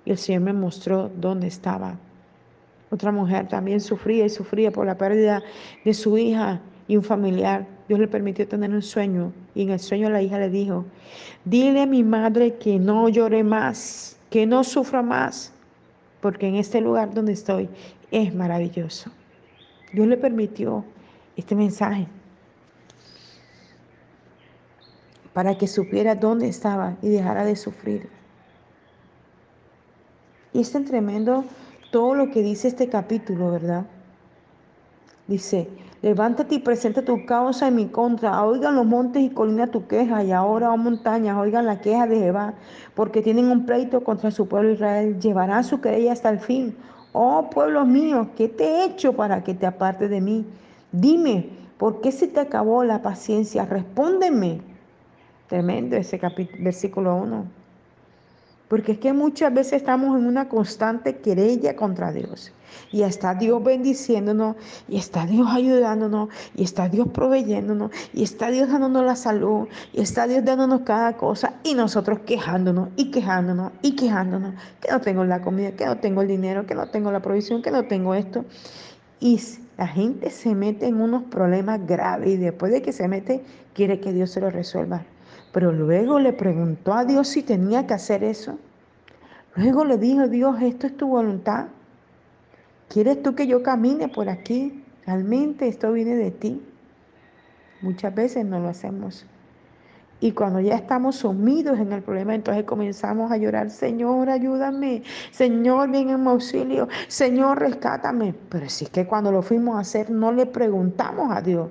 y 0.03 0.11
el 0.11 0.17
Señor 0.17 0.41
me 0.41 0.51
mostró 0.51 1.09
dónde 1.15 1.47
estaba. 1.47 1.97
Otra 2.89 3.11
mujer 3.11 3.47
también 3.47 3.81
sufría 3.81 4.25
y 4.25 4.29
sufría 4.29 4.71
por 4.71 4.85
la 4.85 4.97
pérdida 4.97 5.43
de 5.83 5.93
su 5.93 6.17
hija 6.17 6.61
y 6.87 6.95
un 6.95 7.03
familiar. 7.03 7.67
Dios 7.87 7.99
le 7.99 8.07
permitió 8.07 8.47
tener 8.47 8.71
un 8.71 8.81
sueño 8.81 9.33
y 9.55 9.63
en 9.63 9.71
el 9.71 9.79
sueño 9.79 10.09
la 10.09 10.21
hija 10.21 10.39
le 10.39 10.49
dijo, 10.49 10.85
dile 11.43 11.81
a 11.81 11.85
mi 11.85 12.03
madre 12.03 12.55
que 12.55 12.79
no 12.79 13.09
llore 13.09 13.43
más, 13.43 14.17
que 14.29 14.45
no 14.45 14.63
sufra 14.63 15.01
más, 15.01 15.53
porque 16.21 16.47
en 16.47 16.55
este 16.55 16.79
lugar 16.79 17.13
donde 17.13 17.33
estoy 17.33 17.69
es 18.11 18.33
maravilloso. 18.33 19.11
Dios 19.91 20.07
le 20.07 20.17
permitió 20.17 20.85
este 21.35 21.55
mensaje 21.55 22.07
para 25.33 25.57
que 25.57 25.67
supiera 25.67 26.15
dónde 26.15 26.47
estaba 26.47 26.95
y 27.01 27.09
dejara 27.09 27.45
de 27.45 27.55
sufrir. 27.55 28.09
Y 30.53 30.61
es 30.61 30.71
tan 30.71 30.85
tremendo 30.85 31.45
todo 31.91 32.15
lo 32.15 32.31
que 32.31 32.41
dice 32.41 32.67
este 32.67 32.89
capítulo, 32.89 33.51
¿verdad? 33.51 33.85
Dice, 35.27 35.67
levántate 36.01 36.55
y 36.55 36.59
presenta 36.59 37.03
tu 37.03 37.25
causa 37.25 37.67
en 37.67 37.75
mi 37.75 37.87
contra. 37.87 38.43
Oigan 38.43 38.75
los 38.75 38.85
montes 38.85 39.21
y 39.21 39.29
colinas 39.29 39.71
tu 39.71 39.87
queja. 39.87 40.23
Y 40.23 40.31
ahora, 40.31 40.71
oh 40.71 40.77
montañas, 40.77 41.37
oigan 41.37 41.65
la 41.65 41.81
queja 41.81 42.07
de 42.07 42.19
Jehová. 42.19 42.53
Porque 42.95 43.21
tienen 43.21 43.51
un 43.51 43.65
pleito 43.65 44.03
contra 44.03 44.31
su 44.31 44.47
pueblo 44.47 44.71
Israel. 44.71 45.19
Llevarán 45.19 45.63
su 45.63 45.81
querella 45.81 46.13
hasta 46.13 46.29
el 46.29 46.39
fin. 46.39 46.75
Oh 47.11 47.49
pueblo 47.49 47.85
mío, 47.85 48.29
¿qué 48.35 48.47
te 48.47 48.63
he 48.63 48.85
hecho 48.85 49.13
para 49.13 49.43
que 49.43 49.53
te 49.53 49.65
apartes 49.65 50.09
de 50.09 50.21
mí? 50.21 50.45
Dime, 50.91 51.49
¿por 51.77 51.99
qué 51.99 52.11
se 52.11 52.27
te 52.27 52.39
acabó 52.39 52.83
la 52.83 53.01
paciencia? 53.01 53.65
Respóndeme. 53.65 54.61
Tremendo 55.47 55.95
ese 55.95 56.19
capítulo, 56.19 56.63
versículo 56.63 57.15
1. 57.15 57.45
Porque 58.67 58.93
es 58.93 58.97
que 58.99 59.13
muchas 59.13 59.53
veces 59.53 59.73
estamos 59.73 60.17
en 60.17 60.27
una 60.27 60.49
constante 60.49 61.17
querella 61.17 61.75
contra 61.75 62.11
Dios. 62.11 62.51
Y 62.91 63.03
está 63.03 63.33
Dios 63.33 63.63
bendiciéndonos, 63.63 64.55
y 64.87 64.97
está 64.97 65.25
Dios 65.25 65.47
ayudándonos, 65.49 66.29
y 66.55 66.63
está 66.63 66.89
Dios 66.89 67.07
proveyéndonos, 67.09 67.91
y 68.13 68.23
está 68.23 68.49
Dios 68.49 68.69
dándonos 68.69 69.05
la 69.05 69.15
salud, 69.15 69.67
y 69.93 70.01
está 70.01 70.27
Dios 70.27 70.43
dándonos 70.45 70.81
cada 70.81 71.15
cosa, 71.17 71.53
y 71.63 71.73
nosotros 71.73 72.19
quejándonos, 72.25 72.89
y 72.95 73.09
quejándonos, 73.11 73.71
y 73.81 73.95
quejándonos, 73.95 74.53
que 74.81 74.91
no 74.91 75.01
tengo 75.01 75.23
la 75.23 75.41
comida, 75.41 75.71
que 75.71 75.85
no 75.85 75.97
tengo 75.97 76.21
el 76.21 76.27
dinero, 76.27 76.65
que 76.65 76.75
no 76.75 76.89
tengo 76.89 77.11
la 77.11 77.21
provisión, 77.21 77.61
que 77.61 77.71
no 77.71 77.85
tengo 77.85 78.15
esto. 78.15 78.45
Y 79.19 79.41
la 79.77 79.87
gente 79.87 80.29
se 80.29 80.53
mete 80.55 80.87
en 80.87 81.01
unos 81.01 81.23
problemas 81.23 81.85
graves 81.85 82.29
y 82.29 82.37
después 82.37 82.71
de 82.71 82.81
que 82.81 82.91
se 82.91 83.07
mete 83.07 83.43
quiere 83.73 83.99
que 83.99 84.13
Dios 84.13 84.31
se 84.31 84.41
lo 84.41 84.49
resuelva. 84.49 85.03
Pero 85.57 85.71
luego 85.71 86.19
le 86.19 86.33
preguntó 86.33 86.93
a 86.93 87.03
Dios 87.03 87.29
si 87.29 87.41
tenía 87.41 87.87
que 87.87 87.95
hacer 87.95 88.23
eso. 88.23 88.59
Luego 89.55 89.85
le 89.85 89.97
dijo, 89.97 90.27
Dios, 90.27 90.61
esto 90.61 90.85
es 90.85 90.95
tu 90.95 91.07
voluntad. 91.07 91.69
¿Quieres 92.87 93.23
tú 93.23 93.33
que 93.33 93.47
yo 93.47 93.63
camine 93.63 94.07
por 94.07 94.29
aquí? 94.29 94.83
Realmente 95.07 95.67
esto 95.67 95.91
viene 95.93 96.15
de 96.15 96.29
ti. 96.29 96.61
Muchas 97.81 98.13
veces 98.13 98.45
no 98.45 98.59
lo 98.59 98.67
hacemos. 98.67 99.25
Y 100.19 100.33
cuando 100.33 100.59
ya 100.59 100.75
estamos 100.75 101.15
sumidos 101.15 101.79
en 101.79 101.91
el 101.91 102.03
problema, 102.03 102.35
entonces 102.35 102.63
comenzamos 102.63 103.31
a 103.31 103.37
llorar, 103.37 103.71
Señor, 103.71 104.29
ayúdame, 104.29 105.01
Señor, 105.31 105.89
ven 105.89 106.11
en 106.11 106.21
mi 106.21 106.29
auxilio, 106.29 106.87
Señor, 107.07 107.61
rescátame. 107.61 108.35
Pero 108.49 108.69
si 108.69 108.85
es 108.85 108.91
que 108.91 109.07
cuando 109.07 109.31
lo 109.31 109.41
fuimos 109.41 109.77
a 109.77 109.79
hacer 109.79 110.11
no 110.11 110.31
le 110.31 110.45
preguntamos 110.45 111.35
a 111.35 111.41
Dios 111.41 111.69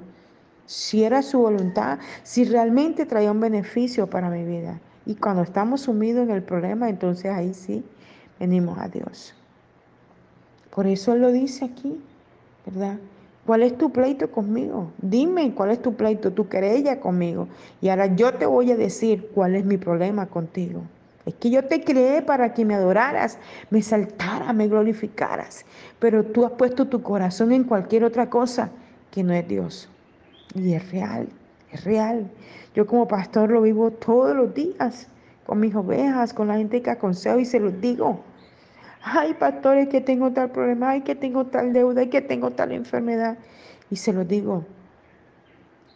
si 0.67 1.05
era 1.05 1.23
su 1.23 1.39
voluntad, 1.39 1.99
si 2.23 2.45
realmente 2.45 3.07
traía 3.07 3.33
un 3.33 3.41
beneficio 3.41 4.09
para 4.09 4.29
mi 4.29 4.45
vida. 4.45 4.81
Y 5.07 5.15
cuando 5.15 5.43
estamos 5.43 5.83
sumidos 5.83 6.25
en 6.25 6.31
el 6.31 6.43
problema, 6.43 6.89
entonces 6.89 7.33
ahí 7.33 7.55
sí 7.55 7.85
venimos 8.39 8.79
a 8.79 8.89
Dios. 8.89 9.35
Por 10.75 10.87
eso 10.87 11.15
Él 11.15 11.23
lo 11.23 11.33
dice 11.33 11.65
aquí, 11.65 12.01
¿verdad? 12.67 12.99
¿Cuál 13.47 13.63
es 13.63 13.79
tu 13.79 13.93
pleito 13.93 14.31
conmigo? 14.33 14.91
Dime 15.01 15.55
cuál 15.55 15.71
es 15.71 15.81
tu 15.81 15.95
pleito, 15.95 16.33
tu 16.33 16.49
querella 16.49 16.99
conmigo. 16.99 17.47
Y 17.81 17.89
ahora 17.89 18.15
yo 18.15 18.35
te 18.35 18.45
voy 18.45 18.73
a 18.73 18.77
decir 18.77 19.31
cuál 19.33 19.55
es 19.55 19.65
mi 19.65 19.77
problema 19.77 20.27
contigo. 20.27 20.83
Es 21.25 21.35
que 21.35 21.51
yo 21.51 21.65
te 21.65 21.83
creé 21.83 22.23
para 22.23 22.55
que 22.55 22.65
me 22.65 22.75
adoraras, 22.75 23.39
me 23.71 23.83
saltaras, 23.83 24.53
me 24.53 24.67
glorificaras. 24.67 25.65
Pero 26.01 26.25
tú 26.25 26.45
has 26.45 26.53
puesto 26.53 26.87
tu 26.87 27.03
corazón 27.03 27.53
en 27.53 27.65
cualquier 27.65 28.03
otra 28.03 28.29
cosa 28.29 28.71
que 29.13 29.23
no 29.23 29.33
es 29.33 29.47
Dios. 29.47 29.89
Y 30.55 30.75
es 30.75 30.91
real, 30.91 31.29
es 31.73 31.85
real. 31.85 32.31
Yo 32.75 32.87
como 32.87 33.09
pastor 33.09 33.51
lo 33.51 33.63
vivo 33.63 33.91
todos 33.91 34.37
los 34.37 34.55
días 34.55 35.09
con 35.47 35.61
mis 35.61 35.75
ovejas, 35.75 36.35
con 36.35 36.49
la 36.49 36.57
gente 36.57 36.83
que 36.83 36.91
aconsejo 36.91 37.39
y 37.39 37.45
se 37.45 37.61
los 37.61 37.81
digo. 37.81 38.21
Ay, 39.03 39.35
pastores, 39.35 39.89
que 39.89 40.01
tengo 40.01 40.33
tal 40.33 40.51
problema, 40.51 40.91
ay, 40.91 41.03
que 41.03 41.15
tengo 41.15 41.47
tal 41.47 41.73
deuda, 41.73 42.01
ay, 42.01 42.09
que 42.09 42.21
tengo 42.21 42.51
tal 42.51 42.73
enfermedad. 42.73 43.39
Y 43.89 43.97
se 43.97 44.13
los 44.13 44.27
digo. 44.27 44.65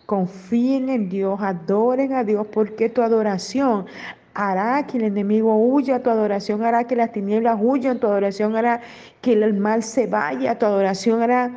Confíen 0.07 0.89
en 0.89 1.09
Dios, 1.09 1.41
adoren 1.41 2.13
a 2.13 2.25
Dios, 2.25 2.47
porque 2.53 2.89
tu 2.89 3.03
adoración 3.03 3.87
hará 4.35 4.87
que 4.87 4.99
el 4.99 5.05
enemigo 5.05 5.57
huya, 5.57 6.03
tu 6.03 6.11
adoración 6.11 6.63
hará 6.63 6.85
que 6.85 6.97
las 6.97 7.13
tinieblas 7.13 7.59
huyan, 7.61 7.99
tu 7.99 8.07
adoración 8.07 8.57
hará 8.57 8.81
que 9.21 9.33
el 9.33 9.55
mal 9.55 9.83
se 9.83 10.07
vaya, 10.07 10.59
tu 10.59 10.67
adoración 10.67 11.23
hará 11.23 11.51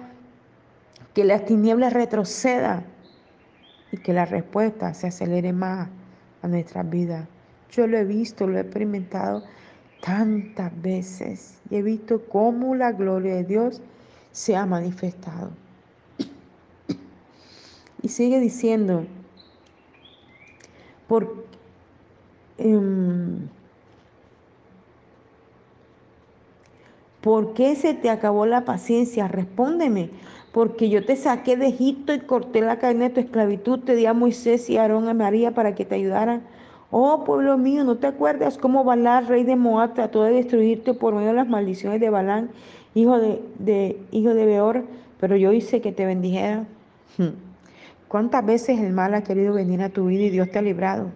que 1.14 1.24
las 1.24 1.45
tinieblas 1.45 1.93
retrocedan 1.93 2.86
y 3.91 3.97
que 3.97 4.14
la 4.14 4.26
respuesta 4.26 4.93
se 4.93 5.07
acelere 5.07 5.53
más 5.53 5.89
a 6.41 6.47
nuestras 6.47 6.89
vidas. 6.89 7.28
Yo 7.72 7.88
lo 7.88 7.97
he 7.97 8.03
visto, 8.03 8.47
lo 8.47 8.57
he 8.57 8.61
experimentado 8.61 9.43
tantas 10.01 10.72
veces 10.82 11.59
y 11.70 11.78
he 11.78 11.82
visto 11.82 12.26
cómo 12.26 12.76
la 12.76 12.91
gloria 12.91 13.36
de 13.36 13.43
Dios 13.43 13.82
se 14.32 14.55
ha 14.55 14.66
manifestado. 14.66 15.51
Y 18.01 18.09
sigue 18.09 18.39
diciendo, 18.41 19.05
por, 21.07 21.45
em, 22.57 23.47
¿por 27.22 27.53
qué 27.53 27.76
se 27.76 27.93
te 27.93 28.09
acabó 28.09 28.45
la 28.45 28.66
paciencia? 28.66 29.30
Respóndeme, 29.30 30.09
porque 30.54 30.89
yo 30.89 31.04
te 31.04 31.18
saqué 31.18 31.58
de 31.58 31.68
Egipto 31.68 32.14
y 32.14 32.20
corté 32.20 32.62
la 32.62 32.80
cadena 32.80 33.06
de 33.06 33.10
tu 33.10 33.20
esclavitud, 33.20 33.80
te 33.80 33.95
di 33.95 34.06
a 34.06 34.14
Moisés 34.14 34.70
y 34.70 34.78
Aarón 34.78 35.10
a 35.10 35.14
María 35.14 35.51
para 35.51 35.76
que 35.76 35.84
te 35.84 35.95
ayudaran 35.95 36.43
Oh 36.95 37.24
pueblo 37.24 37.58
mío, 37.58 37.84
¿no 37.84 37.95
te 37.97 38.06
acuerdas 38.06 38.60
cómo 38.60 38.84
Balán, 38.84 39.28
rey 39.28 39.43
de 39.43 39.56
Moab, 39.56 39.95
trató 39.95 40.22
de 40.22 40.34
destruirte 40.34 40.93
por 40.93 41.16
medio 41.16 41.30
de 41.30 41.34
las 41.34 41.47
maldiciones 41.47 41.99
de 41.99 42.12
Balán, 42.12 42.51
hijo 42.93 43.18
de, 43.18 43.99
hijo 44.12 44.36
de 44.36 44.45
Beor? 44.45 44.84
Pero 45.20 45.36
yo 45.36 45.51
hice 45.54 45.82
que 45.82 45.91
te 45.91 46.06
bendijera. 46.06 46.66
Hmm. 47.18 47.30
¿Cuántas 48.08 48.45
veces 48.45 48.80
el 48.80 48.93
mal 48.93 49.16
ha 49.16 49.24
querido 49.24 49.56
venir 49.56 49.82
a 49.82 49.89
tu 49.89 50.06
vida 50.06 50.26
y 50.26 50.30
Dios 50.30 50.51
te 50.51 50.60
ha 50.60 50.62
librado? 50.62 51.08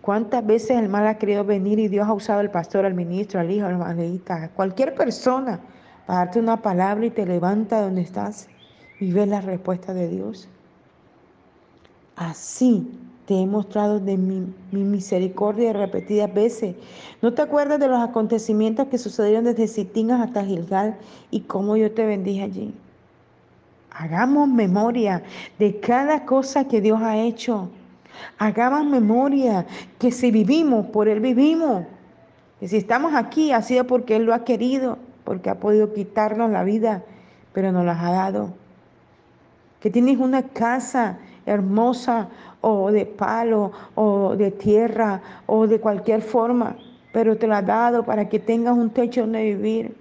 ¿Cuántas 0.00 0.44
veces 0.44 0.72
el 0.76 0.88
mal 0.88 1.06
ha 1.06 1.18
querido 1.18 1.44
venir 1.44 1.78
y 1.78 1.86
Dios 1.86 2.08
ha 2.08 2.12
usado 2.12 2.40
al 2.40 2.50
pastor, 2.50 2.84
al 2.84 2.94
ministro, 2.94 3.38
al 3.38 3.48
hijo, 3.48 3.64
al 3.64 3.74
evangelista, 3.74 4.42
a 4.42 4.48
cualquier 4.48 4.96
persona 4.96 5.60
para 6.04 6.18
darte 6.18 6.40
una 6.40 6.62
palabra 6.62 7.06
y 7.06 7.10
te 7.10 7.26
levanta 7.26 7.76
de 7.76 7.82
donde 7.82 8.00
estás 8.00 8.48
y 9.00 9.12
ves 9.12 9.28
la 9.28 9.40
respuesta 9.40 9.94
de 9.94 10.08
Dios? 10.08 10.48
Así 12.16 12.88
te 13.26 13.34
he 13.34 13.46
mostrado 13.46 13.98
de 13.98 14.16
mi, 14.16 14.46
misericordia 14.70 15.72
repetidas 15.72 16.32
veces. 16.32 16.76
¿No 17.20 17.34
te 17.34 17.42
acuerdas 17.42 17.80
de 17.80 17.88
los 17.88 18.00
acontecimientos 18.00 18.88
que 18.88 18.98
sucedieron 18.98 19.44
desde 19.44 19.66
Sitín 19.66 20.12
hasta 20.12 20.44
Gilgal 20.44 20.96
y 21.30 21.40
cómo 21.40 21.76
yo 21.76 21.92
te 21.92 22.06
bendije 22.06 22.42
allí? 22.42 22.74
Hagamos 23.90 24.48
memoria 24.48 25.22
de 25.58 25.80
cada 25.80 26.24
cosa 26.24 26.68
que 26.68 26.80
Dios 26.80 27.00
ha 27.02 27.18
hecho. 27.18 27.68
Hagamos 28.38 28.86
memoria 28.86 29.66
que 29.98 30.12
si 30.12 30.30
vivimos, 30.30 30.86
por 30.86 31.08
Él 31.08 31.20
vivimos. 31.20 31.84
Que 32.60 32.68
si 32.68 32.76
estamos 32.76 33.14
aquí 33.14 33.52
ha 33.52 33.60
sido 33.60 33.86
porque 33.86 34.16
Él 34.16 34.24
lo 34.24 34.34
ha 34.34 34.44
querido, 34.44 34.98
porque 35.24 35.50
ha 35.50 35.58
podido 35.58 35.92
quitarnos 35.92 36.50
la 36.50 36.62
vida, 36.62 37.02
pero 37.52 37.72
nos 37.72 37.84
las 37.84 37.98
ha 37.98 38.12
dado. 38.12 38.54
Que 39.86 39.90
tienes 39.90 40.18
una 40.18 40.42
casa 40.42 41.16
hermosa 41.46 42.26
o 42.60 42.90
de 42.90 43.06
palo 43.06 43.70
o 43.94 44.34
de 44.34 44.50
tierra 44.50 45.22
o 45.46 45.68
de 45.68 45.78
cualquier 45.78 46.22
forma, 46.22 46.74
pero 47.12 47.36
te 47.36 47.46
la 47.46 47.58
ha 47.58 47.62
dado 47.62 48.04
para 48.04 48.28
que 48.28 48.40
tengas 48.40 48.76
un 48.76 48.90
techo 48.90 49.20
donde 49.20 49.44
vivir, 49.44 49.94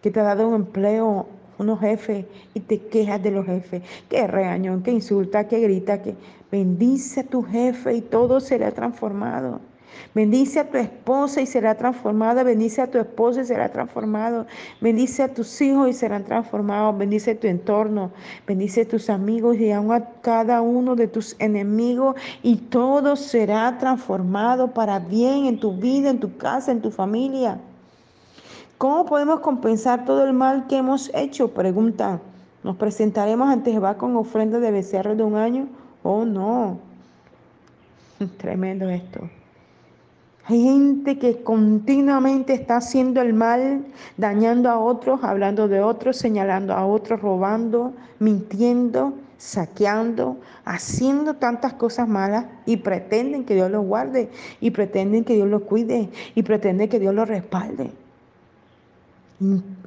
que 0.00 0.12
te 0.12 0.20
ha 0.20 0.22
dado 0.22 0.46
un 0.46 0.54
empleo, 0.54 1.26
unos 1.58 1.80
jefes 1.80 2.24
y 2.54 2.60
te 2.60 2.78
quejas 2.78 3.20
de 3.20 3.32
los 3.32 3.46
jefes, 3.46 3.82
que 4.08 4.28
regañón, 4.28 4.84
que 4.84 4.92
insulta, 4.92 5.48
que 5.48 5.58
grita, 5.58 6.00
que 6.00 6.14
bendice 6.52 7.22
a 7.22 7.24
tu 7.24 7.42
jefe 7.42 7.96
y 7.96 8.00
todo 8.00 8.38
será 8.38 8.70
transformado. 8.70 9.58
Bendice 10.14 10.60
a 10.60 10.68
tu 10.68 10.76
esposa 10.76 11.40
y 11.40 11.46
será 11.46 11.74
transformada. 11.74 12.42
Bendice 12.42 12.82
a 12.82 12.90
tu 12.90 12.98
esposo 12.98 13.40
y 13.40 13.44
será 13.44 13.70
transformado. 13.70 14.46
Bendice 14.80 15.22
a 15.22 15.32
tus 15.32 15.60
hijos 15.60 15.88
y 15.88 15.92
serán 15.94 16.24
transformados. 16.24 16.98
Bendice 16.98 17.34
tu 17.34 17.46
entorno. 17.46 18.10
Bendice 18.46 18.82
a 18.82 18.88
tus 18.88 19.08
amigos 19.08 19.56
y 19.56 19.70
a 19.70 19.82
cada 20.20 20.60
uno 20.60 20.96
de 20.96 21.08
tus 21.08 21.34
enemigos. 21.38 22.16
Y 22.42 22.56
todo 22.56 23.16
será 23.16 23.78
transformado 23.78 24.72
para 24.72 24.98
bien 24.98 25.46
en 25.46 25.58
tu 25.58 25.72
vida, 25.74 26.10
en 26.10 26.20
tu 26.20 26.36
casa, 26.36 26.72
en 26.72 26.82
tu 26.82 26.90
familia. 26.90 27.58
¿Cómo 28.76 29.06
podemos 29.06 29.40
compensar 29.40 30.04
todo 30.04 30.26
el 30.26 30.32
mal 30.32 30.66
que 30.66 30.76
hemos 30.76 31.10
hecho? 31.14 31.48
Pregunta. 31.54 32.20
¿Nos 32.62 32.76
presentaremos 32.76 33.48
ante 33.48 33.72
Jehová 33.72 33.96
con 33.96 34.14
ofrenda 34.16 34.58
de 34.60 34.70
becerro 34.70 35.16
de 35.16 35.22
un 35.22 35.36
año? 35.36 35.68
Oh, 36.02 36.24
no. 36.24 36.78
Tremendo 38.38 38.88
esto. 38.88 39.20
Gente 40.46 41.18
que 41.18 41.42
continuamente 41.44 42.52
está 42.52 42.78
haciendo 42.78 43.20
el 43.22 43.32
mal, 43.32 43.84
dañando 44.16 44.70
a 44.70 44.78
otros, 44.78 45.22
hablando 45.22 45.68
de 45.68 45.80
otros, 45.80 46.16
señalando 46.16 46.74
a 46.74 46.84
otros, 46.84 47.20
robando, 47.20 47.92
mintiendo, 48.18 49.14
saqueando, 49.38 50.38
haciendo 50.64 51.34
tantas 51.34 51.74
cosas 51.74 52.08
malas 52.08 52.46
y 52.66 52.78
pretenden 52.78 53.44
que 53.44 53.54
Dios 53.54 53.70
los 53.70 53.84
guarde 53.86 54.30
y 54.60 54.72
pretenden 54.72 55.24
que 55.24 55.34
Dios 55.34 55.48
los 55.48 55.62
cuide 55.62 56.08
y 56.34 56.42
pretenden 56.42 56.88
que 56.88 56.98
Dios 56.98 57.14
los 57.14 57.28
respalde. 57.28 57.90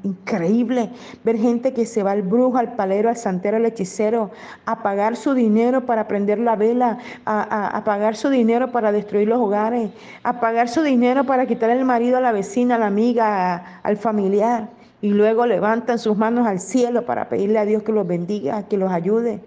Increíble 0.03 0.91
ver 1.23 1.37
gente 1.37 1.73
que 1.73 1.87
se 1.87 2.03
va 2.03 2.11
al 2.11 2.21
brujo, 2.21 2.57
al 2.57 2.75
palero, 2.75 3.09
al 3.09 3.17
santero, 3.17 3.57
al 3.57 3.65
hechicero, 3.65 4.29
a 4.65 4.83
pagar 4.83 5.15
su 5.15 5.33
dinero 5.33 5.87
para 5.87 6.07
prender 6.07 6.37
la 6.37 6.55
vela, 6.55 6.99
a, 7.25 7.81
pagar 7.83 8.15
su 8.15 8.29
dinero 8.29 8.71
para 8.71 8.91
destruir 8.91 9.27
los 9.27 9.39
hogares, 9.39 9.89
a 10.21 10.39
pagar 10.39 10.69
su 10.69 10.83
dinero 10.83 11.23
para 11.23 11.47
quitar 11.47 11.71
el 11.71 11.85
marido 11.85 12.17
a 12.17 12.21
la 12.21 12.31
vecina, 12.31 12.75
a 12.75 12.77
la 12.79 12.85
amiga, 12.85 13.81
al 13.81 13.97
familiar. 13.97 14.69
Y 15.01 15.09
luego 15.09 15.47
levantan 15.47 15.97
sus 15.97 16.15
manos 16.15 16.45
al 16.45 16.59
cielo 16.59 17.05
para 17.05 17.27
pedirle 17.27 17.57
a 17.57 17.65
Dios 17.65 17.81
que 17.81 17.91
los 17.91 18.05
bendiga, 18.05 18.67
que 18.67 18.77
los 18.77 18.91
ayude. 18.91 19.41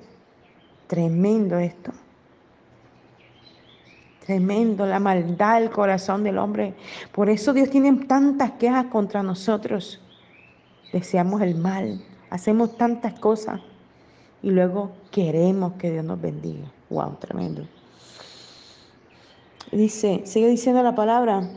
Tremendo 0.88 1.59
esto. 1.59 1.92
Tremendo 4.29 4.85
la 4.85 5.01
maldad 5.01 5.59
del 5.59 5.70
corazón 5.70 6.22
del 6.22 6.37
hombre. 6.37 6.74
Por 7.12 7.31
eso 7.31 7.55
Dios 7.55 7.70
tiene 7.70 8.05
tantas 8.05 8.51
quejas 8.53 8.85
contra 8.89 9.22
nosotros. 9.22 10.03
Deseamos 10.93 11.41
el 11.41 11.55
mal, 11.55 12.05
hacemos 12.29 12.76
tantas 12.76 13.18
cosas 13.18 13.62
y 14.43 14.51
luego 14.51 14.93
queremos 15.11 15.72
que 15.79 15.91
Dios 15.91 16.05
nos 16.05 16.20
bendiga. 16.20 16.70
Wow, 16.91 17.16
tremendo. 17.18 17.66
Dice, 19.72 20.20
sigue 20.26 20.49
diciendo 20.49 20.83
la 20.83 20.95
palabra. 20.95 21.49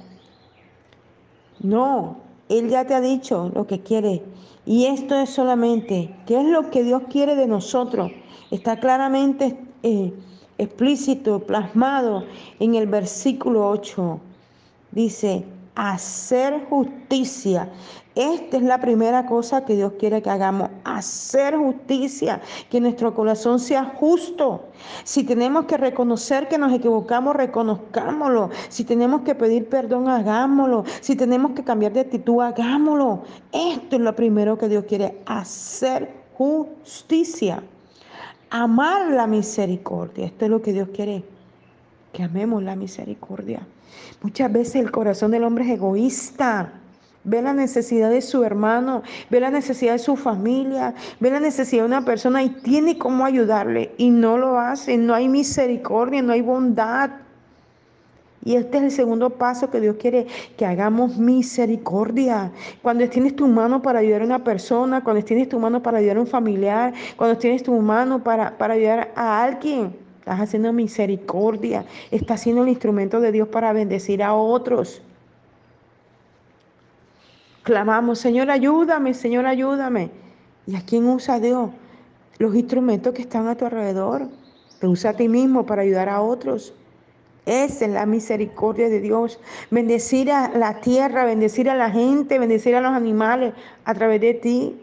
No, 1.59 2.19
Él 2.47 2.69
ya 2.69 2.87
te 2.87 2.93
ha 2.93 3.01
dicho 3.01 3.51
lo 3.53 3.67
que 3.67 3.81
quiere. 3.81 4.23
Y 4.65 4.85
esto 4.85 5.19
es 5.19 5.29
solamente, 5.29 6.15
¿qué 6.25 6.39
es 6.39 6.47
lo 6.47 6.69
que 6.69 6.83
Dios 6.83 7.01
quiere 7.09 7.35
de 7.35 7.47
nosotros? 7.47 8.13
Está 8.49 8.79
claramente 8.79 9.59
eh, 9.83 10.13
explícito, 10.61 11.39
plasmado 11.39 12.23
en 12.59 12.75
el 12.75 12.87
versículo 12.87 13.67
8. 13.69 14.19
Dice, 14.91 15.45
hacer 15.75 16.65
justicia. 16.69 17.69
Esta 18.13 18.57
es 18.57 18.63
la 18.63 18.81
primera 18.81 19.25
cosa 19.25 19.63
que 19.63 19.75
Dios 19.75 19.93
quiere 19.97 20.21
que 20.21 20.29
hagamos, 20.29 20.69
hacer 20.83 21.55
justicia, 21.55 22.41
que 22.69 22.81
nuestro 22.81 23.15
corazón 23.15 23.57
sea 23.57 23.85
justo. 23.95 24.65
Si 25.05 25.23
tenemos 25.23 25.65
que 25.65 25.77
reconocer 25.77 26.49
que 26.49 26.57
nos 26.57 26.73
equivocamos, 26.73 27.35
reconozcámoslo. 27.37 28.49
Si 28.67 28.83
tenemos 28.83 29.21
que 29.21 29.33
pedir 29.33 29.69
perdón, 29.69 30.09
hagámoslo. 30.09 30.83
Si 30.99 31.15
tenemos 31.15 31.53
que 31.53 31.63
cambiar 31.63 31.93
de 31.93 32.01
actitud, 32.01 32.41
hagámoslo. 32.41 33.23
Esto 33.53 33.95
es 33.95 34.01
lo 34.01 34.13
primero 34.13 34.57
que 34.57 34.67
Dios 34.67 34.83
quiere, 34.83 35.21
hacer 35.25 36.13
justicia. 36.37 37.63
Amar 38.53 39.11
la 39.11 39.27
misericordia. 39.27 40.25
Esto 40.25 40.43
es 40.43 40.51
lo 40.51 40.61
que 40.61 40.73
Dios 40.73 40.89
quiere, 40.93 41.23
que 42.11 42.23
amemos 42.23 42.61
la 42.61 42.75
misericordia. 42.75 43.65
Muchas 44.21 44.51
veces 44.51 44.75
el 44.75 44.91
corazón 44.91 45.31
del 45.31 45.45
hombre 45.45 45.63
es 45.63 45.71
egoísta. 45.71 46.73
Ve 47.23 47.41
la 47.41 47.53
necesidad 47.53 48.09
de 48.09 48.21
su 48.21 48.43
hermano, 48.43 49.03
ve 49.29 49.39
la 49.39 49.51
necesidad 49.51 49.93
de 49.93 49.99
su 49.99 50.17
familia, 50.17 50.95
ve 51.21 51.31
la 51.31 51.39
necesidad 51.39 51.83
de 51.83 51.87
una 51.87 52.03
persona 52.03 52.43
y 52.43 52.49
tiene 52.49 52.97
cómo 52.97 53.23
ayudarle 53.23 53.93
y 53.97 54.09
no 54.09 54.37
lo 54.37 54.59
hace. 54.59 54.97
No 54.97 55.13
hay 55.13 55.29
misericordia, 55.29 56.21
no 56.21 56.33
hay 56.33 56.41
bondad. 56.41 57.09
Y 58.43 58.55
este 58.55 58.77
es 58.77 58.83
el 58.83 58.91
segundo 58.91 59.29
paso 59.29 59.69
que 59.69 59.79
Dios 59.79 59.97
quiere 59.99 60.25
que 60.57 60.65
hagamos 60.65 61.17
misericordia. 61.17 62.51
Cuando 62.81 63.07
tienes 63.07 63.35
tu 63.35 63.47
mano 63.47 63.81
para 63.81 63.99
ayudar 63.99 64.21
a 64.21 64.25
una 64.25 64.43
persona, 64.43 65.03
cuando 65.03 65.23
tienes 65.23 65.47
tu 65.47 65.59
mano 65.59 65.83
para 65.83 65.99
ayudar 65.99 66.17
a 66.17 66.21
un 66.21 66.27
familiar, 66.27 66.93
cuando 67.17 67.37
tienes 67.37 67.61
tu 67.61 67.73
mano 67.79 68.23
para, 68.23 68.57
para 68.57 68.73
ayudar 68.73 69.11
a 69.15 69.43
alguien, 69.43 69.95
estás 70.19 70.39
haciendo 70.39 70.73
misericordia, 70.73 71.85
estás 72.09 72.41
siendo 72.41 72.63
el 72.63 72.69
instrumento 72.69 73.19
de 73.19 73.31
Dios 73.31 73.47
para 73.47 73.73
bendecir 73.73 74.23
a 74.23 74.33
otros. 74.33 75.01
Clamamos, 77.63 78.17
Señor, 78.17 78.49
ayúdame, 78.49 79.13
Señor, 79.13 79.45
ayúdame. 79.45 80.09
¿Y 80.65 80.75
a 80.75 80.81
quién 80.81 81.07
usa 81.07 81.39
Dios? 81.39 81.69
Los 82.39 82.55
instrumentos 82.55 83.13
que 83.13 83.21
están 83.21 83.47
a 83.47 83.55
tu 83.55 83.65
alrededor. 83.65 84.29
Te 84.79 84.87
usa 84.87 85.11
a 85.11 85.13
ti 85.13 85.29
mismo 85.29 85.67
para 85.67 85.83
ayudar 85.83 86.09
a 86.09 86.21
otros. 86.21 86.73
Esa 87.45 87.85
es 87.85 87.91
la 87.91 88.05
misericordia 88.05 88.89
de 88.89 88.99
Dios. 88.99 89.39
Bendecir 89.71 90.31
a 90.31 90.49
la 90.49 90.81
tierra, 90.81 91.25
bendecir 91.25 91.69
a 91.69 91.75
la 91.75 91.89
gente, 91.89 92.37
bendecir 92.37 92.75
a 92.75 92.81
los 92.81 92.93
animales 92.93 93.53
a 93.83 93.93
través 93.93 94.21
de 94.21 94.33
ti. 94.35 94.81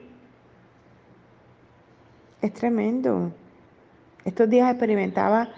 Es 2.42 2.52
tremendo. 2.54 3.32
Estos 4.24 4.50
días 4.50 4.70
experimentaba 4.70 5.48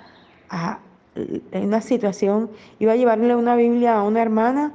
en 1.15 1.65
una 1.65 1.81
situación, 1.81 2.51
iba 2.79 2.93
a 2.93 2.97
llevarle 2.97 3.35
una 3.35 3.57
Biblia 3.57 3.97
a 3.97 4.03
una 4.03 4.23
hermana 4.23 4.73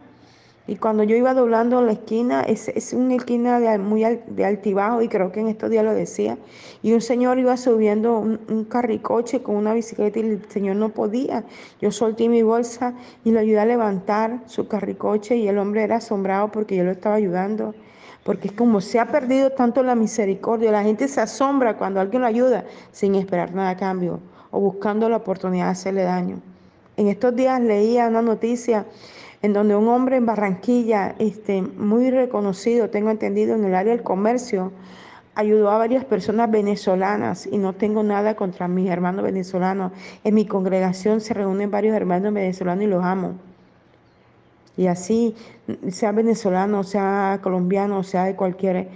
y 0.68 0.78
cuando 0.78 1.04
yo 1.04 1.16
iba 1.16 1.36
doblando 1.36 1.80
la 1.82 1.92
esquina, 1.92 2.42
es, 2.42 2.70
es 2.70 2.92
una 2.94 3.16
esquina 3.16 3.60
muy 3.78 4.04
de 4.04 4.46
altibajo 4.46 5.04
y 5.04 5.08
creo 5.08 5.32
que 5.32 5.40
en 5.40 5.48
estos 5.48 5.70
días 5.70 5.86
lo 5.86 5.94
decía, 5.94 6.40
y 6.82 6.94
un 6.94 7.02
señor 7.02 7.38
iba 7.38 7.56
subiendo 7.56 8.18
un, 8.18 8.66
carricoche 8.66 9.44
con 9.44 9.58
una 9.58 9.74
bicicleta 9.76 10.20
y 10.20 10.24
el 10.24 10.50
señor 10.50 10.78
no 10.78 10.90
podía. 10.90 11.44
Yo 11.80 11.92
solté 11.92 12.30
mi 12.30 12.42
bolsa 12.42 12.96
y 13.24 13.32
lo 13.32 13.40
ayudé 13.40 13.60
a 13.60 13.66
levantar 13.66 14.42
su 14.48 14.68
carricoche 14.68 15.38
y 15.38 15.48
el 15.48 15.60
hombre 15.60 15.84
era 15.84 15.98
asombrado 15.98 16.52
porque 16.52 16.76
yo 16.76 16.84
lo 16.84 16.92
estaba 16.92 17.16
ayudando. 17.16 17.76
Porque 18.24 18.48
es 18.48 18.54
como 18.54 18.82
se 18.82 19.00
ha 19.00 19.06
perdido 19.06 19.52
tanto 19.52 19.84
la 19.84 19.94
misericordia, 19.94 20.72
la 20.72 20.82
gente 20.82 21.08
se 21.08 21.22
asombra 21.22 21.78
cuando 21.78 22.00
alguien 22.00 22.24
lo 22.24 22.28
ayuda 22.28 22.66
sin 22.92 23.14
esperar 23.14 23.54
nada 23.54 23.70
a 23.70 23.78
cambio 23.78 24.20
o 24.50 24.60
buscando 24.60 25.08
la 25.10 25.18
oportunidad 25.18 25.66
de 25.66 25.72
hacerle 25.72 26.04
daño. 26.04 26.42
En 26.98 27.08
estos 27.08 27.36
días 27.36 27.62
leía 27.62 28.08
una 28.08 28.24
noticia 28.24 28.86
en 29.46 29.54
donde 29.54 29.76
un 29.76 29.88
hombre 29.90 30.16
en 30.16 30.26
Barranquilla, 30.26 31.14
este, 31.20 31.62
muy 31.62 32.10
reconocido, 32.10 32.90
tengo 32.90 33.12
entendido, 33.12 33.54
en 33.54 33.64
el 33.64 33.76
área 33.76 33.94
del 33.94 34.02
comercio, 34.02 34.72
ayudó 35.36 35.70
a 35.70 35.78
varias 35.78 36.04
personas 36.04 36.50
venezolanas 36.50 37.46
y 37.46 37.60
no 37.60 37.74
tengo 37.74 38.02
nada 38.02 38.36
contra 38.36 38.68
mis 38.68 38.90
hermanos 38.90 39.24
venezolanos. 39.24 39.92
En 40.24 40.34
mi 40.34 40.48
congregación 40.48 41.22
se 41.22 41.36
reúnen 41.36 41.70
varios 41.70 41.96
hermanos 41.96 42.34
venezolanos 42.34 42.86
y 42.86 42.88
los 42.88 43.04
amo. 43.04 43.34
Y 44.78 44.88
así, 44.88 45.36
sea 45.92 46.12
venezolano, 46.12 46.84
sea 46.84 47.40
colombiano, 47.44 48.02
sea 48.02 48.24
de 48.24 48.36
cualquier 48.36 48.90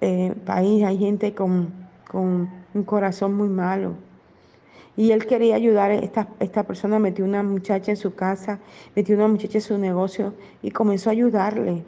eh, 0.00 0.34
país, 0.44 0.84
hay 0.84 0.98
gente 0.98 1.32
con, 1.32 1.72
con 2.10 2.50
un 2.74 2.82
corazón 2.82 3.34
muy 3.34 3.48
malo. 3.48 3.92
Y 4.96 5.12
él 5.12 5.26
quería 5.26 5.56
ayudar, 5.56 5.90
esta, 5.90 6.28
esta 6.38 6.64
persona 6.64 6.98
metió 6.98 7.24
una 7.24 7.42
muchacha 7.42 7.90
en 7.90 7.96
su 7.96 8.14
casa, 8.14 8.58
metió 8.94 9.16
una 9.16 9.28
muchacha 9.28 9.58
en 9.58 9.62
su 9.62 9.78
negocio 9.78 10.34
y 10.62 10.70
comenzó 10.70 11.08
a 11.08 11.12
ayudarle, 11.12 11.82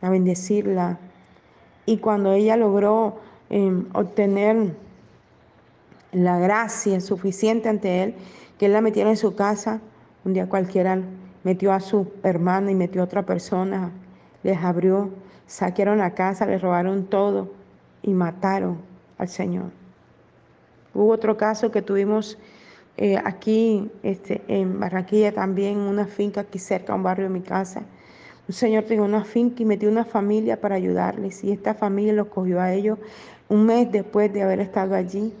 a 0.00 0.10
bendecirla. 0.10 0.98
Y 1.84 1.98
cuando 1.98 2.32
ella 2.32 2.56
logró 2.56 3.18
em, 3.50 3.86
obtener 3.92 4.76
la 6.12 6.38
gracia 6.38 7.00
suficiente 7.00 7.68
ante 7.68 8.04
él, 8.04 8.14
que 8.58 8.66
él 8.66 8.72
la 8.72 8.80
metiera 8.80 9.10
en 9.10 9.16
su 9.16 9.34
casa, 9.34 9.80
un 10.24 10.34
día 10.34 10.48
cualquiera 10.48 11.00
metió 11.42 11.72
a 11.72 11.80
su 11.80 12.12
hermana 12.22 12.70
y 12.70 12.74
metió 12.76 13.00
a 13.00 13.04
otra 13.04 13.24
persona, 13.24 13.90
les 14.44 14.58
abrió, 14.58 15.10
saquearon 15.46 15.98
la 15.98 16.14
casa, 16.14 16.46
les 16.46 16.62
robaron 16.62 17.06
todo 17.06 17.50
y 18.02 18.12
mataron 18.14 18.78
al 19.18 19.28
Señor. 19.28 19.81
Hubo 20.94 21.12
otro 21.12 21.36
caso 21.36 21.70
que 21.70 21.82
tuvimos 21.82 22.38
eh, 22.96 23.16
aquí 23.24 23.90
este, 24.02 24.42
en 24.48 24.78
Barranquilla 24.78 25.32
también, 25.32 25.78
una 25.78 26.06
finca 26.06 26.42
aquí 26.42 26.58
cerca, 26.58 26.94
un 26.94 27.02
barrio 27.02 27.24
de 27.24 27.30
mi 27.30 27.40
casa. 27.40 27.82
Un 28.48 28.54
señor 28.54 28.84
tenía 28.84 29.04
una 29.04 29.24
finca 29.24 29.62
y 29.62 29.64
metió 29.64 29.88
una 29.88 30.04
familia 30.04 30.60
para 30.60 30.74
ayudarles 30.74 31.42
y 31.44 31.52
esta 31.52 31.74
familia 31.74 32.12
los 32.12 32.26
cogió 32.26 32.60
a 32.60 32.72
ellos 32.72 32.98
un 33.48 33.66
mes 33.66 33.90
después 33.92 34.32
de 34.32 34.42
haber 34.42 34.60
estado 34.60 34.94
allí, 34.94 35.32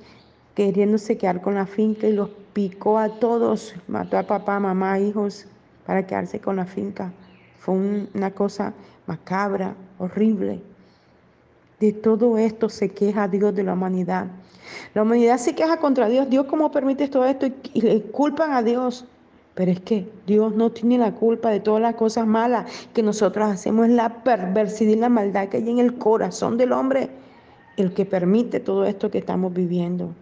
queriéndose 0.54 1.18
quedar 1.18 1.40
con 1.40 1.54
la 1.54 1.66
finca 1.66 2.06
y 2.06 2.12
los 2.12 2.30
picó 2.52 2.98
a 2.98 3.08
todos, 3.08 3.74
mató 3.88 4.18
a 4.18 4.22
papá, 4.22 4.60
mamá, 4.60 4.98
hijos 4.98 5.46
para 5.86 6.06
quedarse 6.06 6.38
con 6.40 6.56
la 6.56 6.66
finca. 6.66 7.12
Fue 7.58 7.74
una 7.74 8.30
cosa 8.30 8.72
macabra, 9.06 9.74
horrible. 9.98 10.60
De 11.82 11.92
todo 11.92 12.38
esto 12.38 12.68
se 12.68 12.90
queja 12.90 13.26
Dios 13.26 13.56
de 13.56 13.64
la 13.64 13.72
humanidad. 13.72 14.28
La 14.94 15.02
humanidad 15.02 15.36
se 15.38 15.56
queja 15.56 15.78
contra 15.78 16.08
Dios. 16.08 16.30
Dios, 16.30 16.46
¿cómo 16.46 16.70
permite 16.70 17.08
todo 17.08 17.24
esto? 17.24 17.48
Y, 17.74 17.80
le 17.80 18.02
culpan 18.02 18.52
a 18.52 18.62
Dios. 18.62 19.04
Pero 19.54 19.72
es 19.72 19.80
que 19.80 20.08
Dios 20.24 20.54
no 20.54 20.70
tiene 20.70 20.96
la 20.96 21.12
culpa 21.12 21.50
de 21.50 21.58
todas 21.58 21.82
las 21.82 21.96
cosas 21.96 22.24
malas 22.24 22.70
que 22.94 23.02
nosotros 23.02 23.50
hacemos. 23.50 23.88
Es 23.88 23.94
la 23.94 24.22
perversidad 24.22 24.92
y 24.92 24.94
la 24.94 25.08
maldad 25.08 25.48
que 25.48 25.56
hay 25.56 25.68
en 25.68 25.80
el 25.80 25.98
corazón 25.98 26.56
del 26.56 26.70
hombre 26.70 27.10
el 27.76 27.92
que 27.92 28.04
permite 28.06 28.60
todo 28.60 28.84
esto 28.84 29.10
que 29.10 29.18
estamos 29.18 29.52
viviendo. 29.52 30.14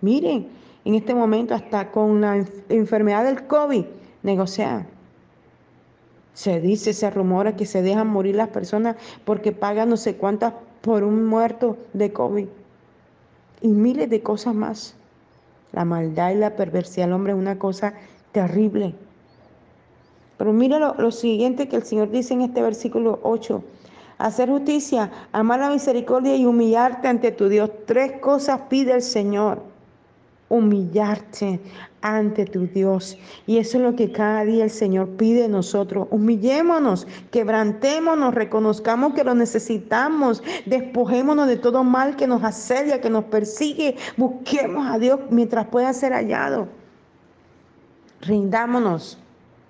Miren, 0.00 0.48
en 0.86 0.94
este 0.94 1.14
momento 1.14 1.54
hasta 1.54 1.90
con 1.90 2.22
la 2.22 2.42
enfermedad 2.70 3.24
del 3.24 3.46
COVID, 3.46 3.84
negociar. 4.22 4.86
Se 6.32 6.58
dice, 6.58 6.94
se 6.94 7.10
rumora 7.10 7.54
que 7.54 7.66
se 7.66 7.82
dejan 7.82 8.06
morir 8.06 8.36
las 8.36 8.48
personas 8.48 8.96
porque 9.26 9.52
pagan 9.52 9.90
no 9.90 9.98
sé 9.98 10.16
cuántas 10.16 10.54
por 10.86 11.02
un 11.02 11.26
muerto 11.26 11.76
de 11.94 12.12
COVID. 12.12 12.46
Y 13.60 13.68
miles 13.68 14.08
de 14.08 14.22
cosas 14.22 14.54
más. 14.54 14.94
La 15.72 15.84
maldad 15.84 16.30
y 16.30 16.36
la 16.36 16.54
perversidad 16.54 17.06
del 17.06 17.14
hombre 17.14 17.32
es 17.32 17.38
una 17.38 17.58
cosa 17.58 17.94
terrible. 18.30 18.94
Pero 20.38 20.52
mira 20.52 20.78
lo, 20.78 21.10
siguiente 21.10 21.68
que 21.68 21.74
el 21.74 21.82
Señor 21.82 22.10
dice 22.12 22.34
en 22.34 22.42
este 22.42 22.62
versículo 22.62 23.18
8. 23.24 23.64
Hacer 24.18 24.48
justicia, 24.48 25.10
amar 25.32 25.58
la 25.58 25.70
misericordia 25.70 26.36
y 26.36 26.46
humillarte 26.46 27.08
ante 27.08 27.32
tu 27.32 27.48
Dios. 27.48 27.68
Tres 27.86 28.20
cosas 28.20 28.60
pide 28.68 28.92
el 28.92 29.02
Señor 29.02 29.60
humillarte 30.48 31.60
ante 32.02 32.44
tu 32.44 32.66
Dios. 32.66 33.18
Y 33.46 33.58
eso 33.58 33.78
es 33.78 33.82
lo 33.82 33.96
que 33.96 34.12
cada 34.12 34.44
día 34.44 34.64
el 34.64 34.70
Señor 34.70 35.08
pide 35.16 35.42
de 35.42 35.48
nosotros. 35.48 36.06
Humillémonos, 36.10 37.06
quebrantémonos, 37.30 38.34
reconozcamos 38.34 39.14
que 39.14 39.24
lo 39.24 39.34
necesitamos, 39.34 40.42
despojémonos 40.66 41.48
de 41.48 41.56
todo 41.56 41.82
mal 41.82 42.16
que 42.16 42.26
nos 42.26 42.44
asedia, 42.44 43.00
que 43.00 43.10
nos 43.10 43.24
persigue. 43.24 43.96
Busquemos 44.16 44.86
a 44.86 44.98
Dios 44.98 45.20
mientras 45.30 45.66
pueda 45.66 45.92
ser 45.92 46.12
hallado. 46.12 46.68
Rindámonos 48.20 49.18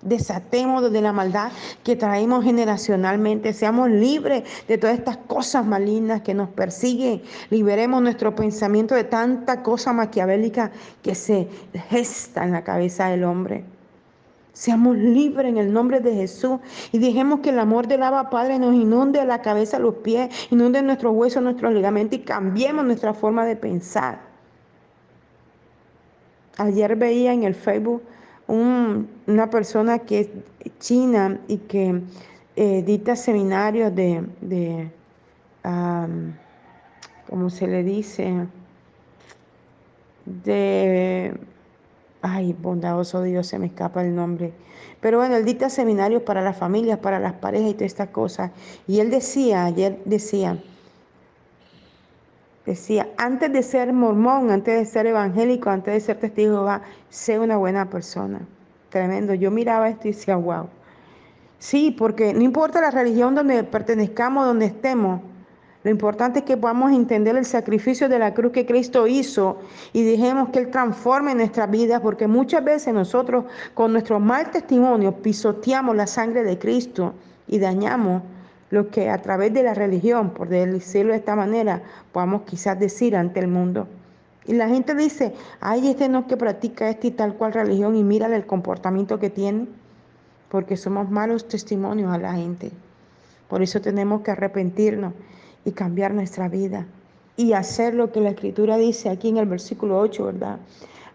Desatemos 0.01 0.91
de 0.91 1.01
la 1.01 1.11
maldad 1.11 1.51
que 1.83 1.95
traemos 1.95 2.43
generacionalmente. 2.43 3.51
Seamos 3.53 3.89
libres 3.89 4.43
de 4.67 4.77
todas 4.77 4.97
estas 4.97 5.17
cosas 5.17 5.65
malignas 5.65 6.21
que 6.21 6.35
nos 6.35 6.49
persiguen. 6.49 7.23
Liberemos 7.49 8.01
nuestro 8.01 8.35
pensamiento 8.35 8.93
de 8.93 9.03
tanta 9.03 9.63
cosa 9.63 9.93
maquiavélica 9.93 10.71
que 11.01 11.15
se 11.15 11.47
gesta 11.89 12.43
en 12.43 12.51
la 12.51 12.63
cabeza 12.63 13.09
del 13.09 13.23
hombre. 13.23 13.65
Seamos 14.53 14.97
libres 14.97 15.49
en 15.49 15.57
el 15.57 15.71
nombre 15.71 15.99
de 15.99 16.13
Jesús 16.13 16.59
y 16.91 16.99
dejemos 16.99 17.41
que 17.41 17.49
el 17.49 17.59
amor 17.59 17.87
del 17.87 18.01
Abba 18.01 18.29
Padre 18.29 18.57
nos 18.57 18.73
inunde 18.73 19.23
la 19.23 19.41
cabeza, 19.41 19.77
los 19.77 19.95
pies, 19.95 20.29
inunde 20.51 20.81
nuestros 20.81 21.13
huesos, 21.15 21.43
nuestros 21.43 21.73
ligamentos 21.73 22.19
y 22.19 22.23
cambiemos 22.23 22.83
nuestra 22.85 23.13
forma 23.13 23.45
de 23.45 23.55
pensar. 23.55 24.19
Ayer 26.57 26.95
veía 26.95 27.33
en 27.33 27.43
el 27.43 27.53
Facebook 27.53 28.01
una 28.47 29.49
persona 29.49 29.99
que 29.99 30.19
es 30.19 30.29
china 30.79 31.39
y 31.47 31.57
que 31.57 32.01
eh, 32.55 32.83
dicta 32.83 33.15
seminarios 33.15 33.93
de, 33.93 34.23
de 34.41 34.89
como 37.29 37.49
se 37.49 37.67
le 37.67 37.83
dice, 37.83 38.47
de, 40.25 41.37
ay, 42.21 42.53
bondadoso 42.53 43.21
Dios, 43.21 43.47
se 43.47 43.59
me 43.59 43.67
escapa 43.67 44.01
el 44.01 44.15
nombre. 44.15 44.53
Pero 45.01 45.17
bueno, 45.17 45.35
él 45.35 45.45
dicta 45.45 45.69
seminarios 45.69 46.23
para 46.23 46.41
las 46.41 46.57
familias, 46.57 46.99
para 46.99 47.19
las 47.19 47.33
parejas 47.33 47.69
y 47.71 47.73
todas 47.73 47.91
estas 47.91 48.09
cosas. 48.09 48.51
Y 48.87 48.99
él 48.99 49.09
decía, 49.09 49.65
ayer 49.65 49.99
decía, 50.05 50.57
decía, 52.71 53.09
antes 53.17 53.51
de 53.51 53.63
ser 53.63 53.93
mormón, 53.93 54.51
antes 54.51 54.77
de 54.77 54.85
ser 54.85 55.07
evangélico, 55.07 55.69
antes 55.69 55.93
de 55.93 55.99
ser 55.99 56.19
testigo 56.19 56.51
de 56.51 56.57
Jehová, 56.57 56.81
sé 57.09 57.39
una 57.39 57.57
buena 57.57 57.89
persona. 57.89 58.41
Tremendo. 58.89 59.33
Yo 59.33 59.51
miraba 59.51 59.89
esto 59.89 60.07
y 60.07 60.11
decía, 60.11 60.35
wow. 60.35 60.67
Sí, 61.59 61.95
porque 61.97 62.33
no 62.33 62.41
importa 62.41 62.81
la 62.81 62.91
religión 62.91 63.35
donde 63.35 63.63
pertenezcamos, 63.63 64.45
donde 64.45 64.67
estemos, 64.67 65.21
lo 65.83 65.91
importante 65.91 66.39
es 66.39 66.45
que 66.45 66.57
podamos 66.57 66.91
entender 66.91 67.37
el 67.37 67.45
sacrificio 67.45 68.09
de 68.09 68.19
la 68.19 68.33
cruz 68.33 68.51
que 68.51 68.65
Cristo 68.65 69.07
hizo 69.07 69.57
y 69.93 70.03
dejemos 70.03 70.49
que 70.49 70.59
Él 70.59 70.69
transforme 70.69 71.33
nuestra 71.33 71.65
vida, 71.67 72.01
porque 72.01 72.27
muchas 72.27 72.61
veces 72.63 72.93
nosotros 72.93 73.45
con 73.73 73.93
nuestro 73.93 74.19
mal 74.19 74.51
testimonio 74.51 75.13
pisoteamos 75.13 75.95
la 75.95 76.05
sangre 76.05 76.43
de 76.43 76.59
Cristo 76.59 77.13
y 77.47 77.59
dañamos 77.59 78.23
lo 78.69 78.89
que 78.89 79.09
a 79.09 79.21
través 79.21 79.53
de 79.53 79.63
la 79.63 79.73
religión, 79.73 80.31
por 80.31 80.49
decirlo 80.49 81.13
de 81.13 81.19
esta 81.19 81.35
manera, 81.35 81.81
podamos 82.11 82.41
quizás 82.43 82.79
decir 82.79 83.15
ante 83.15 83.39
el 83.39 83.47
mundo. 83.47 83.87
Y 84.45 84.53
la 84.53 84.67
gente 84.67 84.95
dice, 84.95 85.33
ay, 85.59 85.89
este 85.89 86.09
no 86.09 86.27
que 86.27 86.37
practica 86.37 86.89
esta 86.89 87.07
y 87.07 87.11
tal 87.11 87.35
cual 87.35 87.53
religión 87.53 87.95
y 87.95 88.03
mira 88.03 88.33
el 88.33 88.45
comportamiento 88.45 89.19
que 89.19 89.29
tiene, 89.29 89.67
porque 90.49 90.77
somos 90.77 91.09
malos 91.09 91.47
testimonios 91.47 92.13
a 92.13 92.17
la 92.17 92.33
gente. 92.33 92.71
Por 93.49 93.61
eso 93.61 93.81
tenemos 93.81 94.21
que 94.21 94.31
arrepentirnos 94.31 95.13
y 95.65 95.71
cambiar 95.71 96.13
nuestra 96.13 96.47
vida 96.47 96.85
y 97.35 97.53
hacer 97.53 97.93
lo 97.93 98.11
que 98.11 98.21
la 98.21 98.29
escritura 98.29 98.77
dice 98.77 99.09
aquí 99.09 99.29
en 99.29 99.37
el 99.37 99.45
versículo 99.45 99.99
8, 99.99 100.25
¿verdad? 100.25 100.59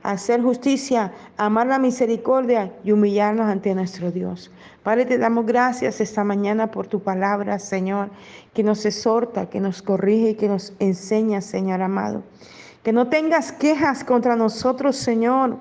Hacer 0.02 0.42
justicia, 0.42 1.12
amar 1.36 1.68
la 1.68 1.78
misericordia 1.78 2.72
y 2.82 2.92
humillarnos 2.92 3.46
ante 3.46 3.74
nuestro 3.74 4.10
Dios. 4.10 4.50
Padre, 4.82 5.04
te 5.04 5.16
damos 5.16 5.46
gracias 5.46 6.00
esta 6.00 6.24
mañana 6.24 6.70
por 6.70 6.88
tu 6.88 7.00
palabra, 7.00 7.58
Señor, 7.60 8.10
que 8.52 8.64
nos 8.64 8.84
exhorta, 8.84 9.48
que 9.48 9.60
nos 9.60 9.80
corrige 9.80 10.30
y 10.30 10.34
que 10.34 10.48
nos 10.48 10.72
enseña, 10.80 11.40
Señor 11.40 11.82
amado. 11.82 12.24
Que 12.82 12.92
no 12.92 13.08
tengas 13.08 13.52
quejas 13.52 14.02
contra 14.02 14.34
nosotros, 14.34 14.96
Señor 14.96 15.58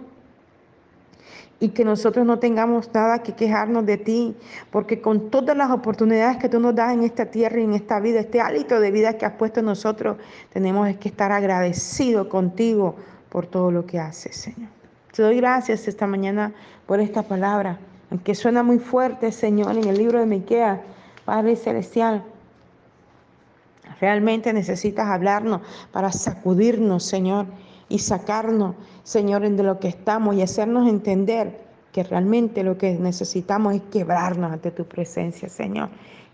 y 1.61 1.69
que 1.69 1.85
nosotros 1.85 2.25
no 2.25 2.39
tengamos 2.39 2.91
nada 2.91 3.21
que 3.21 3.33
quejarnos 3.33 3.85
de 3.85 3.97
ti, 3.97 4.35
porque 4.71 4.99
con 4.99 5.29
todas 5.29 5.55
las 5.55 5.69
oportunidades 5.69 6.37
que 6.37 6.49
tú 6.49 6.59
nos 6.59 6.73
das 6.73 6.91
en 6.91 7.03
esta 7.03 7.27
tierra 7.27 7.59
y 7.59 7.65
en 7.65 7.73
esta 7.73 7.99
vida, 7.99 8.19
este 8.19 8.41
hálito 8.41 8.79
de 8.79 8.89
vida 8.89 9.15
que 9.15 9.27
has 9.27 9.33
puesto 9.33 9.59
en 9.59 9.67
nosotros, 9.67 10.17
tenemos 10.51 10.93
que 10.97 11.09
estar 11.09 11.31
agradecidos 11.31 12.27
contigo 12.27 12.95
por 13.31 13.47
todo 13.47 13.71
lo 13.71 13.85
que 13.87 13.97
haces, 13.97 14.35
Señor. 14.35 14.69
Te 15.15 15.23
doy 15.23 15.37
gracias 15.37 15.87
esta 15.87 16.05
mañana 16.05 16.53
por 16.85 16.99
esta 16.99 17.23
palabra, 17.23 17.79
aunque 18.11 18.35
suena 18.35 18.61
muy 18.61 18.77
fuerte, 18.77 19.31
Señor, 19.31 19.77
en 19.77 19.87
el 19.87 19.97
libro 19.97 20.19
de 20.19 20.25
Miqueas, 20.25 20.79
Padre 21.25 21.55
Celestial. 21.55 22.23
Realmente 23.99 24.53
necesitas 24.53 25.07
hablarnos 25.07 25.61
para 25.91 26.11
sacudirnos, 26.11 27.03
Señor 27.03 27.45
y 27.91 27.99
sacarnos, 27.99 28.75
Señor, 29.03 29.47
de 29.49 29.63
lo 29.63 29.79
que 29.79 29.89
estamos 29.89 30.35
y 30.35 30.41
hacernos 30.41 30.87
entender 30.87 31.59
que 31.91 32.03
realmente 32.03 32.63
lo 32.63 32.77
que 32.77 32.93
necesitamos 32.93 33.75
es 33.75 33.81
quebrarnos 33.91 34.51
ante 34.51 34.71
tu 34.71 34.85
presencia, 34.85 35.49
Señor, 35.49 35.89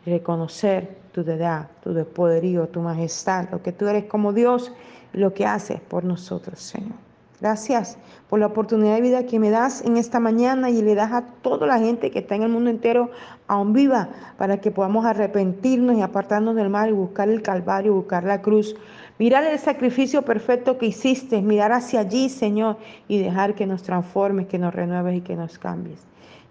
reconocer 0.05 0.97
tu 1.11 1.23
deidad, 1.23 1.67
tu 1.83 1.93
poderío, 2.05 2.67
tu 2.67 2.81
majestad, 2.81 3.49
lo 3.51 3.63
que 3.63 3.71
tú 3.71 3.87
eres 3.87 4.05
como 4.05 4.33
Dios 4.33 4.71
lo 5.17 5.33
que 5.33 5.45
haces 5.45 5.79
por 5.81 6.03
nosotros, 6.03 6.59
Señor. 6.59 7.07
Gracias 7.39 7.99
por 8.29 8.39
la 8.39 8.47
oportunidad 8.47 8.95
de 8.95 9.01
vida 9.01 9.25
que 9.27 9.37
me 9.37 9.51
das 9.51 9.85
en 9.85 9.95
esta 9.97 10.19
mañana 10.19 10.71
y 10.71 10.81
le 10.81 10.95
das 10.95 11.11
a 11.11 11.21
toda 11.21 11.67
la 11.67 11.77
gente 11.77 12.09
que 12.09 12.19
está 12.19 12.33
en 12.33 12.41
el 12.41 12.49
mundo 12.49 12.71
entero 12.71 13.11
aún 13.47 13.73
viva 13.73 14.09
para 14.37 14.57
que 14.57 14.71
podamos 14.71 15.05
arrepentirnos 15.05 15.95
y 15.95 16.01
apartarnos 16.01 16.55
del 16.55 16.69
mal 16.69 16.89
y 16.89 16.93
buscar 16.93 17.29
el 17.29 17.43
Calvario, 17.43 17.93
buscar 17.93 18.23
la 18.23 18.41
cruz. 18.41 18.75
Mirar 19.19 19.43
el 19.43 19.59
sacrificio 19.59 20.23
perfecto 20.23 20.79
que 20.79 20.87
hiciste, 20.87 21.41
mirar 21.43 21.71
hacia 21.71 21.99
allí, 21.99 22.29
Señor, 22.29 22.77
y 23.07 23.19
dejar 23.19 23.53
que 23.53 23.67
nos 23.67 23.83
transformes, 23.83 24.47
que 24.47 24.57
nos 24.57 24.73
renueves 24.73 25.17
y 25.17 25.21
que 25.21 25.35
nos 25.35 25.59
cambies. 25.59 25.99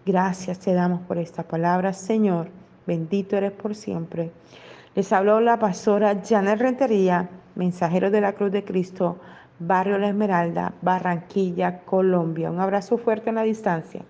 Gracias 0.05 0.61
te 0.61 0.73
damos 0.73 1.01
por 1.03 1.19
esta 1.19 1.43
palabra, 1.43 1.93
Señor. 1.93 2.49
Bendito 2.87 3.37
eres 3.37 3.53
por 3.53 3.75
siempre. 3.75 4.31
Les 4.95 5.13
habló 5.13 5.41
la 5.41 5.59
pastora 5.59 6.23
Janet 6.25 6.61
Rentería, 6.61 7.29
mensajero 7.57 8.11
de 8.11 8.21
la 8.21 8.35
Cruz 8.35 8.53
de 8.53 8.65
Cristo 8.65 9.19
Barrio 9.59 9.99
La 9.99 10.09
Esmeralda, 10.09 10.75
Barranquilla, 10.83 11.81
Colombia. 11.81 12.51
Un 12.51 12.61
abrazo 12.61 12.99
fuerte 12.99 13.31
en 13.31 13.37
la 13.37 13.43
distancia. 13.43 14.03